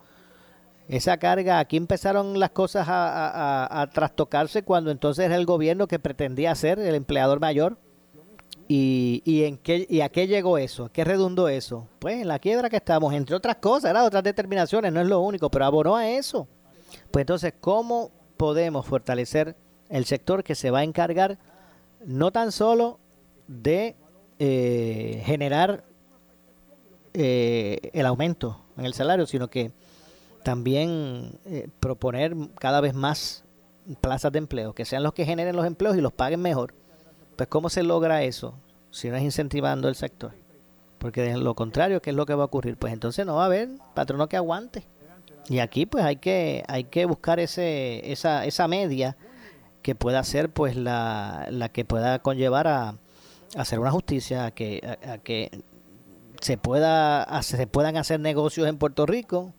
Esa 0.88 1.16
carga, 1.16 1.58
aquí 1.58 1.76
empezaron 1.76 2.38
las 2.38 2.50
cosas 2.50 2.86
a, 2.88 3.80
a, 3.80 3.90
trastocarse 3.90 4.62
cuando 4.62 4.90
entonces 4.90 5.24
era 5.24 5.36
el 5.36 5.46
gobierno 5.46 5.86
que 5.86 5.98
pretendía 5.98 6.54
ser 6.54 6.78
el 6.78 6.94
empleador 6.94 7.40
mayor 7.40 7.78
¿Y, 8.68 9.22
y, 9.26 9.44
en 9.44 9.58
qué, 9.58 9.86
¿Y 9.88 10.00
a 10.00 10.08
qué 10.08 10.26
llegó 10.26 10.56
eso? 10.56 10.90
¿Qué 10.92 11.04
redundó 11.04 11.48
eso? 11.48 11.88
Pues 11.98 12.22
en 12.22 12.28
la 12.28 12.38
quiebra 12.38 12.70
que 12.70 12.76
estamos, 12.76 13.12
entre 13.12 13.36
otras 13.36 13.56
cosas, 13.56 13.94
otras 13.94 14.22
determinaciones, 14.22 14.92
no 14.92 15.00
es 15.00 15.08
lo 15.08 15.20
único, 15.20 15.50
pero 15.50 15.66
abonó 15.66 15.96
a 15.96 16.08
eso. 16.08 16.48
Pues 17.10 17.24
entonces, 17.24 17.54
¿cómo 17.60 18.10
podemos 18.36 18.86
fortalecer 18.86 19.56
el 19.88 20.04
sector 20.06 20.42
que 20.42 20.54
se 20.54 20.70
va 20.70 20.80
a 20.80 20.84
encargar 20.84 21.38
no 22.04 22.30
tan 22.30 22.50
solo 22.50 22.98
de 23.48 23.96
eh, 24.38 25.22
generar 25.24 25.84
eh, 27.14 27.90
el 27.92 28.06
aumento 28.06 28.64
en 28.76 28.86
el 28.86 28.94
salario, 28.94 29.26
sino 29.26 29.48
que 29.48 29.72
también 30.42 31.38
eh, 31.44 31.68
proponer 31.80 32.34
cada 32.58 32.80
vez 32.80 32.94
más 32.94 33.44
plazas 34.00 34.32
de 34.32 34.38
empleo, 34.38 34.74
que 34.74 34.84
sean 34.84 35.02
los 35.02 35.12
que 35.12 35.24
generen 35.24 35.56
los 35.56 35.66
empleos 35.66 35.96
y 35.96 36.00
los 36.00 36.12
paguen 36.12 36.40
mejor? 36.40 36.74
Pues 37.36 37.48
¿cómo 37.48 37.68
se 37.68 37.82
logra 37.82 38.22
eso 38.22 38.54
si 38.90 39.08
no 39.08 39.16
es 39.16 39.22
incentivando 39.22 39.88
el 39.88 39.94
sector? 39.94 40.32
Porque 40.98 41.22
de 41.22 41.36
lo 41.36 41.54
contrario, 41.54 42.00
¿qué 42.00 42.10
es 42.10 42.16
lo 42.16 42.26
que 42.26 42.34
va 42.34 42.44
a 42.44 42.46
ocurrir? 42.46 42.76
Pues 42.76 42.92
entonces 42.92 43.26
no 43.26 43.36
va 43.36 43.42
a 43.42 43.46
haber 43.46 43.70
patrono 43.94 44.28
que 44.28 44.36
aguante. 44.36 44.86
Y 45.48 45.58
aquí 45.58 45.86
pues 45.86 46.04
hay 46.04 46.16
que 46.16 46.64
hay 46.68 46.84
que 46.84 47.04
buscar 47.04 47.40
ese 47.40 48.12
esa 48.12 48.46
esa 48.46 48.68
media 48.68 49.16
que 49.82 49.96
pueda 49.96 50.22
ser 50.22 50.50
pues 50.50 50.76
la, 50.76 51.48
la 51.50 51.68
que 51.68 51.84
pueda 51.84 52.20
conllevar 52.20 52.68
a, 52.68 52.94
hacer 53.56 53.78
una 53.78 53.90
justicia, 53.90 54.46
a 54.46 54.50
que 54.50 54.98
a, 55.06 55.18
que 55.18 55.62
se 56.40 56.56
pueda 56.58 57.42
se 57.42 57.66
puedan 57.66 57.96
hacer 57.96 58.20
negocios 58.20 58.68
en 58.68 58.78
Puerto 58.78 59.06
Rico 59.06 59.54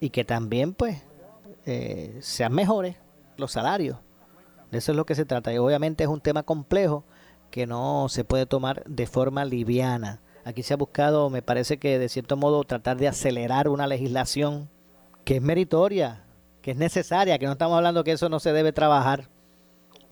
y 0.00 0.10
que 0.10 0.24
también 0.24 0.74
pues 0.74 1.02
eh, 1.64 2.18
sean 2.20 2.52
mejores 2.52 2.96
los 3.36 3.52
salarios 3.52 3.98
de 4.70 4.78
eso 4.78 4.92
es 4.92 4.96
lo 4.96 5.06
que 5.06 5.14
se 5.14 5.24
trata. 5.24 5.52
Y 5.52 5.58
obviamente 5.58 6.04
es 6.04 6.10
un 6.10 6.20
tema 6.20 6.42
complejo 6.42 7.04
que 7.50 7.66
no 7.66 8.08
se 8.08 8.24
puede 8.24 8.46
tomar 8.46 8.82
de 8.84 9.06
forma 9.06 9.44
liviana. 9.44 10.20
Aquí 10.44 10.62
se 10.62 10.74
ha 10.74 10.76
buscado, 10.76 11.30
me 11.30 11.42
parece 11.42 11.78
que 11.78 11.98
de 11.98 12.08
cierto 12.08 12.36
modo, 12.36 12.64
tratar 12.64 12.96
de 12.96 13.08
acelerar 13.08 13.68
una 13.68 13.86
legislación 13.86 14.68
que 15.24 15.36
es 15.36 15.42
meritoria, 15.42 16.24
que 16.62 16.72
es 16.72 16.76
necesaria, 16.76 17.38
que 17.38 17.46
no 17.46 17.52
estamos 17.52 17.76
hablando 17.76 18.04
que 18.04 18.12
eso 18.12 18.28
no 18.28 18.38
se 18.38 18.52
debe 18.52 18.72
trabajar. 18.72 19.28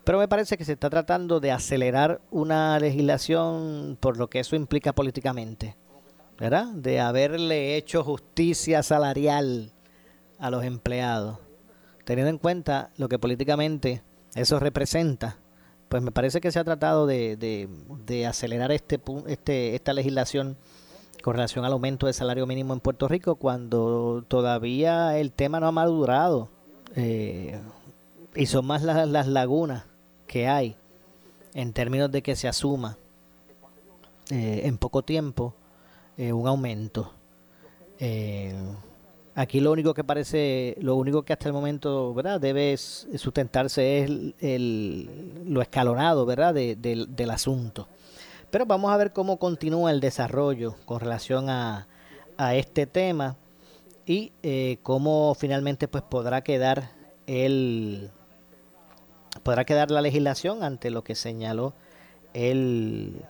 Pero 0.04 0.18
me 0.18 0.28
parece 0.28 0.58
que 0.58 0.66
se 0.66 0.72
está 0.74 0.90
tratando 0.90 1.40
de 1.40 1.50
acelerar 1.50 2.20
una 2.30 2.78
legislación 2.78 3.96
por 3.98 4.18
lo 4.18 4.28
que 4.28 4.40
eso 4.40 4.54
implica 4.54 4.92
políticamente, 4.92 5.76
¿verdad? 6.38 6.66
De 6.66 7.00
haberle 7.00 7.76
hecho 7.76 8.04
justicia 8.04 8.82
salarial 8.82 9.72
a 10.38 10.50
los 10.50 10.62
empleados, 10.62 11.38
teniendo 12.04 12.28
en 12.28 12.38
cuenta 12.38 12.90
lo 12.98 13.08
que 13.08 13.18
políticamente 13.18 14.02
eso 14.34 14.60
representa, 14.60 15.38
pues 15.88 16.02
me 16.02 16.12
parece 16.12 16.42
que 16.42 16.52
se 16.52 16.58
ha 16.58 16.64
tratado 16.64 17.06
de, 17.06 17.36
de, 17.36 17.68
de 18.04 18.26
acelerar 18.26 18.72
este, 18.72 19.00
este, 19.26 19.74
esta 19.74 19.94
legislación 19.94 20.58
con 21.22 21.34
relación 21.34 21.64
al 21.64 21.72
aumento 21.72 22.04
del 22.04 22.14
salario 22.14 22.46
mínimo 22.46 22.74
en 22.74 22.80
Puerto 22.80 23.08
Rico 23.08 23.36
cuando 23.36 24.22
todavía 24.28 25.16
el 25.16 25.32
tema 25.32 25.60
no 25.60 25.68
ha 25.68 25.72
madurado 25.72 26.50
eh, 26.94 27.58
y 28.34 28.44
son 28.44 28.66
más 28.66 28.82
las, 28.82 29.08
las 29.08 29.26
lagunas 29.28 29.84
que 30.34 30.48
hay 30.48 30.74
en 31.54 31.72
términos 31.72 32.10
de 32.10 32.20
que 32.20 32.34
se 32.34 32.48
asuma 32.48 32.98
eh, 34.32 34.62
en 34.64 34.78
poco 34.78 35.02
tiempo 35.02 35.54
eh, 36.16 36.32
un 36.32 36.48
aumento. 36.48 37.12
Eh, 38.00 38.52
Aquí 39.36 39.60
lo 39.60 39.70
único 39.70 39.94
que 39.94 40.02
parece, 40.02 40.76
lo 40.80 40.96
único 40.96 41.22
que 41.22 41.32
hasta 41.32 41.48
el 41.48 41.52
momento, 41.52 42.12
¿verdad? 42.14 42.40
Debe 42.40 42.76
sustentarse 42.76 44.00
es 44.00 44.10
el, 44.40 45.44
lo 45.46 45.60
escalonado, 45.62 46.26
¿verdad? 46.26 46.52
De, 46.54 46.74
de, 46.74 47.06
del 47.08 47.30
asunto. 47.30 47.86
Pero 48.50 48.66
vamos 48.66 48.92
a 48.92 48.96
ver 48.96 49.12
cómo 49.12 49.38
continúa 49.38 49.92
el 49.92 50.00
desarrollo 50.00 50.74
con 50.84 50.98
relación 50.98 51.48
a, 51.48 51.86
a 52.36 52.56
este 52.56 52.86
tema 52.86 53.36
y 54.04 54.32
cómo 54.82 55.36
finalmente 55.36 55.86
pues 55.86 56.02
podrá 56.02 56.42
quedar 56.42 56.90
el 57.26 58.10
podrá 59.42 59.64
quedar 59.64 59.90
la 59.90 60.00
legislación 60.00 60.62
ante 60.62 60.90
lo 60.90 61.04
que 61.04 61.14
señaló 61.14 61.74
el 62.32 63.24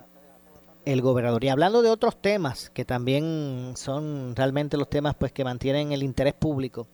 el 0.85 1.01
gobernador. 1.01 1.43
Y 1.45 1.49
hablando 1.49 1.83
de 1.83 1.91
otros 1.91 2.21
temas 2.21 2.71
que 2.71 2.85
también 2.85 3.73
son 3.77 4.37
realmente 4.37 4.77
los 4.77 4.89
temas 4.89 5.15
pues 5.15 5.33
que 5.33 5.45
mantienen 5.45 5.93
el 5.93 6.03
interés 6.03 6.35
público, 6.35 6.87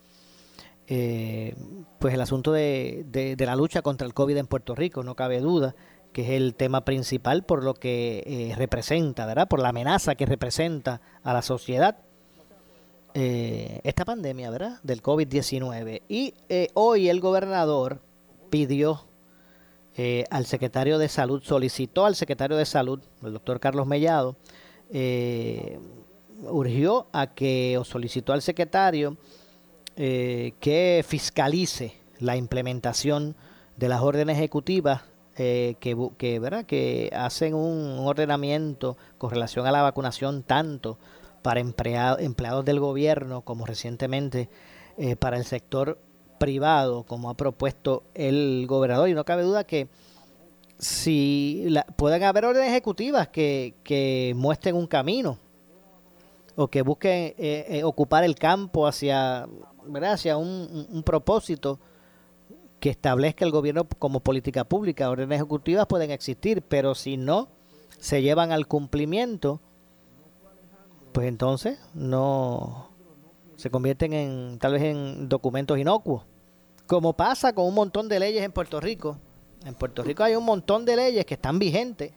eh, 0.86 1.54
pues 1.98 2.14
el 2.14 2.20
asunto 2.20 2.52
de, 2.52 3.04
de, 3.08 3.46
la 3.46 3.56
lucha 3.56 3.82
contra 3.82 4.06
el 4.06 4.14
COVID 4.14 4.36
en 4.36 4.46
Puerto 4.46 4.74
Rico, 4.74 5.02
no 5.02 5.14
cabe 5.14 5.40
duda 5.40 5.74
que 6.12 6.22
es 6.22 6.30
el 6.30 6.54
tema 6.56 6.84
principal 6.84 7.44
por 7.44 7.62
lo 7.62 7.74
que 7.74 8.24
eh, 8.26 8.54
representa, 8.56 9.26
¿verdad? 9.26 9.46
Por 9.46 9.60
la 9.60 9.68
amenaza 9.68 10.16
que 10.16 10.26
representa 10.26 11.00
a 11.22 11.32
la 11.32 11.42
sociedad 11.42 11.98
eh, 13.14 13.80
esta 13.84 14.04
pandemia, 14.04 14.50
¿verdad? 14.50 14.80
Del 14.82 15.02
COVID-19. 15.02 16.02
Y 16.08 16.34
eh, 16.48 16.68
hoy 16.74 17.08
el 17.08 17.20
gobernador 17.20 18.00
pidió 18.50 19.04
eh, 19.96 20.24
al 20.30 20.46
secretario 20.46 20.98
de 20.98 21.08
Salud, 21.08 21.42
solicitó 21.42 22.06
al 22.06 22.14
secretario 22.14 22.56
de 22.56 22.64
Salud, 22.64 23.00
el 23.22 23.32
doctor 23.32 23.58
Carlos 23.58 23.86
Mellado, 23.86 24.36
eh, 24.90 25.78
urgió 26.44 27.08
a 27.12 27.28
que, 27.34 27.76
o 27.76 27.84
solicitó 27.84 28.32
al 28.32 28.40
secretario 28.40 29.16
eh, 29.96 30.52
que 30.60 31.04
fiscalice 31.06 31.96
la 32.18 32.36
implementación 32.36 33.34
de 33.76 33.88
las 33.88 34.00
órdenes 34.00 34.36
ejecutivas 34.36 35.02
que, 35.36 35.96
que, 36.18 36.38
¿verdad? 36.38 36.66
que 36.66 37.10
hacen 37.14 37.54
un 37.54 37.98
ordenamiento 38.00 38.98
con 39.16 39.30
relación 39.30 39.66
a 39.66 39.72
la 39.72 39.80
vacunación 39.80 40.42
tanto 40.42 40.98
para 41.40 41.60
empleados 41.60 42.64
del 42.66 42.78
gobierno 42.78 43.40
como 43.40 43.64
recientemente 43.64 44.50
para 45.18 45.38
el 45.38 45.46
sector 45.46 45.98
privado, 46.40 47.04
como 47.04 47.28
ha 47.28 47.34
propuesto 47.34 48.02
el 48.14 48.64
gobernador. 48.66 49.10
Y 49.10 49.14
no 49.14 49.24
cabe 49.24 49.42
duda 49.42 49.62
que 49.64 49.88
si 50.78 51.66
la, 51.68 51.84
pueden 51.84 52.22
haber 52.22 52.46
órdenes 52.46 52.70
ejecutivas 52.70 53.28
que, 53.28 54.32
muestren 54.34 54.74
un 54.74 54.86
camino 54.86 55.38
o 56.56 56.68
que 56.68 56.80
busquen 56.80 57.34
eh, 57.36 57.66
eh, 57.68 57.84
ocupar 57.84 58.24
el 58.24 58.34
campo 58.34 58.86
hacia, 58.86 59.46
hacia 60.02 60.38
un, 60.38 61.02
propósito 61.04 61.78
que 62.80 62.88
establezca 62.88 63.44
el 63.44 63.50
gobierno 63.50 63.86
como 63.98 64.20
política 64.20 64.64
pública. 64.64 65.10
Órdenes 65.10 65.36
ejecutivas 65.36 65.86
pueden 65.86 66.10
existir, 66.10 66.62
pero 66.62 66.94
si 66.94 67.18
no 67.18 67.48
se 67.98 68.22
llevan 68.22 68.50
al 68.50 68.66
cumplimiento, 68.66 69.60
pues 71.12 71.28
entonces 71.28 71.78
no 71.92 72.88
se 73.56 73.68
convierten 73.68 74.14
en 74.14 74.58
tal 74.58 74.72
vez 74.72 74.82
en 74.84 75.28
documentos 75.28 75.78
inocuos. 75.78 76.29
Como 76.90 77.12
pasa 77.12 77.52
con 77.52 77.66
un 77.66 77.74
montón 77.74 78.08
de 78.08 78.18
leyes 78.18 78.42
en 78.42 78.50
Puerto 78.50 78.80
Rico 78.80 79.16
en 79.64 79.74
Puerto 79.74 80.02
Rico 80.02 80.24
hay 80.24 80.34
un 80.34 80.44
montón 80.44 80.84
de 80.84 80.96
leyes 80.96 81.24
que 81.24 81.34
están 81.34 81.60
vigentes. 81.60 82.10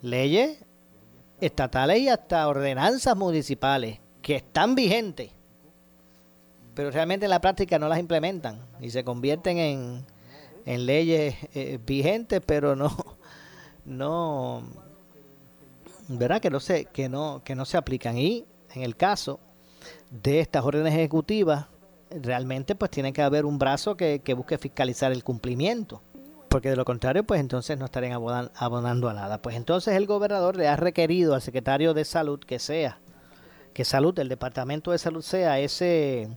Leyes 0.00 0.58
estatales 1.40 1.98
y 1.98 2.08
hasta 2.08 2.46
ordenanzas 2.46 3.16
municipales 3.16 3.98
que 4.22 4.36
están 4.36 4.76
vigentes. 4.76 5.32
Pero 6.72 6.92
realmente 6.92 7.26
en 7.26 7.30
la 7.30 7.40
práctica 7.40 7.80
no 7.80 7.88
las 7.88 7.98
implementan 7.98 8.64
y 8.78 8.90
se 8.90 9.02
convierten 9.02 9.58
en, 9.58 10.06
leyes 10.86 11.34
eh, 11.52 11.80
vigentes, 11.84 12.40
pero 12.46 12.76
no, 12.76 12.96
no, 13.84 14.62
¿verdad? 16.06 16.40
Que 16.40 16.50
no 16.50 16.60
se, 16.60 16.84
que 16.84 17.08
no, 17.08 17.42
que 17.42 17.56
no 17.56 17.64
se 17.64 17.76
aplican. 17.76 18.16
Y 18.18 18.46
en 18.72 18.82
el 18.82 18.94
caso 18.96 19.40
de 20.12 20.38
estas 20.38 20.64
órdenes 20.64 20.94
ejecutivas, 20.94 21.66
realmente 22.10 22.74
pues 22.74 22.90
tiene 22.90 23.12
que 23.12 23.22
haber 23.22 23.44
un 23.44 23.58
brazo 23.58 23.96
que, 23.96 24.22
busque 24.36 24.58
fiscalizar 24.58 25.12
el 25.12 25.24
cumplimiento 25.24 26.02
porque 26.48 26.68
de 26.68 26.74
lo 26.74 26.84
contrario, 26.84 27.22
pues 27.22 27.40
entonces 27.40 27.78
no 27.78 27.84
estarían 27.84 28.12
abonando 28.12 29.08
a 29.08 29.14
nada. 29.14 29.40
Pues 29.40 29.54
entonces 29.54 29.94
el 29.94 30.06
gobernador 30.06 30.56
le 30.56 30.66
ha 30.66 30.74
requerido 30.74 31.36
al 31.36 31.42
secretario 31.42 31.94
de 31.94 32.04
salud 32.04 32.40
que 32.40 32.58
sea, 32.58 32.98
que 33.72 33.84
salud, 33.84 34.18
el 34.18 34.28
departamento 34.28 34.90
de 34.90 34.98
salud 34.98 35.22
sea 35.22 35.60
ese, 35.60 36.28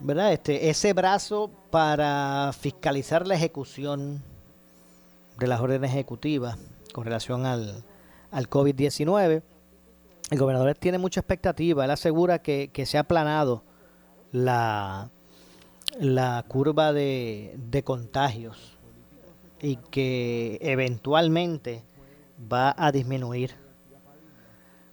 ¿verdad? 0.00 0.34
Este, 0.34 0.68
ese 0.68 0.92
brazo 0.92 1.50
para 1.70 2.52
fiscalizar 2.52 3.26
la 3.26 3.36
ejecución 3.36 4.22
de 5.38 5.46
las 5.46 5.60
órdenes 5.62 5.92
ejecutivas 5.92 6.58
con 6.92 7.04
relación 7.04 7.46
al, 7.46 7.82
al 8.30 8.50
COVID-19. 8.50 9.42
El 10.30 10.38
gobernador 10.38 10.74
tiene 10.74 10.98
mucha 10.98 11.20
expectativa, 11.20 11.86
él 11.86 11.90
asegura 11.90 12.40
que, 12.40 12.68
que 12.70 12.84
se 12.84 12.98
ha 12.98 13.04
planado 13.04 13.64
la, 14.32 15.10
la 15.98 16.44
curva 16.48 16.92
de, 16.92 17.54
de 17.56 17.82
contagios 17.82 18.76
y 19.60 19.76
que 19.76 20.58
eventualmente 20.62 21.82
va 22.50 22.74
a 22.76 22.92
disminuir. 22.92 23.54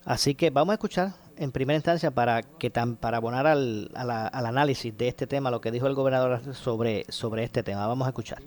Así 0.05 0.35
que 0.35 0.49
vamos 0.49 0.71
a 0.71 0.75
escuchar 0.75 1.13
en 1.37 1.51
primera 1.51 1.75
instancia 1.75 2.11
para 2.11 2.41
que 2.41 2.69
tan, 2.69 2.95
para 2.95 3.17
abonar 3.17 3.47
al, 3.47 3.91
al, 3.93 4.45
análisis 4.45 4.97
de 4.97 5.07
este 5.07 5.27
tema 5.27 5.51
lo 5.51 5.61
que 5.61 5.71
dijo 5.71 5.87
el 5.87 5.93
gobernador 5.93 6.53
sobre, 6.55 7.05
sobre 7.09 7.43
este 7.43 7.63
tema. 7.63 7.87
Vamos 7.87 8.05
a 8.05 8.09
escuchar 8.09 8.41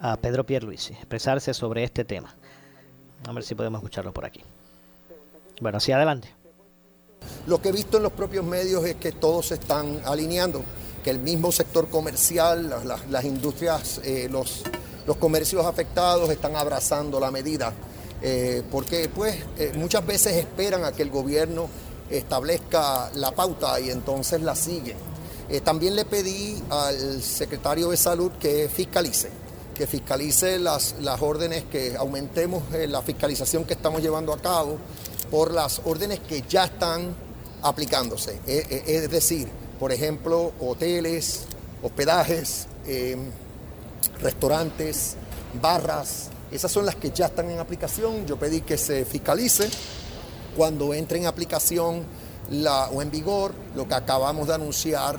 a 0.00 0.16
Pedro 0.16 0.44
Pierluisi 0.44 0.94
expresarse 0.94 1.52
sobre 1.54 1.84
este 1.84 2.04
tema. 2.04 2.34
A 3.28 3.32
ver 3.32 3.42
si 3.42 3.54
podemos 3.54 3.80
escucharlo 3.80 4.12
por 4.12 4.24
aquí. 4.24 4.42
Bueno, 5.60 5.78
hacia 5.78 5.96
adelante. 5.96 6.32
Lo 7.48 7.62
que 7.62 7.70
he 7.70 7.72
visto 7.72 7.96
en 7.96 8.02
los 8.02 8.12
propios 8.12 8.44
medios 8.44 8.84
es 8.84 8.96
que 8.96 9.10
todos 9.10 9.46
se 9.46 9.54
están 9.54 10.02
alineando, 10.04 10.62
que 11.02 11.08
el 11.08 11.18
mismo 11.18 11.50
sector 11.50 11.88
comercial, 11.88 12.84
las, 13.08 13.24
industrias, 13.24 14.02
eh, 14.04 14.28
los, 14.30 14.64
los 15.06 15.16
comercios 15.16 15.64
afectados 15.64 16.28
están 16.28 16.56
abrazando 16.56 17.18
la 17.18 17.30
medida, 17.30 17.72
eh, 18.20 18.62
porque 18.70 19.08
pues 19.08 19.36
eh, 19.56 19.72
muchas 19.76 20.04
veces 20.04 20.34
esperan 20.34 20.84
a 20.84 20.92
que 20.92 21.02
el 21.02 21.08
gobierno 21.08 21.70
establezca 22.10 23.10
la 23.14 23.30
pauta 23.30 23.80
y 23.80 23.88
entonces 23.88 24.42
la 24.42 24.54
siguen. 24.54 24.98
también 25.64 25.96
le 25.96 26.04
pedí 26.04 26.62
al 26.68 27.22
secretario 27.22 27.88
de 27.88 27.96
salud 27.96 28.32
que 28.38 28.68
fiscalice, 28.68 29.30
que 29.74 29.86
fiscalice 29.86 30.58
las, 30.58 30.96
las 31.00 31.22
órdenes, 31.22 31.64
que 31.64 31.96
aumentemos 31.96 32.62
la 32.88 33.00
fiscalización 33.00 33.64
que 33.64 33.72
estamos 33.72 34.02
llevando 34.02 34.34
a 34.34 34.38
cabo 34.38 34.76
por 35.30 35.52
las 35.52 35.80
órdenes 35.84 36.20
que 36.20 36.42
ya 36.48 36.64
están 36.64 37.14
aplicándose. 37.62 38.40
E, 38.46 38.84
e, 38.86 38.96
es 38.96 39.10
decir, 39.10 39.48
por 39.78 39.92
ejemplo, 39.92 40.52
hoteles, 40.60 41.44
hospedajes, 41.82 42.66
em, 42.86 43.30
restaurantes, 44.20 45.16
barras, 45.60 46.30
esas 46.50 46.72
son 46.72 46.86
las 46.86 46.96
que 46.96 47.10
ya 47.10 47.26
están 47.26 47.50
en 47.50 47.58
aplicación. 47.58 48.26
Yo 48.26 48.38
pedí 48.38 48.62
que 48.62 48.78
se 48.78 49.04
fiscalice 49.04 49.68
cuando 50.56 50.94
entre 50.94 51.18
en 51.18 51.26
aplicación 51.26 52.04
o 52.92 53.02
en 53.02 53.10
vigor 53.10 53.52
lo 53.76 53.86
que 53.86 53.94
acabamos 53.94 54.48
de 54.48 54.54
anunciar 54.54 55.18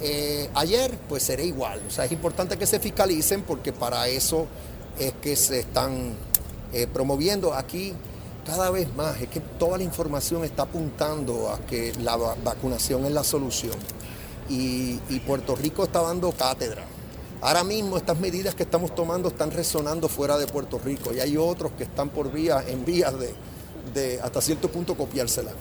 eh, 0.00 0.48
ayer, 0.54 0.96
pues 1.08 1.24
será 1.24 1.42
igual. 1.42 1.82
O 1.86 1.90
sea, 1.90 2.04
es 2.04 2.12
importante 2.12 2.56
que 2.56 2.66
se 2.66 2.78
fiscalicen 2.78 3.42
porque 3.42 3.72
para 3.72 4.06
eso 4.08 4.46
es 4.98 5.12
que 5.20 5.34
se 5.34 5.60
están 5.60 6.14
eh, 6.72 6.86
promoviendo 6.86 7.52
aquí 7.52 7.92
cada 8.50 8.70
vez 8.72 8.92
más 8.96 9.20
es 9.20 9.28
que 9.28 9.38
toda 9.38 9.78
la 9.78 9.84
información 9.84 10.42
está 10.42 10.64
apuntando 10.64 11.50
a 11.50 11.60
que 11.60 11.92
la 12.02 12.16
vacunación 12.16 13.04
es 13.06 13.12
la 13.12 13.22
solución. 13.22 13.76
Y, 14.48 14.98
Puerto 15.24 15.54
Rico 15.54 15.84
está 15.84 16.02
dando 16.02 16.32
cátedra. 16.32 16.82
Ahora 17.40 17.62
mismo 17.62 17.96
estas 17.96 18.18
medidas 18.18 18.56
que 18.56 18.64
estamos 18.64 18.92
tomando 18.92 19.28
están 19.28 19.52
resonando 19.52 20.08
fuera 20.08 20.36
de 20.36 20.48
Puerto 20.48 20.80
Rico 20.84 21.12
y 21.14 21.20
hay 21.20 21.36
otros 21.36 21.70
que 21.72 21.84
están 21.84 22.08
por 22.08 22.32
vía, 22.32 22.64
en 22.66 22.84
vías 22.84 23.14
de, 23.94 24.20
hasta 24.20 24.40
cierto 24.40 24.68
punto 24.68 24.96
copiársela. 24.96 25.52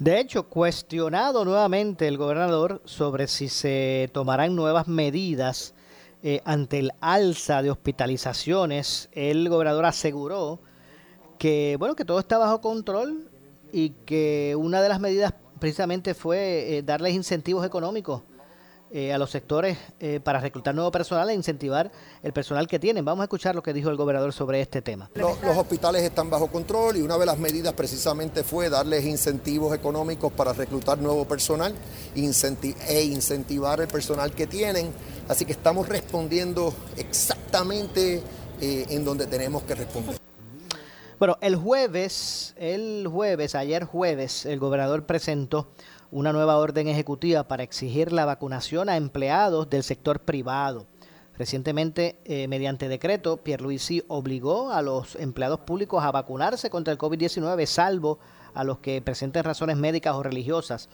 De 0.00 0.18
hecho, 0.18 0.48
cuestionado 0.48 1.44
nuevamente 1.44 2.08
el 2.08 2.18
gobernador 2.18 2.82
sobre 2.84 3.28
si 3.28 3.48
se 3.48 4.10
tomarán 4.12 4.56
nuevas 4.56 4.88
medidas 4.88 5.74
eh, 6.24 6.40
ante 6.44 6.80
el 6.80 6.90
alza 7.00 7.62
de 7.62 7.70
hospitalizaciones, 7.70 9.08
el 9.12 9.48
gobernador 9.48 9.84
aseguró 9.84 10.58
que 11.40 11.76
bueno 11.78 11.96
que 11.96 12.04
todo 12.04 12.20
está 12.20 12.36
bajo 12.36 12.60
control 12.60 13.30
y 13.72 13.90
que 14.04 14.54
una 14.58 14.82
de 14.82 14.90
las 14.90 15.00
medidas 15.00 15.32
precisamente 15.58 16.12
fue 16.12 16.76
eh, 16.76 16.82
darles 16.82 17.14
incentivos 17.14 17.64
económicos 17.64 18.20
eh, 18.90 19.14
a 19.14 19.16
los 19.16 19.30
sectores 19.30 19.78
eh, 20.00 20.20
para 20.22 20.38
reclutar 20.38 20.74
nuevo 20.74 20.90
personal 20.90 21.30
e 21.30 21.34
incentivar 21.34 21.90
el 22.22 22.34
personal 22.34 22.68
que 22.68 22.78
tienen. 22.78 23.06
Vamos 23.06 23.22
a 23.22 23.24
escuchar 23.24 23.54
lo 23.54 23.62
que 23.62 23.72
dijo 23.72 23.88
el 23.88 23.96
gobernador 23.96 24.34
sobre 24.34 24.60
este 24.60 24.82
tema. 24.82 25.08
Los, 25.14 25.38
hospitales 25.56 26.02
están 26.02 26.28
bajo 26.28 26.48
control 26.48 26.98
y 26.98 27.00
una 27.00 27.16
de 27.16 27.24
las 27.24 27.38
medidas 27.38 27.72
precisamente 27.72 28.44
fue 28.44 28.68
darles 28.68 29.06
incentivos 29.06 29.74
económicos 29.74 30.30
para 30.32 30.52
reclutar 30.52 30.98
nuevo 30.98 31.24
personal 31.24 31.72
e 32.14 33.02
incentivar 33.02 33.80
el 33.80 33.88
personal 33.88 34.32
que 34.32 34.46
tienen. 34.46 34.92
Así 35.26 35.46
que 35.46 35.52
estamos 35.52 35.88
respondiendo 35.88 36.74
exactamente 36.98 38.22
en 38.60 39.04
donde 39.06 39.26
tenemos 39.26 39.62
que 39.62 39.74
responder. 39.74 40.19
Bueno, 41.20 41.36
el 41.42 41.54
jueves, 41.54 42.54
el 42.56 43.06
jueves, 43.06 43.54
ayer 43.54 43.84
jueves, 43.84 44.46
el 44.46 44.58
gobernador 44.58 45.04
presentó 45.04 45.68
una 46.10 46.32
nueva 46.32 46.56
orden 46.56 46.88
ejecutiva 46.88 47.46
para 47.46 47.62
exigir 47.62 48.10
la 48.10 48.24
vacunación 48.24 48.88
a 48.88 48.96
empleados 48.96 49.68
del 49.68 49.82
sector 49.82 50.20
privado. 50.20 50.86
Recientemente, 51.36 52.16
eh, 52.24 52.48
mediante 52.48 52.88
decreto, 52.88 53.36
Pierluisi 53.36 54.02
obligó 54.08 54.72
a 54.72 54.80
los 54.80 55.14
empleados 55.14 55.60
públicos 55.60 56.02
a 56.02 56.10
vacunarse 56.10 56.70
contra 56.70 56.90
el 56.90 56.98
COVID-19, 56.98 57.66
salvo 57.66 58.18
a 58.54 58.64
los 58.64 58.78
que 58.78 59.02
presenten 59.02 59.44
razones 59.44 59.76
médicas 59.76 60.14
o 60.14 60.22
religiosas, 60.22 60.88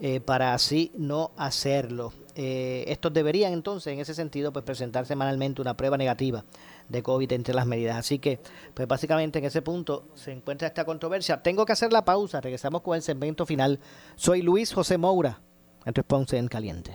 eh, 0.00 0.18
para 0.18 0.52
así 0.52 0.90
no 0.96 1.30
hacerlo. 1.36 2.12
Eh, 2.34 2.86
estos 2.88 3.12
deberían 3.12 3.52
entonces, 3.52 3.92
en 3.92 4.00
ese 4.00 4.14
sentido, 4.14 4.52
pues 4.52 4.64
presentar 4.64 5.06
semanalmente 5.06 5.62
una 5.62 5.76
prueba 5.76 5.96
negativa 5.96 6.44
de 6.90 7.02
COVID 7.02 7.32
entre 7.32 7.54
las 7.54 7.66
medidas. 7.66 7.96
Así 7.96 8.18
que, 8.18 8.40
pues 8.74 8.86
básicamente 8.86 9.38
en 9.38 9.46
ese 9.46 9.62
punto 9.62 10.08
se 10.14 10.32
encuentra 10.32 10.68
esta 10.68 10.84
controversia. 10.84 11.42
Tengo 11.42 11.64
que 11.64 11.72
hacer 11.72 11.92
la 11.92 12.04
pausa, 12.04 12.40
regresamos 12.40 12.82
con 12.82 12.96
el 12.96 13.02
segmento 13.02 13.46
final. 13.46 13.80
Soy 14.16 14.42
Luis 14.42 14.74
José 14.74 14.98
Moura, 14.98 15.40
en 15.86 15.94
Ponce 15.94 16.36
en 16.36 16.48
Caliente. 16.48 16.94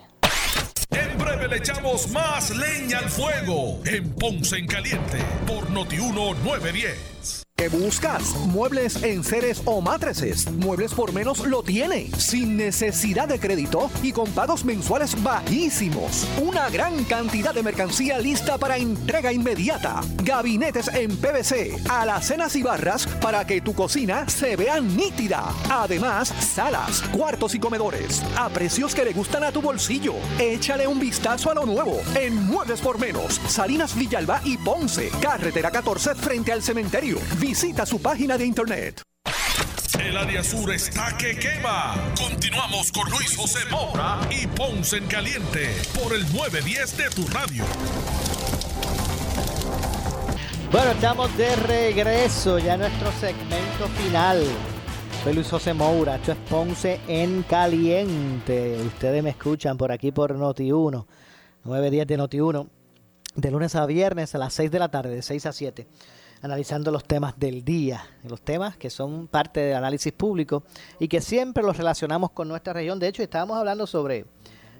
Le 1.35 1.57
echamos 1.57 2.09
más 2.09 2.49
leña 2.49 2.99
al 2.99 3.09
fuego 3.09 3.79
en 3.85 4.09
Ponce 4.13 4.57
en 4.57 4.67
Caliente 4.67 5.19
por 5.45 5.69
Notiuno 5.69 6.33
910. 6.43 7.45
¿Qué 7.57 7.69
buscas? 7.69 8.35
Muebles 8.47 9.01
en 9.01 9.23
seres 9.23 9.61
o 9.63 9.79
matrices. 9.79 10.51
Muebles 10.51 10.93
por 10.93 11.13
menos 11.13 11.47
lo 11.47 11.63
tiene. 11.63 12.11
Sin 12.17 12.57
necesidad 12.57 13.29
de 13.29 13.39
crédito 13.39 13.89
y 14.03 14.11
con 14.11 14.29
pagos 14.31 14.65
mensuales 14.65 15.15
bajísimos. 15.23 16.27
Una 16.41 16.69
gran 16.69 17.05
cantidad 17.05 17.53
de 17.53 17.63
mercancía 17.63 18.19
lista 18.19 18.57
para 18.57 18.75
entrega 18.75 19.31
inmediata. 19.31 20.01
Gabinetes 20.21 20.89
en 20.89 21.15
PVC, 21.15 21.77
alacenas 21.89 22.57
y 22.57 22.61
barras 22.61 23.07
para 23.21 23.47
que 23.47 23.61
tu 23.61 23.73
cocina 23.73 24.27
se 24.27 24.57
vea 24.57 24.81
nítida. 24.81 25.45
Además, 25.69 26.27
salas, 26.27 27.01
cuartos 27.13 27.55
y 27.55 27.59
comedores. 27.59 28.21
A 28.35 28.49
precios 28.49 28.93
que 28.93 29.05
le 29.05 29.13
gustan 29.13 29.45
a 29.45 29.53
tu 29.53 29.61
bolsillo. 29.61 30.15
Échale 30.39 30.87
un 30.87 30.99
vistazo 30.99 31.24
a 31.25 31.53
lo 31.55 31.65
nuevo. 31.65 32.01
En 32.15 32.35
Muebles 32.35 32.81
por 32.81 32.99
menos. 32.99 33.41
Salinas 33.47 33.95
Villalba 33.95 34.41
y 34.43 34.57
Ponce. 34.57 35.09
Carretera 35.21 35.71
14 35.71 36.13
frente 36.15 36.51
al 36.51 36.61
cementerio. 36.61 37.17
Visita 37.39 37.85
su 37.85 37.99
página 37.99 38.37
de 38.37 38.45
internet. 38.45 39.01
El 39.99 40.17
área 40.17 40.43
sur 40.43 40.71
está 40.71 41.17
que 41.17 41.35
quema. 41.35 41.95
Continuamos 42.15 42.91
con 42.91 43.09
Luis 43.09 43.35
José 43.35 43.59
Moura 43.71 44.19
y 44.29 44.45
Ponce 44.45 44.97
en 44.97 45.07
Caliente 45.07 45.75
por 45.99 46.13
el 46.13 46.21
910 46.31 46.97
de 46.97 47.09
tu 47.09 47.27
radio. 47.29 47.63
Bueno, 50.71 50.91
estamos 50.91 51.35
de 51.37 51.55
regreso 51.55 52.59
ya 52.59 52.75
en 52.75 52.81
nuestro 52.81 53.11
segmento 53.19 53.87
final. 53.97 54.45
Soy 55.25 55.33
Luis 55.33 55.49
José 55.49 55.73
Moura, 55.73 56.17
esto 56.17 56.33
es 56.33 56.37
Ponce 56.47 57.01
en 57.07 57.41
Caliente. 57.41 58.79
Ustedes 58.85 59.23
me 59.23 59.31
escuchan 59.31 59.75
por 59.75 59.91
aquí 59.91 60.11
por 60.11 60.35
Noti1, 60.35 61.03
910 61.63 62.07
de 62.07 62.19
Noti1, 62.19 62.67
de 63.33 63.49
lunes 63.49 63.75
a 63.75 63.87
viernes 63.87 64.35
a 64.35 64.37
las 64.37 64.53
6 64.53 64.69
de 64.69 64.77
la 64.77 64.89
tarde, 64.89 65.15
de 65.15 65.23
6 65.23 65.47
a 65.47 65.51
7 65.51 65.87
analizando 66.43 66.91
los 66.91 67.05
temas 67.05 67.39
del 67.39 67.65
día, 67.65 68.05
los 68.23 68.43
temas 68.43 68.77
que 68.77 68.91
son 68.91 69.25
parte 69.25 69.61
del 69.61 69.77
análisis 69.77 70.13
público 70.13 70.61
y 70.99 71.07
que 71.07 71.21
siempre 71.21 71.63
los 71.63 71.75
relacionamos 71.75 72.29
con 72.29 72.47
nuestra 72.47 72.73
región. 72.73 72.99
De 72.99 73.07
hecho, 73.07 73.23
estábamos 73.23 73.57
hablando 73.57 73.87
sobre, 73.87 74.27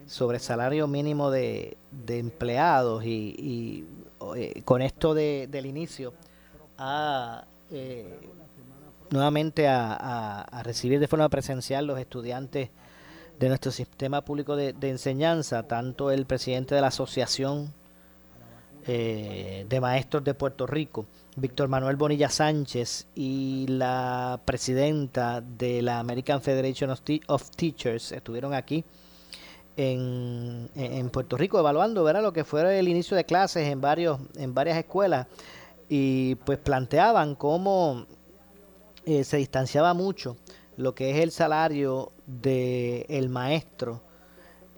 sobre 0.05 0.37
salario 0.37 0.87
mínimo 0.87 1.31
de, 1.31 1.75
de 1.89 2.19
empleados 2.19 3.03
y, 3.03 3.83
eh, 4.35 4.61
con 4.63 4.83
esto 4.83 5.15
de, 5.15 5.47
del 5.49 5.65
inicio 5.65 6.13
a 6.77 7.45
eh, 7.71 8.19
nuevamente 9.16 9.68
a, 9.68 10.61
recibir 10.63 10.99
de 10.99 11.07
forma 11.07 11.30
presencial 11.30 11.88
los 11.88 11.99
estudiantes 11.99 12.70
de 13.39 13.47
nuestro 13.47 13.72
sistema 13.72 14.24
público 14.24 14.55
de, 14.55 14.74
de 14.74 14.89
enseñanza, 14.89 15.63
tanto 15.63 16.11
el 16.11 16.26
presidente 16.26 16.76
de 16.76 16.82
la 16.82 16.88
Asociación 16.88 17.74
eh, 18.88 19.66
de 19.68 19.82
Maestros 19.82 20.24
de 20.24 20.36
Puerto 20.36 20.68
Rico, 20.68 21.07
Víctor 21.38 21.68
Manuel 21.70 21.95
Bonilla 21.95 22.30
Sánchez, 22.30 23.07
y 23.16 23.66
la 23.68 24.39
presidenta 24.45 25.41
de 25.41 25.82
la 25.82 25.97
American 25.97 26.39
Federation 26.39 26.91
of, 26.91 27.49
Teachers 27.55 28.11
estuvieron 28.11 28.53
aquí 28.53 28.86
en, 29.76 30.70
en, 30.76 31.09
Puerto 31.09 31.36
Rico 31.36 31.57
evaluando 31.57 32.03
¿verdad? 32.03 32.22
lo 32.22 32.32
que 32.32 32.43
fue 32.43 32.78
el 32.78 32.88
inicio 32.88 33.18
de 33.18 33.26
clases 33.26 33.68
en, 33.70 33.82
varios, 33.82 34.20
en 34.36 34.53
varias 34.53 34.78
escuelas 34.78 35.26
y 35.89 36.36
pues 36.36 36.59
planteaban 36.59 37.34
cómo 37.34 38.05
eh, 39.06 39.24
se 39.24 39.38
distanciaba 39.38 39.93
mucho 39.93 40.36
lo 40.78 40.95
que 40.95 41.12
es 41.12 41.18
el 41.18 41.32
salario 41.32 42.12
del 42.26 43.06
el 43.08 43.30
maestro 43.30 44.01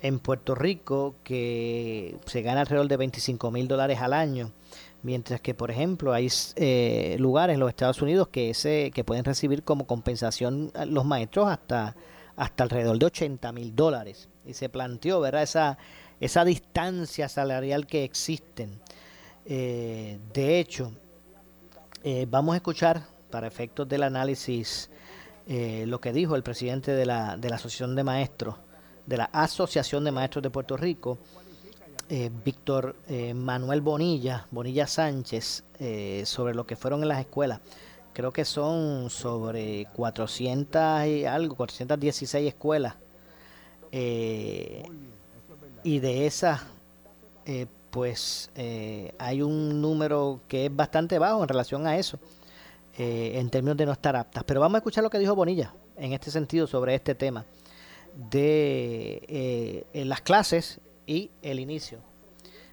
en 0.01 0.19
Puerto 0.19 0.53
Rico 0.53 1.15
que 1.23 2.17
se 2.25 2.41
gana 2.41 2.61
alrededor 2.61 2.89
de 2.89 2.97
25 2.97 3.49
mil 3.51 3.67
dólares 3.67 3.99
al 4.01 4.13
año, 4.13 4.51
mientras 5.01 5.39
que, 5.39 5.53
por 5.53 5.71
ejemplo, 5.71 6.13
hay 6.13 6.27
eh, 6.55 7.15
lugares 7.19 7.53
en 7.53 7.61
los 7.61 7.69
Estados 7.69 8.01
Unidos 8.01 8.27
que, 8.27 8.49
ese, 8.49 8.91
que 8.93 9.05
pueden 9.05 9.23
recibir 9.23 9.63
como 9.63 9.87
compensación 9.87 10.71
los 10.87 11.05
maestros 11.05 11.47
hasta, 11.47 11.95
hasta 12.35 12.63
alrededor 12.63 12.99
de 12.99 13.05
80 13.05 13.51
mil 13.53 13.75
dólares. 13.75 14.29
Y 14.45 14.53
se 14.53 14.67
planteó, 14.67 15.21
¿verdad?, 15.21 15.43
esa, 15.43 15.77
esa 16.19 16.43
distancia 16.43 17.29
salarial 17.29 17.87
que 17.87 18.03
existen. 18.03 18.79
Eh, 19.45 20.19
de 20.33 20.59
hecho, 20.59 20.91
vamos 22.29 22.53
a 22.53 22.57
escuchar, 22.57 23.16
para 23.29 23.47
efectos 23.47 23.87
del 23.87 24.03
análisis, 24.03 24.89
lo 25.47 26.01
que 26.01 26.11
dijo 26.11 26.35
el 26.35 26.43
presidente 26.43 26.91
de 26.91 27.05
la, 27.05 27.37
de 27.37 27.49
la 27.49 27.55
Asociación 27.55 27.95
de 27.95 28.03
Maestros, 28.03 28.55
de 29.05 29.17
la 29.17 29.25
Asociación 29.25 30.03
de 30.03 30.11
Maestros 30.11 30.43
de 30.43 30.49
Puerto 30.49 30.77
Rico, 30.77 31.17
eh, 32.09 32.31
Víctor 32.45 32.95
eh, 33.09 33.33
Manuel 33.33 33.81
Bonilla, 33.81 34.47
Bonilla 34.51 34.87
Sánchez, 34.87 35.65
eh, 35.77 36.23
sobre 36.25 36.53
lo 36.55 36.65
que 36.65 36.77
fueron 36.77 37.01
en 37.01 37.09
las 37.09 37.19
escuelas. 37.19 37.59
Creo 38.13 38.31
que 38.31 38.45
son 38.45 39.09
sobre 39.09 39.87
400 39.93 41.05
y 41.05 41.25
algo, 41.25 41.55
416 41.55 42.47
escuelas. 42.47 42.95
y 45.83 45.99
de 45.99 46.25
esas, 46.25 46.61
pues 47.91 48.49
hay 49.17 49.41
un 49.41 49.81
número 49.81 50.41
que 50.47 50.65
es 50.65 50.75
bastante 50.75 51.19
bajo 51.19 51.41
en 51.43 51.49
relación 51.49 51.87
a 51.87 51.97
eso, 51.97 52.19
en 52.97 53.49
términos 53.49 53.77
de 53.77 53.85
no 53.85 53.91
estar 53.91 54.15
aptas. 54.15 54.43
Pero 54.43 54.59
vamos 54.59 54.75
a 54.75 54.77
escuchar 54.79 55.03
lo 55.03 55.09
que 55.09 55.19
dijo 55.19 55.35
Bonilla 55.35 55.73
en 55.97 56.13
este 56.13 56.31
sentido 56.31 56.67
sobre 56.67 56.95
este 56.95 57.15
tema 57.15 57.45
de 58.31 59.85
eh, 59.93 60.05
las 60.05 60.21
clases 60.21 60.79
y 61.05 61.31
el 61.41 61.59
inicio 61.59 61.99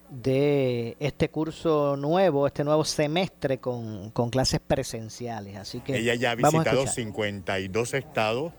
de 0.09 0.97
este 0.99 1.29
curso 1.29 1.95
nuevo, 1.97 2.47
este 2.47 2.63
nuevo 2.63 2.85
semestre 2.85 3.59
con, 3.59 4.11
clases 4.31 4.59
presenciales. 4.65 5.57
Así 5.57 5.79
que 5.79 5.97
ella 5.97 6.15
ya 6.15 6.31
ha 6.31 6.35
visitado 6.35 6.85
52 6.87 7.93
estados 7.93 8.53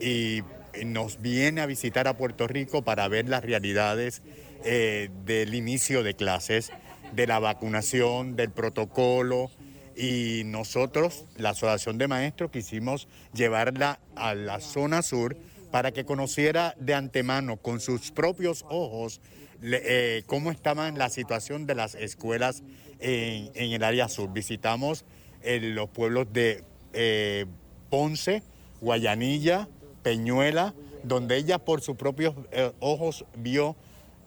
y 0.00 0.42
nos 0.84 1.20
viene 1.20 1.60
a 1.60 1.66
visitar 1.66 2.08
a 2.08 2.16
Puerto 2.16 2.46
Rico 2.46 2.82
para 2.82 3.06
ver 3.08 3.28
las 3.28 3.44
realidades 3.44 4.22
eh, 4.64 5.10
del 5.24 5.54
inicio 5.54 6.02
de 6.02 6.14
clases, 6.14 6.72
de 7.12 7.26
la 7.26 7.38
vacunación, 7.38 8.36
del 8.36 8.50
protocolo. 8.50 9.50
Y 9.98 10.44
nosotros, 10.44 11.24
la 11.36 11.50
Asociación 11.50 11.98
de 11.98 12.06
Maestros, 12.06 12.52
quisimos 12.52 13.08
llevarla 13.34 13.98
a 14.14 14.36
la 14.36 14.60
zona 14.60 15.02
sur 15.02 15.36
para 15.72 15.90
que 15.90 16.04
conociera 16.04 16.76
de 16.78 16.94
antemano 16.94 17.56
con 17.56 17.80
sus 17.80 18.12
propios 18.12 18.64
ojos 18.68 19.20
eh, 19.60 20.22
cómo 20.26 20.52
estaba 20.52 20.88
la 20.92 21.08
situación 21.08 21.66
de 21.66 21.74
las 21.74 21.96
escuelas 21.96 22.62
en, 23.00 23.72
el 23.72 23.82
área 23.82 24.08
sur. 24.08 24.32
Visitamos 24.32 25.04
eh, 25.42 25.58
los 25.60 25.88
pueblos 25.88 26.32
de 26.32 26.62
eh, 26.92 27.46
Ponce, 27.90 28.44
Guayanilla, 28.80 29.66
Peñuela, 30.04 30.74
donde 31.02 31.38
ella 31.38 31.58
por 31.58 31.80
sus 31.80 31.96
propios 31.96 32.36
ojos 32.78 33.24
vio 33.36 33.74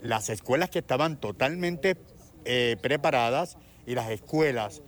las 0.01 0.29
escuelas 0.29 0.69
que 0.69 0.79
estaban 0.79 1.15
totalmente 1.15 1.95
preparadas 2.81 3.57
y 3.85 3.95
las 3.95 4.09
escuelas 4.09 4.81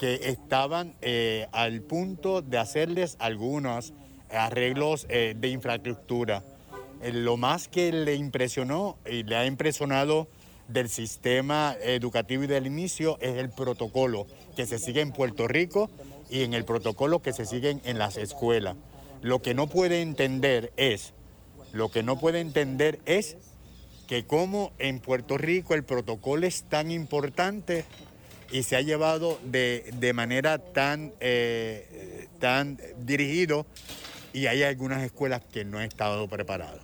que 0.00 0.30
estaban 0.30 0.96
al 1.52 1.82
punto 1.82 2.40
de 2.40 2.56
hacerles 2.56 3.16
algunas 3.20 3.92
arreglos 4.32 5.06
eh, 5.08 5.34
de 5.36 5.48
infraestructura. 5.48 6.42
Eh, 7.02 7.12
lo 7.12 7.36
más 7.36 7.68
que 7.68 7.92
le 7.92 8.14
impresionó 8.14 8.96
y 9.10 9.22
le 9.22 9.36
ha 9.36 9.46
impresionado 9.46 10.28
del 10.68 10.88
sistema 10.88 11.76
educativo 11.82 12.44
y 12.44 12.46
del 12.46 12.66
inicio 12.66 13.18
es 13.20 13.36
el 13.36 13.50
protocolo 13.50 14.26
que 14.54 14.66
se 14.66 14.78
sigue 14.78 15.00
en 15.00 15.12
Puerto 15.12 15.48
Rico 15.48 15.90
y 16.28 16.42
en 16.42 16.54
el 16.54 16.64
protocolo 16.64 17.22
que 17.22 17.32
se 17.32 17.44
siguen 17.44 17.80
en 17.84 17.98
las 17.98 18.16
escuelas. 18.16 18.76
Lo 19.20 19.42
que 19.42 19.52
no 19.52 19.66
puede 19.66 20.00
entender 20.00 20.72
es, 20.76 21.12
lo 21.72 21.90
que 21.90 22.02
no 22.02 22.18
puede 22.20 22.40
entender 22.40 23.00
es 23.04 23.36
que 24.06 24.24
como 24.24 24.72
en 24.78 25.00
Puerto 25.00 25.38
Rico 25.38 25.74
el 25.74 25.84
protocolo 25.84 26.46
es 26.46 26.62
tan 26.64 26.90
importante 26.90 27.84
y 28.50 28.62
se 28.62 28.76
ha 28.76 28.80
llevado 28.80 29.38
de, 29.44 30.12
manera 30.14 30.58
tan, 30.58 31.12
eh, 31.20 32.28
tan 32.38 32.78
dirigido 32.98 33.66
y 34.32 34.46
hay 34.46 34.62
algunas 34.62 35.02
escuelas 35.02 35.42
que 35.44 35.64
no 35.64 35.78
han 35.78 35.84
estado 35.84 36.28
preparadas. 36.28 36.82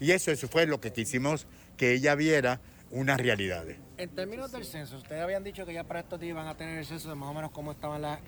Y 0.00 0.12
eso, 0.12 0.30
eso 0.30 0.48
fue 0.48 0.66
lo 0.66 0.80
que 0.80 0.92
quisimos 0.92 1.46
que 1.76 1.92
ella 1.92 2.14
viera 2.14 2.60
unas 2.90 3.20
realidades. 3.20 3.76
En 3.98 4.08
términos 4.10 4.50
del 4.50 4.64
censo, 4.64 4.96
ustedes 4.96 5.22
habían 5.22 5.44
dicho 5.44 5.64
que 5.64 5.72
ya 5.72 5.84
para 5.84 6.00
estos 6.00 6.18
días 6.18 6.34
van 6.34 6.48
a 6.48 6.56
tener 6.56 6.78
el 6.78 6.86
censo 6.86 7.08
de 7.08 7.14
más 7.14 7.28
o 7.28 7.34
menos 7.34 7.50
cómo 7.52 7.72
estaban 7.72 8.02
las, 8.02 8.20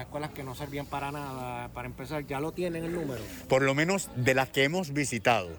escuelas 0.00 0.30
que 0.30 0.42
no 0.42 0.54
servían 0.54 0.86
para 0.86 1.12
nada, 1.12 1.68
para 1.72 1.86
empezar, 1.86 2.26
¿ya 2.26 2.40
lo 2.40 2.52
tienen 2.52 2.84
el 2.84 2.92
número? 2.92 3.20
Por 3.48 3.62
lo 3.62 3.74
menos 3.74 4.08
de 4.16 4.34
las 4.34 4.48
que 4.48 4.64
hemos 4.64 4.92
visitado, 4.92 5.50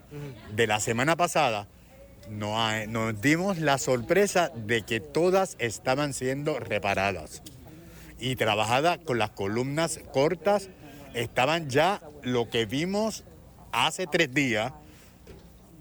de 0.55 0.67
la 0.67 0.79
semana 0.79 1.15
pasada, 1.15 1.67
nos 2.29 3.21
dimos 3.21 3.57
la 3.57 3.77
sorpresa 3.77 4.51
de 4.55 4.83
que 4.83 4.99
todas 4.99 5.55
estaban 5.59 6.13
siendo 6.13 6.59
reparadas 6.59 7.41
y 8.19 8.35
trabajadas 8.35 8.99
con 8.99 9.17
las 9.17 9.31
columnas 9.31 9.99
cortas 10.11 10.69
estaban 11.13 11.69
ya 11.69 12.01
lo 12.23 12.49
que 12.49 12.65
vimos 12.65 13.23
hace 13.71 14.07
tres 14.07 14.33
días. 14.33 14.73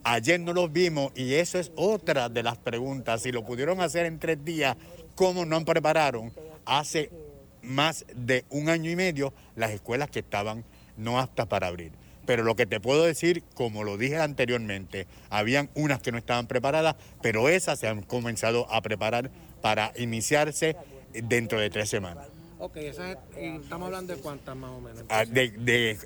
Ayer 0.05 0.39
no 0.39 0.53
los 0.53 0.73
vimos 0.73 1.13
y 1.15 1.35
eso 1.35 1.59
es 1.59 1.73
otra 1.75 2.29
de 2.29 2.43
las 2.43 2.59
preguntas. 2.59 3.23
Si 3.23 3.33
lo 3.33 3.45
pudieron 3.45 3.81
hacer 3.81 4.07
en 4.07 4.19
tres 4.19 4.45
días, 4.45 4.77
¿cómo 5.15 5.45
no 5.45 5.65
prepararon 5.65 6.33
hace 6.65 7.11
más 7.63 8.07
de 8.15 8.45
un 8.51 8.69
año 8.69 8.91
y 8.91 8.97
medio 8.97 9.33
las 9.57 9.73
escuelas 9.73 10.11
que 10.11 10.21
estaban 10.21 10.65
no 10.97 11.19
aptas 11.19 11.47
para 11.47 11.67
abrir. 11.67 11.93
Pero 12.27 12.43
lo 12.43 12.57
que 12.57 12.67
te 12.67 12.81
puedo 12.81 13.05
decir, 13.05 13.43
como 13.55 13.85
lo 13.85 13.97
dije 13.97 14.19
anteriormente, 14.19 15.07
habían 15.31 15.71
unas 15.75 16.01
que 16.03 16.13
no 16.13 16.19
estaban 16.19 16.47
preparadas, 16.47 16.97
pero 17.23 17.49
esas 17.49 17.79
se 17.79 17.87
han 17.89 18.03
comenzado 18.03 18.71
a 18.73 18.83
preparar 18.83 19.31
para 19.63 19.93
iniciarse 19.97 20.77
dentro 21.13 21.59
de 21.61 21.71
tres 21.71 21.89
semanas. 21.89 22.27
Ok, 22.59 22.77
esas, 22.79 23.17
estamos 23.37 23.87
hablando 23.87 24.15
de 24.15 24.21
cuántas 24.21 24.57
más 24.57 24.71
o 24.71 24.81
menos. 24.81 25.05
Ah, 25.09 25.25
De, 25.25 25.51
de- 25.51 25.99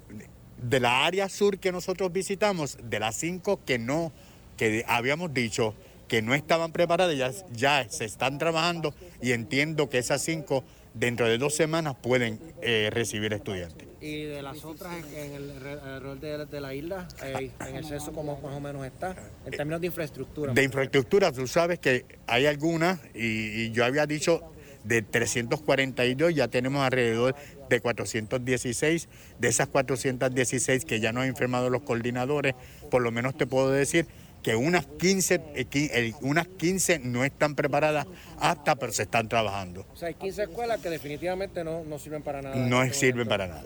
de 0.62 0.78
la 0.78 1.06
área 1.06 1.28
sur 1.30 1.58
que 1.58 1.72
nosotros 1.72 2.12
visitamos, 2.12 2.76
de 2.82 3.00
las 3.00 3.16
cinco 3.16 3.60
que 3.64 3.78
no, 3.78 4.12
que 4.58 4.84
habíamos 4.86 5.32
dicho 5.32 5.74
que 6.06 6.20
no 6.20 6.34
estaban 6.34 6.70
preparadas, 6.72 7.16
ya, 7.16 7.32
ya 7.54 7.88
se 7.88 8.04
están 8.04 8.36
trabajando 8.36 8.92
y 9.22 9.32
entiendo 9.32 9.88
que 9.88 9.96
esas 9.96 10.20
cinco 10.20 10.62
dentro 10.92 11.26
de 11.28 11.38
dos 11.38 11.54
semanas 11.54 11.94
pueden 12.02 12.38
eh, 12.60 12.90
recibir 12.92 13.32
estudiantes. 13.32 13.88
Y 14.00 14.24
de 14.24 14.40
las 14.42 14.64
otras, 14.64 14.94
en 15.14 15.32
el 15.34 15.60
re- 15.60 15.72
alrededor 15.72 16.20
de, 16.20 16.46
de 16.46 16.60
la 16.60 16.74
isla, 16.74 17.06
eh, 17.22 17.50
en 17.68 17.76
el 17.76 17.84
censo, 17.84 18.12
¿cómo 18.12 18.40
más 18.40 18.54
o 18.54 18.60
menos 18.60 18.86
está? 18.86 19.14
En 19.44 19.50
términos 19.52 19.80
de 19.80 19.88
infraestructura. 19.88 20.52
De 20.54 20.62
infraestructura, 20.62 21.30
tú 21.32 21.46
sabes 21.46 21.78
que 21.78 22.06
hay 22.26 22.46
algunas, 22.46 22.98
y, 23.14 23.64
y 23.64 23.70
yo 23.72 23.84
había 23.84 24.06
dicho 24.06 24.42
de 24.84 25.02
342, 25.02 26.34
ya 26.34 26.48
tenemos 26.48 26.82
alrededor 26.82 27.34
de 27.68 27.80
416. 27.80 29.08
De 29.38 29.48
esas 29.48 29.68
416 29.68 30.86
que 30.86 31.00
ya 31.00 31.12
nos 31.12 31.24
han 31.24 31.28
informado 31.28 31.68
los 31.68 31.82
coordinadores, 31.82 32.54
por 32.90 33.02
lo 33.02 33.10
menos 33.12 33.36
te 33.36 33.46
puedo 33.46 33.70
decir 33.70 34.06
que 34.42 34.56
unas 34.56 34.86
15, 34.86 35.40
eh, 35.54 36.12
unas 36.22 36.46
15 36.48 36.98
no 37.00 37.24
están 37.24 37.54
preparadas 37.54 38.06
hasta, 38.38 38.74
pero 38.76 38.92
se 38.92 39.02
están 39.02 39.28
trabajando. 39.28 39.84
O 39.92 39.96
sea, 39.96 40.08
hay 40.08 40.14
15 40.14 40.44
escuelas 40.44 40.80
que 40.80 40.88
definitivamente 40.90 41.62
no, 41.64 41.84
no 41.84 41.98
sirven 41.98 42.22
para 42.22 42.40
nada. 42.42 42.56
No 42.56 42.82
este 42.82 42.94
sirven 42.98 43.26
momento. 43.26 43.30
para 43.30 43.46
nada. 43.48 43.62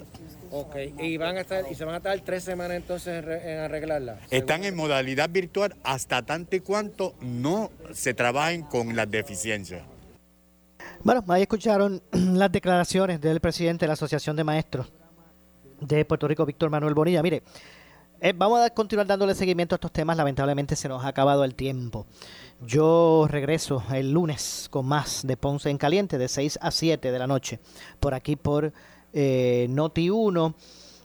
Ok, 0.51 0.77
y, 1.01 1.17
van 1.17 1.37
a 1.37 1.41
estar, 1.41 1.65
y 1.71 1.75
se 1.75 1.85
van 1.85 1.97
a 1.97 2.01
tardar 2.01 2.25
tres 2.25 2.45
semanas 2.45 2.77
entonces 2.77 3.09
en, 3.19 3.25
re- 3.25 3.53
en 3.55 3.59
arreglarla. 3.61 4.19
Están 4.31 4.65
en 4.65 4.77
modalidad 4.77 5.29
virtual 5.31 5.75
hasta 5.83 6.23
tanto 6.23 6.55
y 6.57 6.61
cuanto 6.61 7.15
no 7.21 7.71
se 7.93 8.15
trabajen 8.15 8.63
con 8.63 8.95
las 8.95 9.11
deficiencias. 9.11 9.83
Bueno, 11.03 11.25
ahí 11.29 11.43
escucharon 11.43 12.03
las 12.13 12.53
declaraciones 12.53 13.21
del 13.21 13.41
presidente 13.41 13.85
de 13.85 13.89
la 13.89 13.93
Asociación 13.95 14.37
de 14.37 14.45
Maestros 14.45 14.93
de 15.81 16.05
Puerto 16.05 16.29
Rico, 16.29 16.47
Víctor 16.47 16.71
Manuel 16.71 16.95
Bonilla. 16.95 17.23
Mire, 17.23 17.43
eh, 18.21 18.33
vamos 18.35 18.61
a 18.61 18.71
continuar 18.71 19.07
dándole 19.07 19.35
seguimiento 19.35 19.75
a 19.75 19.77
estos 19.77 19.93
temas. 19.93 20.17
Lamentablemente 20.17 20.77
se 20.77 20.89
nos 20.89 21.05
ha 21.05 21.09
acabado 21.09 21.45
el 21.45 21.55
tiempo. 21.55 22.07
Yo 22.61 23.27
regreso 23.29 23.83
el 23.93 24.13
lunes 24.13 24.69
con 24.71 24.87
más 24.87 25.27
de 25.27 25.37
Ponce 25.37 25.71
en 25.71 25.79
Caliente, 25.79 26.19
de 26.19 26.29
6 26.29 26.59
a 26.63 26.71
7 26.71 27.13
de 27.13 27.19
la 27.19 27.27
noche, 27.27 27.61
por 28.01 28.15
aquí 28.15 28.37
por 28.37 28.73
eh, 29.13 29.67
Noti 29.71 30.11
1. 30.11 30.55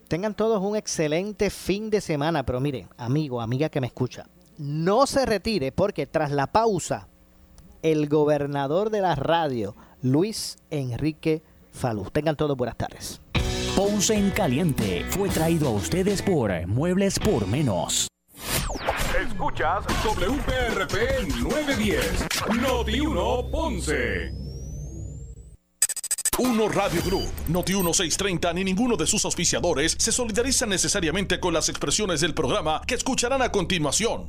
Tengan 0.07 0.33
todos 0.33 0.61
un 0.63 0.75
excelente 0.75 1.49
fin 1.49 1.89
de 1.89 2.01
semana, 2.01 2.45
pero 2.45 2.59
mire, 2.59 2.87
amigo, 2.97 3.41
amiga 3.41 3.69
que 3.69 3.81
me 3.81 3.87
escucha, 3.87 4.25
no 4.57 5.05
se 5.05 5.25
retire 5.25 5.71
porque 5.71 6.07
tras 6.07 6.31
la 6.31 6.47
pausa, 6.47 7.07
el 7.81 8.09
gobernador 8.09 8.89
de 8.89 9.01
la 9.01 9.15
radio, 9.15 9.75
Luis 10.01 10.57
Enrique 10.69 11.43
Falú. 11.71 12.09
Tengan 12.11 12.35
todos 12.35 12.57
buenas 12.57 12.77
tardes. 12.77 13.21
Ponce 13.79 14.13
en 14.13 14.29
Caliente 14.31 15.05
fue 15.07 15.29
traído 15.29 15.69
a 15.69 15.71
ustedes 15.71 16.21
por 16.21 16.51
Muebles 16.67 17.17
por 17.17 17.47
Menos. 17.47 18.09
Escuchas 19.25 19.85
WPRP 20.03 21.29
910, 21.39 22.27
Noti 22.61 22.99
1 22.99 23.49
Ponce. 23.49 24.33
Uno 26.39 26.67
Radio 26.67 27.01
Group, 27.03 27.31
Noti 27.47 27.71
1630 27.71 28.51
ni 28.51 28.65
ninguno 28.65 28.97
de 28.97 29.07
sus 29.07 29.23
auspiciadores 29.23 29.95
se 29.97 30.11
solidarizan 30.11 30.67
necesariamente 30.67 31.39
con 31.39 31.53
las 31.53 31.69
expresiones 31.69 32.19
del 32.19 32.33
programa 32.33 32.81
que 32.85 32.95
escucharán 32.95 33.41
a 33.41 33.49
continuación. 33.49 34.27